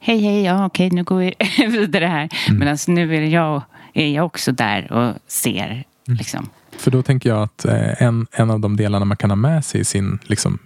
hej, 0.00 0.18
hej, 0.18 0.42
ja 0.42 0.66
okej, 0.66 0.90
nu 0.90 1.04
går 1.04 1.16
vi 1.16 1.34
vidare 1.68 2.06
här. 2.06 2.28
Medan 2.52 2.78
nu 2.88 3.16
är 3.16 3.20
jag, 3.20 3.62
är 3.94 4.08
jag 4.08 4.26
också 4.26 4.52
där 4.52 4.92
och 4.92 5.14
ser. 5.26 5.84
Liksom. 6.06 6.48
För 6.76 6.90
då 6.90 7.02
tänker 7.02 7.28
jag 7.28 7.42
att 7.42 7.64
eh, 7.64 8.02
en, 8.02 8.26
en 8.32 8.50
av 8.50 8.60
de 8.60 8.76
delarna 8.76 9.04
man 9.04 9.16
kan 9.16 9.30
ha 9.30 9.36
med 9.36 9.64
sig 9.64 9.80
i 9.80 9.84
sin, 9.84 10.18
liksom, 10.22 10.58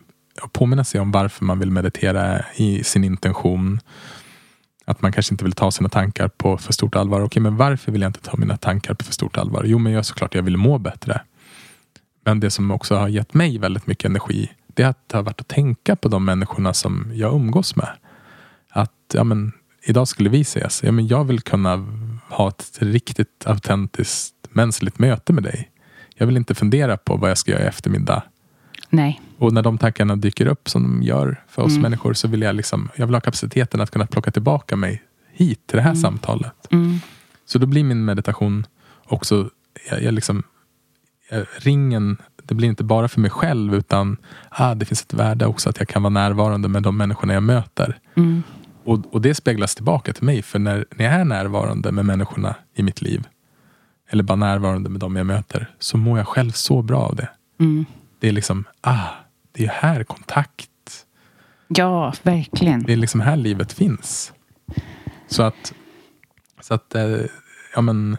påminna 0.52 0.84
sig 0.84 1.00
om 1.00 1.10
varför 1.10 1.44
man 1.44 1.58
vill 1.58 1.70
meditera 1.70 2.44
i 2.56 2.84
sin 2.84 3.04
intention. 3.04 3.80
Att 4.88 5.02
man 5.02 5.12
kanske 5.12 5.34
inte 5.34 5.44
vill 5.44 5.52
ta 5.52 5.70
sina 5.70 5.88
tankar 5.88 6.28
på 6.28 6.58
för 6.58 6.72
stort 6.72 6.96
allvar. 6.96 7.20
Okej, 7.20 7.42
men 7.42 7.56
varför 7.56 7.92
vill 7.92 8.00
jag 8.00 8.08
inte 8.08 8.20
ta 8.20 8.36
mina 8.36 8.56
tankar 8.56 8.94
på 8.94 9.04
för 9.04 9.12
stort 9.12 9.36
allvar? 9.36 9.64
Jo, 9.66 9.78
men 9.78 9.92
jag 9.92 10.06
såklart 10.06 10.34
jag 10.34 10.42
vill 10.42 10.56
må 10.56 10.78
bättre. 10.78 11.20
Men 12.24 12.40
det 12.40 12.50
som 12.50 12.70
också 12.70 12.94
har 12.94 13.08
gett 13.08 13.34
mig 13.34 13.58
väldigt 13.58 13.86
mycket 13.86 14.04
energi, 14.04 14.50
det 14.66 14.82
är 14.82 14.88
att 14.88 15.08
det 15.08 15.16
har 15.16 15.22
varit 15.22 15.40
att 15.40 15.48
tänka 15.48 15.96
på 15.96 16.08
de 16.08 16.24
människorna 16.24 16.74
som 16.74 17.10
jag 17.14 17.34
umgås 17.34 17.76
med. 17.76 17.88
Att, 18.70 18.92
ja 19.12 19.24
men, 19.24 19.52
idag 19.82 20.08
skulle 20.08 20.30
vi 20.30 20.40
ses. 20.40 20.82
Ja, 20.82 20.92
men 20.92 21.06
jag 21.06 21.24
vill 21.24 21.40
kunna 21.40 21.86
ha 22.28 22.48
ett 22.48 22.78
riktigt 22.78 23.46
autentiskt 23.46 24.34
mänskligt 24.50 24.98
möte 24.98 25.32
med 25.32 25.42
dig. 25.42 25.70
Jag 26.14 26.26
vill 26.26 26.36
inte 26.36 26.54
fundera 26.54 26.96
på 26.96 27.16
vad 27.16 27.30
jag 27.30 27.38
ska 27.38 27.50
göra 27.50 27.62
i 27.62 27.66
eftermiddag. 27.66 28.22
Nej. 28.90 29.20
Och 29.38 29.52
när 29.52 29.62
de 29.62 29.78
tankarna 29.78 30.16
dyker 30.16 30.46
upp 30.46 30.68
som 30.68 30.82
de 30.82 31.02
gör 31.02 31.42
för 31.48 31.62
oss 31.62 31.70
Mm. 31.72 31.82
människor 31.82 32.14
så 32.14 32.28
vill 32.28 32.42
jag, 32.42 32.54
liksom, 32.56 32.88
jag 32.96 33.06
vill 33.06 33.14
ha 33.14 33.20
kapaciteten 33.20 33.80
att 33.80 33.90
kunna 33.90 34.06
plocka 34.06 34.30
tillbaka 34.30 34.76
mig 34.76 35.02
hit 35.32 35.66
till 35.66 35.76
det 35.76 35.82
här 35.82 35.94
samtalet. 35.94 36.72
Mm. 36.72 36.98
Så 37.46 37.58
då 37.58 37.66
blir 37.66 37.84
min 37.84 38.04
meditation 38.04 38.66
också, 39.04 39.50
jag, 39.90 40.02
jag 40.02 40.14
liksom, 40.14 40.42
jag, 41.30 41.46
ringen, 41.56 42.16
det 42.42 42.54
blir 42.54 42.68
inte 42.68 42.84
bara 42.84 43.08
för 43.08 43.20
mig 43.20 43.30
själv 43.30 43.74
utan 43.74 44.16
ah, 44.48 44.74
det 44.74 44.84
finns 44.84 45.02
ett 45.02 45.14
värde 45.14 45.46
också 45.46 45.70
att 45.70 45.78
jag 45.78 45.88
kan 45.88 46.02
vara 46.02 46.10
närvarande 46.10 46.68
med 46.68 46.82
de 46.82 46.96
människorna 46.96 47.34
jag 47.34 47.42
möter. 47.42 47.98
Mm. 48.14 48.42
Och, 48.84 49.14
och 49.14 49.20
det 49.20 49.34
speglas 49.34 49.74
tillbaka 49.74 50.12
till 50.12 50.24
mig. 50.24 50.42
För 50.42 50.58
när, 50.58 50.84
när 50.96 51.04
jag 51.04 51.14
är 51.14 51.24
närvarande 51.24 51.92
med 51.92 52.04
människorna 52.04 52.54
i 52.74 52.82
mitt 52.82 53.02
liv 53.02 53.24
eller 54.10 54.22
bara 54.22 54.36
närvarande 54.36 54.90
med 54.90 55.00
dem 55.00 55.16
jag 55.16 55.26
möter 55.26 55.70
så 55.78 55.96
mår 55.96 56.18
jag 56.18 56.28
själv 56.28 56.50
så 56.50 56.82
bra 56.82 56.98
av 57.00 57.16
det. 57.16 57.28
Det 58.26 58.30
är 58.30 58.32
liksom, 58.32 58.64
ah, 58.80 59.08
det 59.52 59.64
är 59.64 59.68
här 59.68 60.04
kontakt 60.04 61.06
Ja, 61.68 62.14
verkligen. 62.22 62.82
det 62.82 62.92
är 62.92 62.96
liksom 62.96 63.20
här 63.20 63.36
livet 63.36 63.72
finns. 63.72 64.32
Så 65.28 65.42
att, 65.42 65.74
så 66.60 66.74
att, 66.74 66.94
eh, 66.94 67.20
ja, 67.74 67.80
men, 67.80 68.16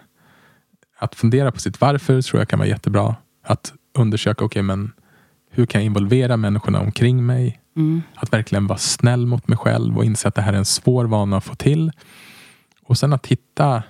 att 0.98 1.16
fundera 1.16 1.52
på 1.52 1.60
sitt 1.60 1.82
varför 1.82 2.22
tror 2.22 2.42
jag 2.42 2.48
kan 2.50 2.60
vara 2.60 2.70
jättebra. 2.70 3.16
Att 3.44 3.74
undersöka, 3.94 4.46
okej 4.46 4.62
men 4.62 4.92
hur 5.52 5.66
kan 5.66 5.82
jag 5.82 5.86
involvera 5.86 6.38
människorna 6.38 6.80
omkring 6.80 7.26
mig? 7.26 7.62
Mm. 7.76 8.02
Att 8.16 8.34
verkligen 8.34 8.68
vara 8.68 8.80
snäll 8.80 9.26
mot 9.26 9.48
mig 9.48 9.58
själv 9.58 9.98
och 9.98 10.06
inse 10.06 10.28
att 10.28 10.36
det 10.36 10.42
här 10.42 10.54
är 10.54 10.58
en 10.58 10.66
svår 10.66 11.06
vana 11.06 11.38
att 11.38 11.44
få 11.44 11.56
till. 11.56 11.92
Och 12.84 12.98
sen 12.98 13.14
att 13.14 13.28
hitta, 13.28 13.84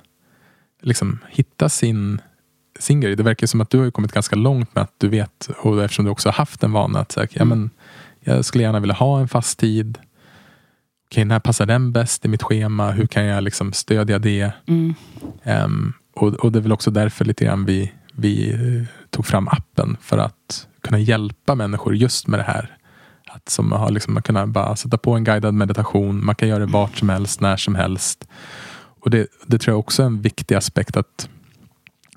liksom, 0.81 1.19
hitta 1.29 1.69
sin, 1.69 2.21
sin 2.79 3.01
grej. 3.01 3.15
Det 3.15 3.23
verkar 3.23 3.47
som 3.47 3.61
att 3.61 3.69
du 3.69 3.79
har 3.79 3.91
kommit 3.91 4.11
ganska 4.11 4.35
långt 4.35 4.75
med 4.75 4.81
att 4.81 4.93
du 4.97 5.07
vet, 5.07 5.49
och 5.57 5.83
eftersom 5.83 6.05
du 6.05 6.11
också 6.11 6.29
har 6.29 6.33
haft 6.33 6.63
en 6.63 6.71
vana, 6.71 6.99
att 6.99 7.11
säga, 7.11 7.27
ja, 7.31 7.45
men, 7.45 7.69
jag 8.19 8.45
skulle 8.45 8.63
gärna 8.63 8.79
vilja 8.79 8.95
ha 8.95 9.19
en 9.19 9.27
fast 9.27 9.59
tid. 9.59 9.97
Okej, 11.05 11.25
när 11.25 11.39
passar 11.39 11.65
den 11.65 11.91
bäst 11.91 12.25
i 12.25 12.27
mitt 12.27 12.43
schema? 12.43 12.91
Hur 12.91 13.07
kan 13.07 13.25
jag 13.25 13.43
liksom 13.43 13.73
stödja 13.73 14.19
det? 14.19 14.51
Mm. 14.65 14.93
Ehm, 15.43 15.93
och, 16.15 16.33
och 16.33 16.51
det 16.51 16.59
är 16.59 16.61
väl 16.61 16.71
också 16.71 16.91
därför 16.91 17.25
lite 17.25 17.45
grann 17.45 17.65
vi, 17.65 17.91
vi 18.13 18.51
eh, 18.51 18.87
tog 19.09 19.25
fram 19.25 19.47
appen 19.47 19.97
för 20.01 20.17
att 20.17 20.67
kunna 20.81 20.99
hjälpa 20.99 21.55
människor 21.55 21.95
just 21.95 22.27
med 22.27 22.39
det 22.39 22.43
här. 22.43 22.77
Att 23.27 23.49
som 23.49 23.71
har 23.71 23.91
liksom, 23.91 24.13
man 24.13 24.23
kan 24.23 24.51
bara 24.51 24.75
sätta 24.75 24.97
på 24.97 25.13
en 25.13 25.23
guidad 25.23 25.53
meditation. 25.53 26.25
Man 26.25 26.35
kan 26.35 26.47
göra 26.47 26.59
det 26.59 26.71
vart 26.71 26.97
som 26.97 27.09
helst, 27.09 27.41
när 27.41 27.57
som 27.57 27.75
helst. 27.75 28.27
Och 28.99 29.09
det, 29.09 29.27
det 29.45 29.57
tror 29.57 29.73
jag 29.73 29.79
också 29.79 30.01
är 30.01 30.07
en 30.07 30.21
viktig 30.21 30.55
aspekt 30.55 30.97
att 30.97 31.29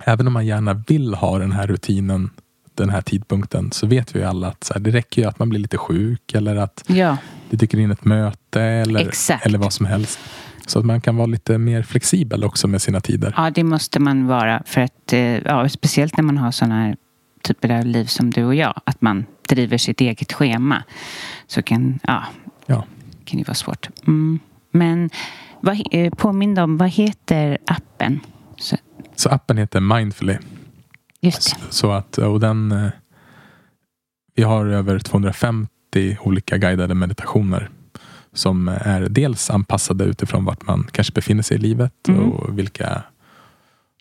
även 0.05 0.27
om 0.27 0.33
man 0.33 0.47
gärna 0.47 0.75
vill 0.75 1.15
ha 1.15 1.39
den 1.39 1.53
här 1.53 1.67
rutinen 1.67 2.31
den 2.75 2.91
här 2.91 3.01
tidpunkten 3.03 3.73
så 3.73 3.87
vet 3.87 4.15
vi 4.15 4.19
ju 4.19 4.25
alla 4.25 4.49
att 4.49 4.65
så 4.65 4.75
här, 4.75 4.81
det 4.81 4.91
räcker 4.91 5.23
ju 5.23 5.29
att 5.29 5.39
man 5.39 5.49
blir 5.49 5.61
lite 5.61 5.79
sjuk 5.79 6.35
eller 6.35 6.57
att 6.57 6.85
Ja, 6.87 7.17
det 7.51 7.57
dyker 7.57 7.79
in 7.79 7.91
ett 7.91 8.05
möte 8.05 8.63
eller, 8.63 9.01
Exakt. 9.01 9.47
eller 9.47 9.59
vad 9.59 9.73
som 9.73 9.87
helst. 9.87 10.19
Så 10.67 10.79
att 10.79 10.85
man 10.85 11.01
kan 11.01 11.17
vara 11.17 11.27
lite 11.27 11.59
mer 11.59 11.83
flexibel 11.83 12.45
också 12.45 12.69
med 12.69 12.83
sina 12.83 13.01
tider. 13.01 13.35
ja, 13.37 13.51
det 13.51 13.65
måste 13.65 14.01
man 14.01 14.27
vara. 14.27 14.63
För 14.67 14.81
att, 14.81 15.13
eh, 15.13 15.21
ja, 15.21 15.69
speciellt 15.69 16.17
när 16.17 16.25
man 16.25 16.39
har 16.39 16.51
sådana 16.51 16.75
här 16.83 16.97
typer 17.43 17.71
av 17.79 17.87
liv 17.87 18.05
som 18.05 18.31
du 18.31 18.45
och 18.45 18.55
jag. 18.55 18.81
Att 18.87 19.01
man 19.03 19.25
driver 19.49 19.79
sitt 19.79 20.01
eget 20.01 20.33
schema. 20.33 20.83
Så 21.47 21.63
kan, 21.63 21.99
ja, 22.03 22.25
Ja. 22.67 22.85
kan 23.25 23.39
det 23.39 23.49
vara 23.49 23.55
svårt. 23.55 23.89
Mm. 24.07 24.39
Men 24.73 25.11
vad, 25.61 25.83
eh, 25.91 26.11
påminn 26.15 26.59
om, 26.59 26.77
vad 26.77 26.89
heter 26.91 27.59
appen? 27.67 28.21
Så, 29.21 29.29
appen 29.29 29.59
heter 29.59 29.81
Mindfully. 29.81 30.37
just 31.21 31.51
det. 31.51 31.57
Så 31.71 31.93
att, 31.93 32.19
och 32.19 32.41
den, 32.41 32.73
eh, 32.73 32.91
vi 34.35 34.43
har 34.43 34.67
över 34.67 34.99
250 34.99 35.69
olika 36.21 36.57
guidade 36.59 36.95
meditationer 36.95 37.71
som 38.33 38.69
är 38.69 39.01
dels 39.09 39.51
anpassade 39.51 40.05
utifrån 40.05 40.45
vart 40.45 40.67
man 40.67 40.87
kanske 40.93 41.13
befinner 41.13 41.43
sig 41.43 41.57
i 41.57 41.61
livet 41.61 42.09
Mm. 42.09 42.21
och 42.33 42.59
vilka 42.59 43.03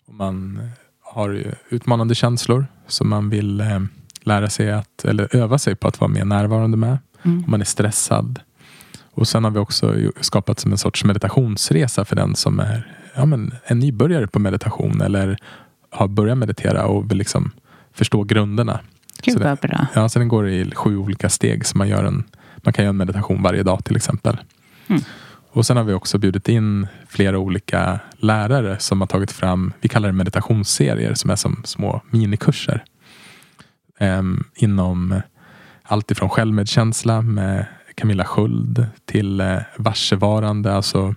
om 0.06 0.16
man 0.16 0.60
har 1.00 1.54
utmanande 1.68 2.14
känslor 2.14 2.66
som 2.86 3.08
man 3.08 3.30
vill 3.30 3.60
eh, 3.60 3.80
lära 4.22 4.50
sig 4.50 4.72
att, 4.72 5.04
eller 5.04 5.36
öva 5.36 5.58
sig 5.58 5.74
på 5.74 5.88
att 5.88 6.00
vara 6.00 6.10
mer 6.10 6.24
närvarande 6.24 6.76
med. 6.76 6.98
Mm. 7.22 7.44
Om 7.44 7.50
man 7.50 7.60
är 7.60 7.64
stressad. 7.64 8.40
Och 9.12 9.28
sen 9.28 9.44
har 9.44 9.50
vi 9.50 9.58
också 9.58 9.94
skapat 10.20 10.60
som 10.60 10.72
en 10.72 10.78
sorts 10.78 11.04
meditationsresa 11.04 12.04
för 12.04 12.16
den 12.16 12.36
som 12.36 12.60
är 12.60 12.96
ja, 13.14 13.26
men 13.26 13.54
en 13.64 13.78
nybörjare 13.78 14.26
på 14.26 14.38
meditation 14.38 15.00
eller 15.00 15.36
har 15.90 16.08
börjat 16.08 16.38
meditera 16.38 16.86
och 16.86 17.10
vill 17.10 17.18
liksom 17.18 17.50
förstå 17.92 18.24
grunderna. 18.24 18.80
Gud 19.22 19.32
Så 19.34 19.38
det- 19.38 19.44
vad 19.44 19.58
bra. 19.58 19.86
Ja, 19.94 20.08
så 20.08 20.18
den 20.18 20.28
går 20.28 20.48
i 20.48 20.70
sju 20.74 20.96
olika 20.96 21.28
steg. 21.28 21.66
Så 21.66 21.78
man, 21.78 21.88
gör 21.88 22.04
en, 22.04 22.24
man 22.56 22.72
kan 22.72 22.84
göra 22.84 22.90
en 22.90 22.96
meditation 22.96 23.42
varje 23.42 23.62
dag 23.62 23.84
till 23.84 23.96
exempel. 23.96 24.36
Mm. 24.86 25.02
Och 25.52 25.66
sen 25.66 25.76
har 25.76 25.84
vi 25.84 25.92
också 25.92 26.18
bjudit 26.18 26.48
in 26.48 26.86
flera 27.08 27.38
olika 27.38 28.00
lärare 28.16 28.78
som 28.78 29.00
har 29.00 29.08
tagit 29.08 29.32
fram, 29.32 29.72
vi 29.80 29.88
kallar 29.88 30.08
det 30.08 30.12
meditationsserier 30.12 31.14
som 31.14 31.30
är 31.30 31.36
som 31.36 31.62
små 31.64 32.02
minikurser. 32.10 32.84
Ehm, 33.98 34.44
inom 34.54 35.20
allt 35.82 36.10
ifrån 36.10 36.28
självmedkänsla 36.28 37.22
med 37.22 37.66
Camilla 37.94 38.24
Sköld 38.24 38.86
till 39.04 39.40
eh, 39.40 39.56
varsevarande. 39.76 40.72
Alltså 40.74 41.14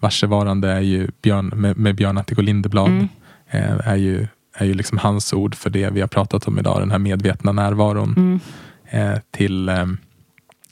varsevarande 0.00 0.70
är 0.70 0.80
ju 0.80 1.08
Björn, 1.22 1.46
med, 1.46 1.76
med 1.76 1.94
Björn 1.94 2.18
Attiko 2.18 2.42
Lindeblad. 2.42 2.88
Mm. 2.88 3.08
Eh, 3.50 3.88
är 3.88 3.96
ju, 3.96 4.26
är 4.54 4.64
ju 4.64 4.74
liksom 4.74 4.98
hans 4.98 5.32
ord 5.32 5.54
för 5.54 5.70
det 5.70 5.90
vi 5.90 6.00
har 6.00 6.08
pratat 6.08 6.48
om 6.48 6.58
idag. 6.58 6.80
Den 6.80 6.90
här 6.90 6.98
medvetna 6.98 7.52
närvaron. 7.52 8.14
Mm. 8.16 8.40
Eh, 8.90 9.20
till 9.30 9.68
eh, 9.68 9.86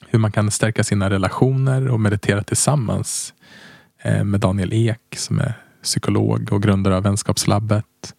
hur 0.06 0.18
man 0.18 0.32
kan 0.32 0.50
stärka 0.50 0.84
sina 0.84 1.10
relationer 1.10 1.88
och 1.88 2.00
meditera 2.00 2.42
tillsammans. 2.42 3.34
Med 4.24 4.40
Daniel 4.40 4.72
Ek 4.72 5.16
som 5.16 5.38
är 5.38 5.52
psykolog 5.82 6.52
och 6.52 6.62
grundare 6.62 6.96
av 6.96 7.02
Vänskapslabbet. 7.02 8.14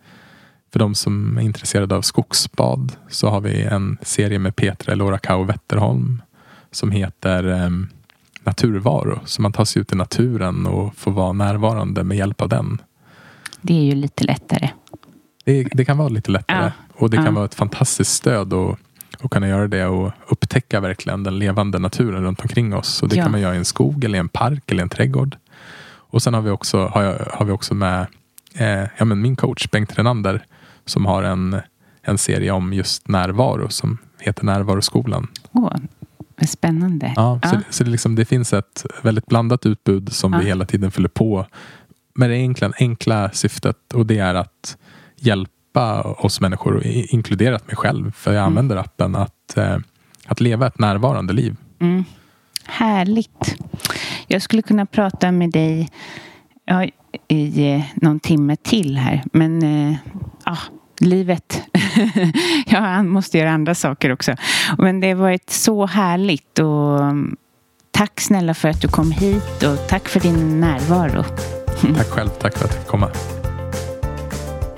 För 0.72 0.80
de 0.80 0.96
som 0.96 1.38
är 1.38 1.42
intresserade 1.42 1.96
av 1.96 2.02
skogsbad 2.02 2.96
så 3.10 3.30
har 3.30 3.42
vi 3.42 3.64
en 3.64 3.98
serie 4.02 4.40
med 4.40 4.56
Petra 4.56 4.94
Elora 4.94 5.18
Kau 5.18 5.44
Wetterholm 5.44 6.22
som 6.72 6.92
heter 6.92 7.64
eh, 7.64 7.70
Naturvaro. 8.50 9.20
Så 9.26 9.42
man 9.42 9.52
tar 9.52 9.66
sig 9.66 9.82
ut 9.82 9.92
i 9.92 9.96
naturen 9.96 10.66
och 10.66 10.96
får 10.96 11.12
vara 11.12 11.34
närvarande 11.34 12.04
med 12.04 12.18
hjälp 12.18 12.42
av 12.42 12.50
den. 12.50 12.82
Det 13.62 13.74
är 13.74 13.84
ju 13.84 13.96
lite 13.96 14.24
lättare. 14.24 14.70
Det, 15.46 15.64
det 15.72 15.86
kan 15.86 15.98
vara 15.98 16.10
lite 16.10 16.32
lättare. 16.32 16.64
Ja. 16.66 16.72
Och 16.94 17.10
det 17.10 17.18
kan 17.18 17.26
Ja. 17.26 17.32
vara 17.32 17.46
ett 17.46 17.56
fantastiskt 17.56 18.12
stöd 18.12 18.54
att, 18.54 18.78
att 19.24 19.30
kunna 19.32 19.48
göra 19.48 19.68
det 19.68 19.86
och 19.86 20.12
upptäcka 20.28 20.80
verkligen 20.80 21.24
den 21.24 21.40
levande 21.40 21.80
naturen 21.80 22.24
runt 22.24 22.42
omkring 22.42 22.76
oss. 22.76 23.04
Och 23.04 23.10
det 23.10 23.16
Ja. 23.16 23.24
kan 23.24 23.32
man 23.32 23.42
göra 23.42 23.56
i 23.56 23.58
en 23.58 23.66
skog 23.66 24.04
eller 24.04 24.18
i 24.18 24.20
en 24.20 24.30
park 24.30 24.72
eller 24.72 24.82
i 24.82 24.84
en 24.84 24.90
trädgård. 24.90 25.38
Och 26.12 26.22
sen 26.24 26.34
har 26.34 26.42
vi 26.42 26.50
också, 26.50 26.86
har 26.88 27.04
jag, 27.04 27.20
har 27.34 27.46
vi 27.46 27.52
också 27.52 27.74
med 27.74 28.08
eh, 28.56 28.84
ja, 28.98 29.06
men 29.06 29.22
min 29.22 29.36
coach 29.36 29.68
Bengt 29.72 29.98
Renander 30.00 30.46
som 30.86 31.06
har 31.06 31.24
en, 31.24 31.62
en 32.02 32.18
serie 32.18 32.52
om 32.52 32.74
just 32.74 33.08
närvaro 33.08 33.70
som 33.70 33.98
heter 34.20 34.46
Närvaroskolan. 34.46 35.28
Åh, 35.52 35.72
vad 36.40 36.50
spännande. 36.50 37.14
Ja, 37.16 37.40
Så, 37.44 37.56
Ja. 37.56 37.62
så 37.70 37.84
det, 37.84 37.90
liksom, 37.90 38.16
det 38.16 38.26
finns 38.26 38.54
ett 38.54 38.86
väldigt 39.04 39.26
blandat 39.26 39.66
utbud 39.66 40.14
som 40.14 40.34
Ja. 40.34 40.40
vi 40.40 40.46
hela 40.46 40.66
tiden 40.66 40.92
fyller 40.92 41.10
på 41.10 41.46
med 42.16 42.30
det 42.30 42.36
enkla, 42.36 42.72
enkla 42.80 43.30
syftet 43.32 43.94
och 43.94 44.06
det 44.06 44.18
är 44.20 44.36
att 44.36 44.78
hjälpa 45.16 46.02
oss 46.02 46.42
människor, 46.42 46.82
inkluderat 46.86 47.68
mig 47.68 47.76
själv, 47.76 48.12
för 48.12 48.34
jag 48.34 48.44
använder 48.44 48.76
appen, 48.78 49.16
att, 49.16 49.58
eh, 49.58 49.78
att 50.28 50.40
leva 50.42 50.68
ett 50.68 50.80
närvarande 50.80 51.34
liv. 51.34 51.56
Mm. 51.80 52.04
Härligt. 52.66 53.56
Jag 54.28 54.42
skulle 54.42 54.62
kunna 54.62 54.86
prata 54.86 55.32
med 55.32 55.52
dig 55.52 55.90
ja, 56.66 56.86
i 57.28 57.84
någon 57.96 58.20
timme 58.20 58.56
till 58.56 58.98
här. 58.98 59.24
Men 59.34 59.64
eh, 59.64 59.96
ja, 60.46 60.58
livet. 61.02 61.62
ja, 62.66 62.80
han 62.80 63.10
måste 63.10 63.38
göra 63.38 63.52
andra 63.52 63.76
saker 63.76 64.12
också. 64.12 64.36
Men 64.78 65.00
det 65.00 65.08
har 65.08 65.16
varit 65.16 65.50
så 65.50 65.86
härligt. 65.86 66.60
Och 66.60 67.04
mm, 67.04 67.36
tack 67.92 68.20
snälla 68.22 68.54
för 68.54 68.70
att 68.70 68.82
du 68.82 68.88
kom 68.88 69.12
hit 69.12 69.64
och 69.64 69.88
tack 69.88 70.10
för 70.10 70.20
din 70.20 70.60
närvaro. 70.60 71.24
Tack 71.98 72.08
själv, 72.08 72.30
tack 72.30 72.58
för 72.58 72.66
att 72.66 72.72
jag 72.72 72.80
fick 72.80 72.88
komma. 72.88 73.10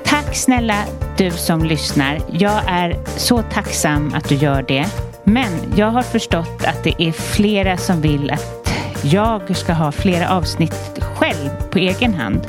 Tack 0.06 0.36
snälla 0.36 0.84
du 1.18 1.32
som 1.32 1.64
lyssnar. 1.64 2.20
Jag 2.32 2.62
är 2.68 3.00
så 3.18 3.42
tacksam 3.42 4.14
att 4.14 4.30
du 4.30 4.36
gör 4.36 4.66
det. 4.68 4.86
Men 5.24 5.74
jag 5.76 5.88
har 5.92 6.02
förstått 6.02 6.64
att 6.66 6.84
det 6.84 7.02
är 7.04 7.12
flera 7.12 7.78
som 7.78 8.02
vill 8.02 8.32
att 8.32 8.62
jag 9.04 9.56
ska 9.56 9.74
ha 9.74 9.92
flera 9.92 10.30
avsnitt 10.30 11.00
själv 11.16 11.50
på 11.72 11.78
egen 11.78 12.14
hand. 12.14 12.48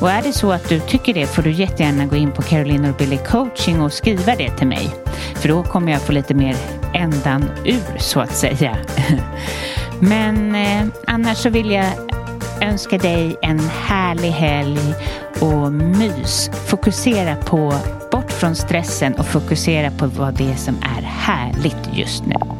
Och 0.00 0.10
är 0.10 0.22
det 0.22 0.32
så 0.32 0.52
att 0.52 0.68
du 0.68 0.80
tycker 0.80 1.14
det 1.14 1.26
får 1.26 1.42
du 1.42 1.50
jättegärna 1.50 2.06
gå 2.06 2.16
in 2.16 2.32
på 2.32 2.42
Caroline 2.42 2.84
och 2.84 2.96
Billy 2.96 3.18
coaching 3.18 3.80
och 3.80 3.92
skriva 3.92 4.36
det 4.36 4.50
till 4.50 4.66
mig. 4.66 4.90
För 5.34 5.48
då 5.48 5.62
kommer 5.62 5.92
jag 5.92 6.00
få 6.00 6.12
lite 6.12 6.34
mer 6.34 6.56
ändan 6.94 7.44
ur 7.64 7.98
så 7.98 8.20
att 8.20 8.36
säga. 8.36 8.76
Men 10.00 10.54
eh, 10.54 10.86
annars 11.06 11.38
så 11.38 11.50
vill 11.50 11.70
jag 11.70 11.86
önska 12.60 12.98
dig 12.98 13.36
en 13.42 13.60
härlig 13.60 14.30
helg 14.30 14.94
och 15.40 15.72
mys. 15.72 16.50
Fokusera 16.66 17.36
på 17.36 17.74
bort 18.10 18.32
från 18.32 18.54
stressen 18.54 19.14
och 19.14 19.26
fokusera 19.26 19.90
på 19.90 20.06
vad 20.06 20.34
det 20.34 20.50
är 20.50 20.56
som 20.56 20.76
är 20.76 21.02
härligt 21.02 21.88
just 21.92 22.26
nu. 22.26 22.59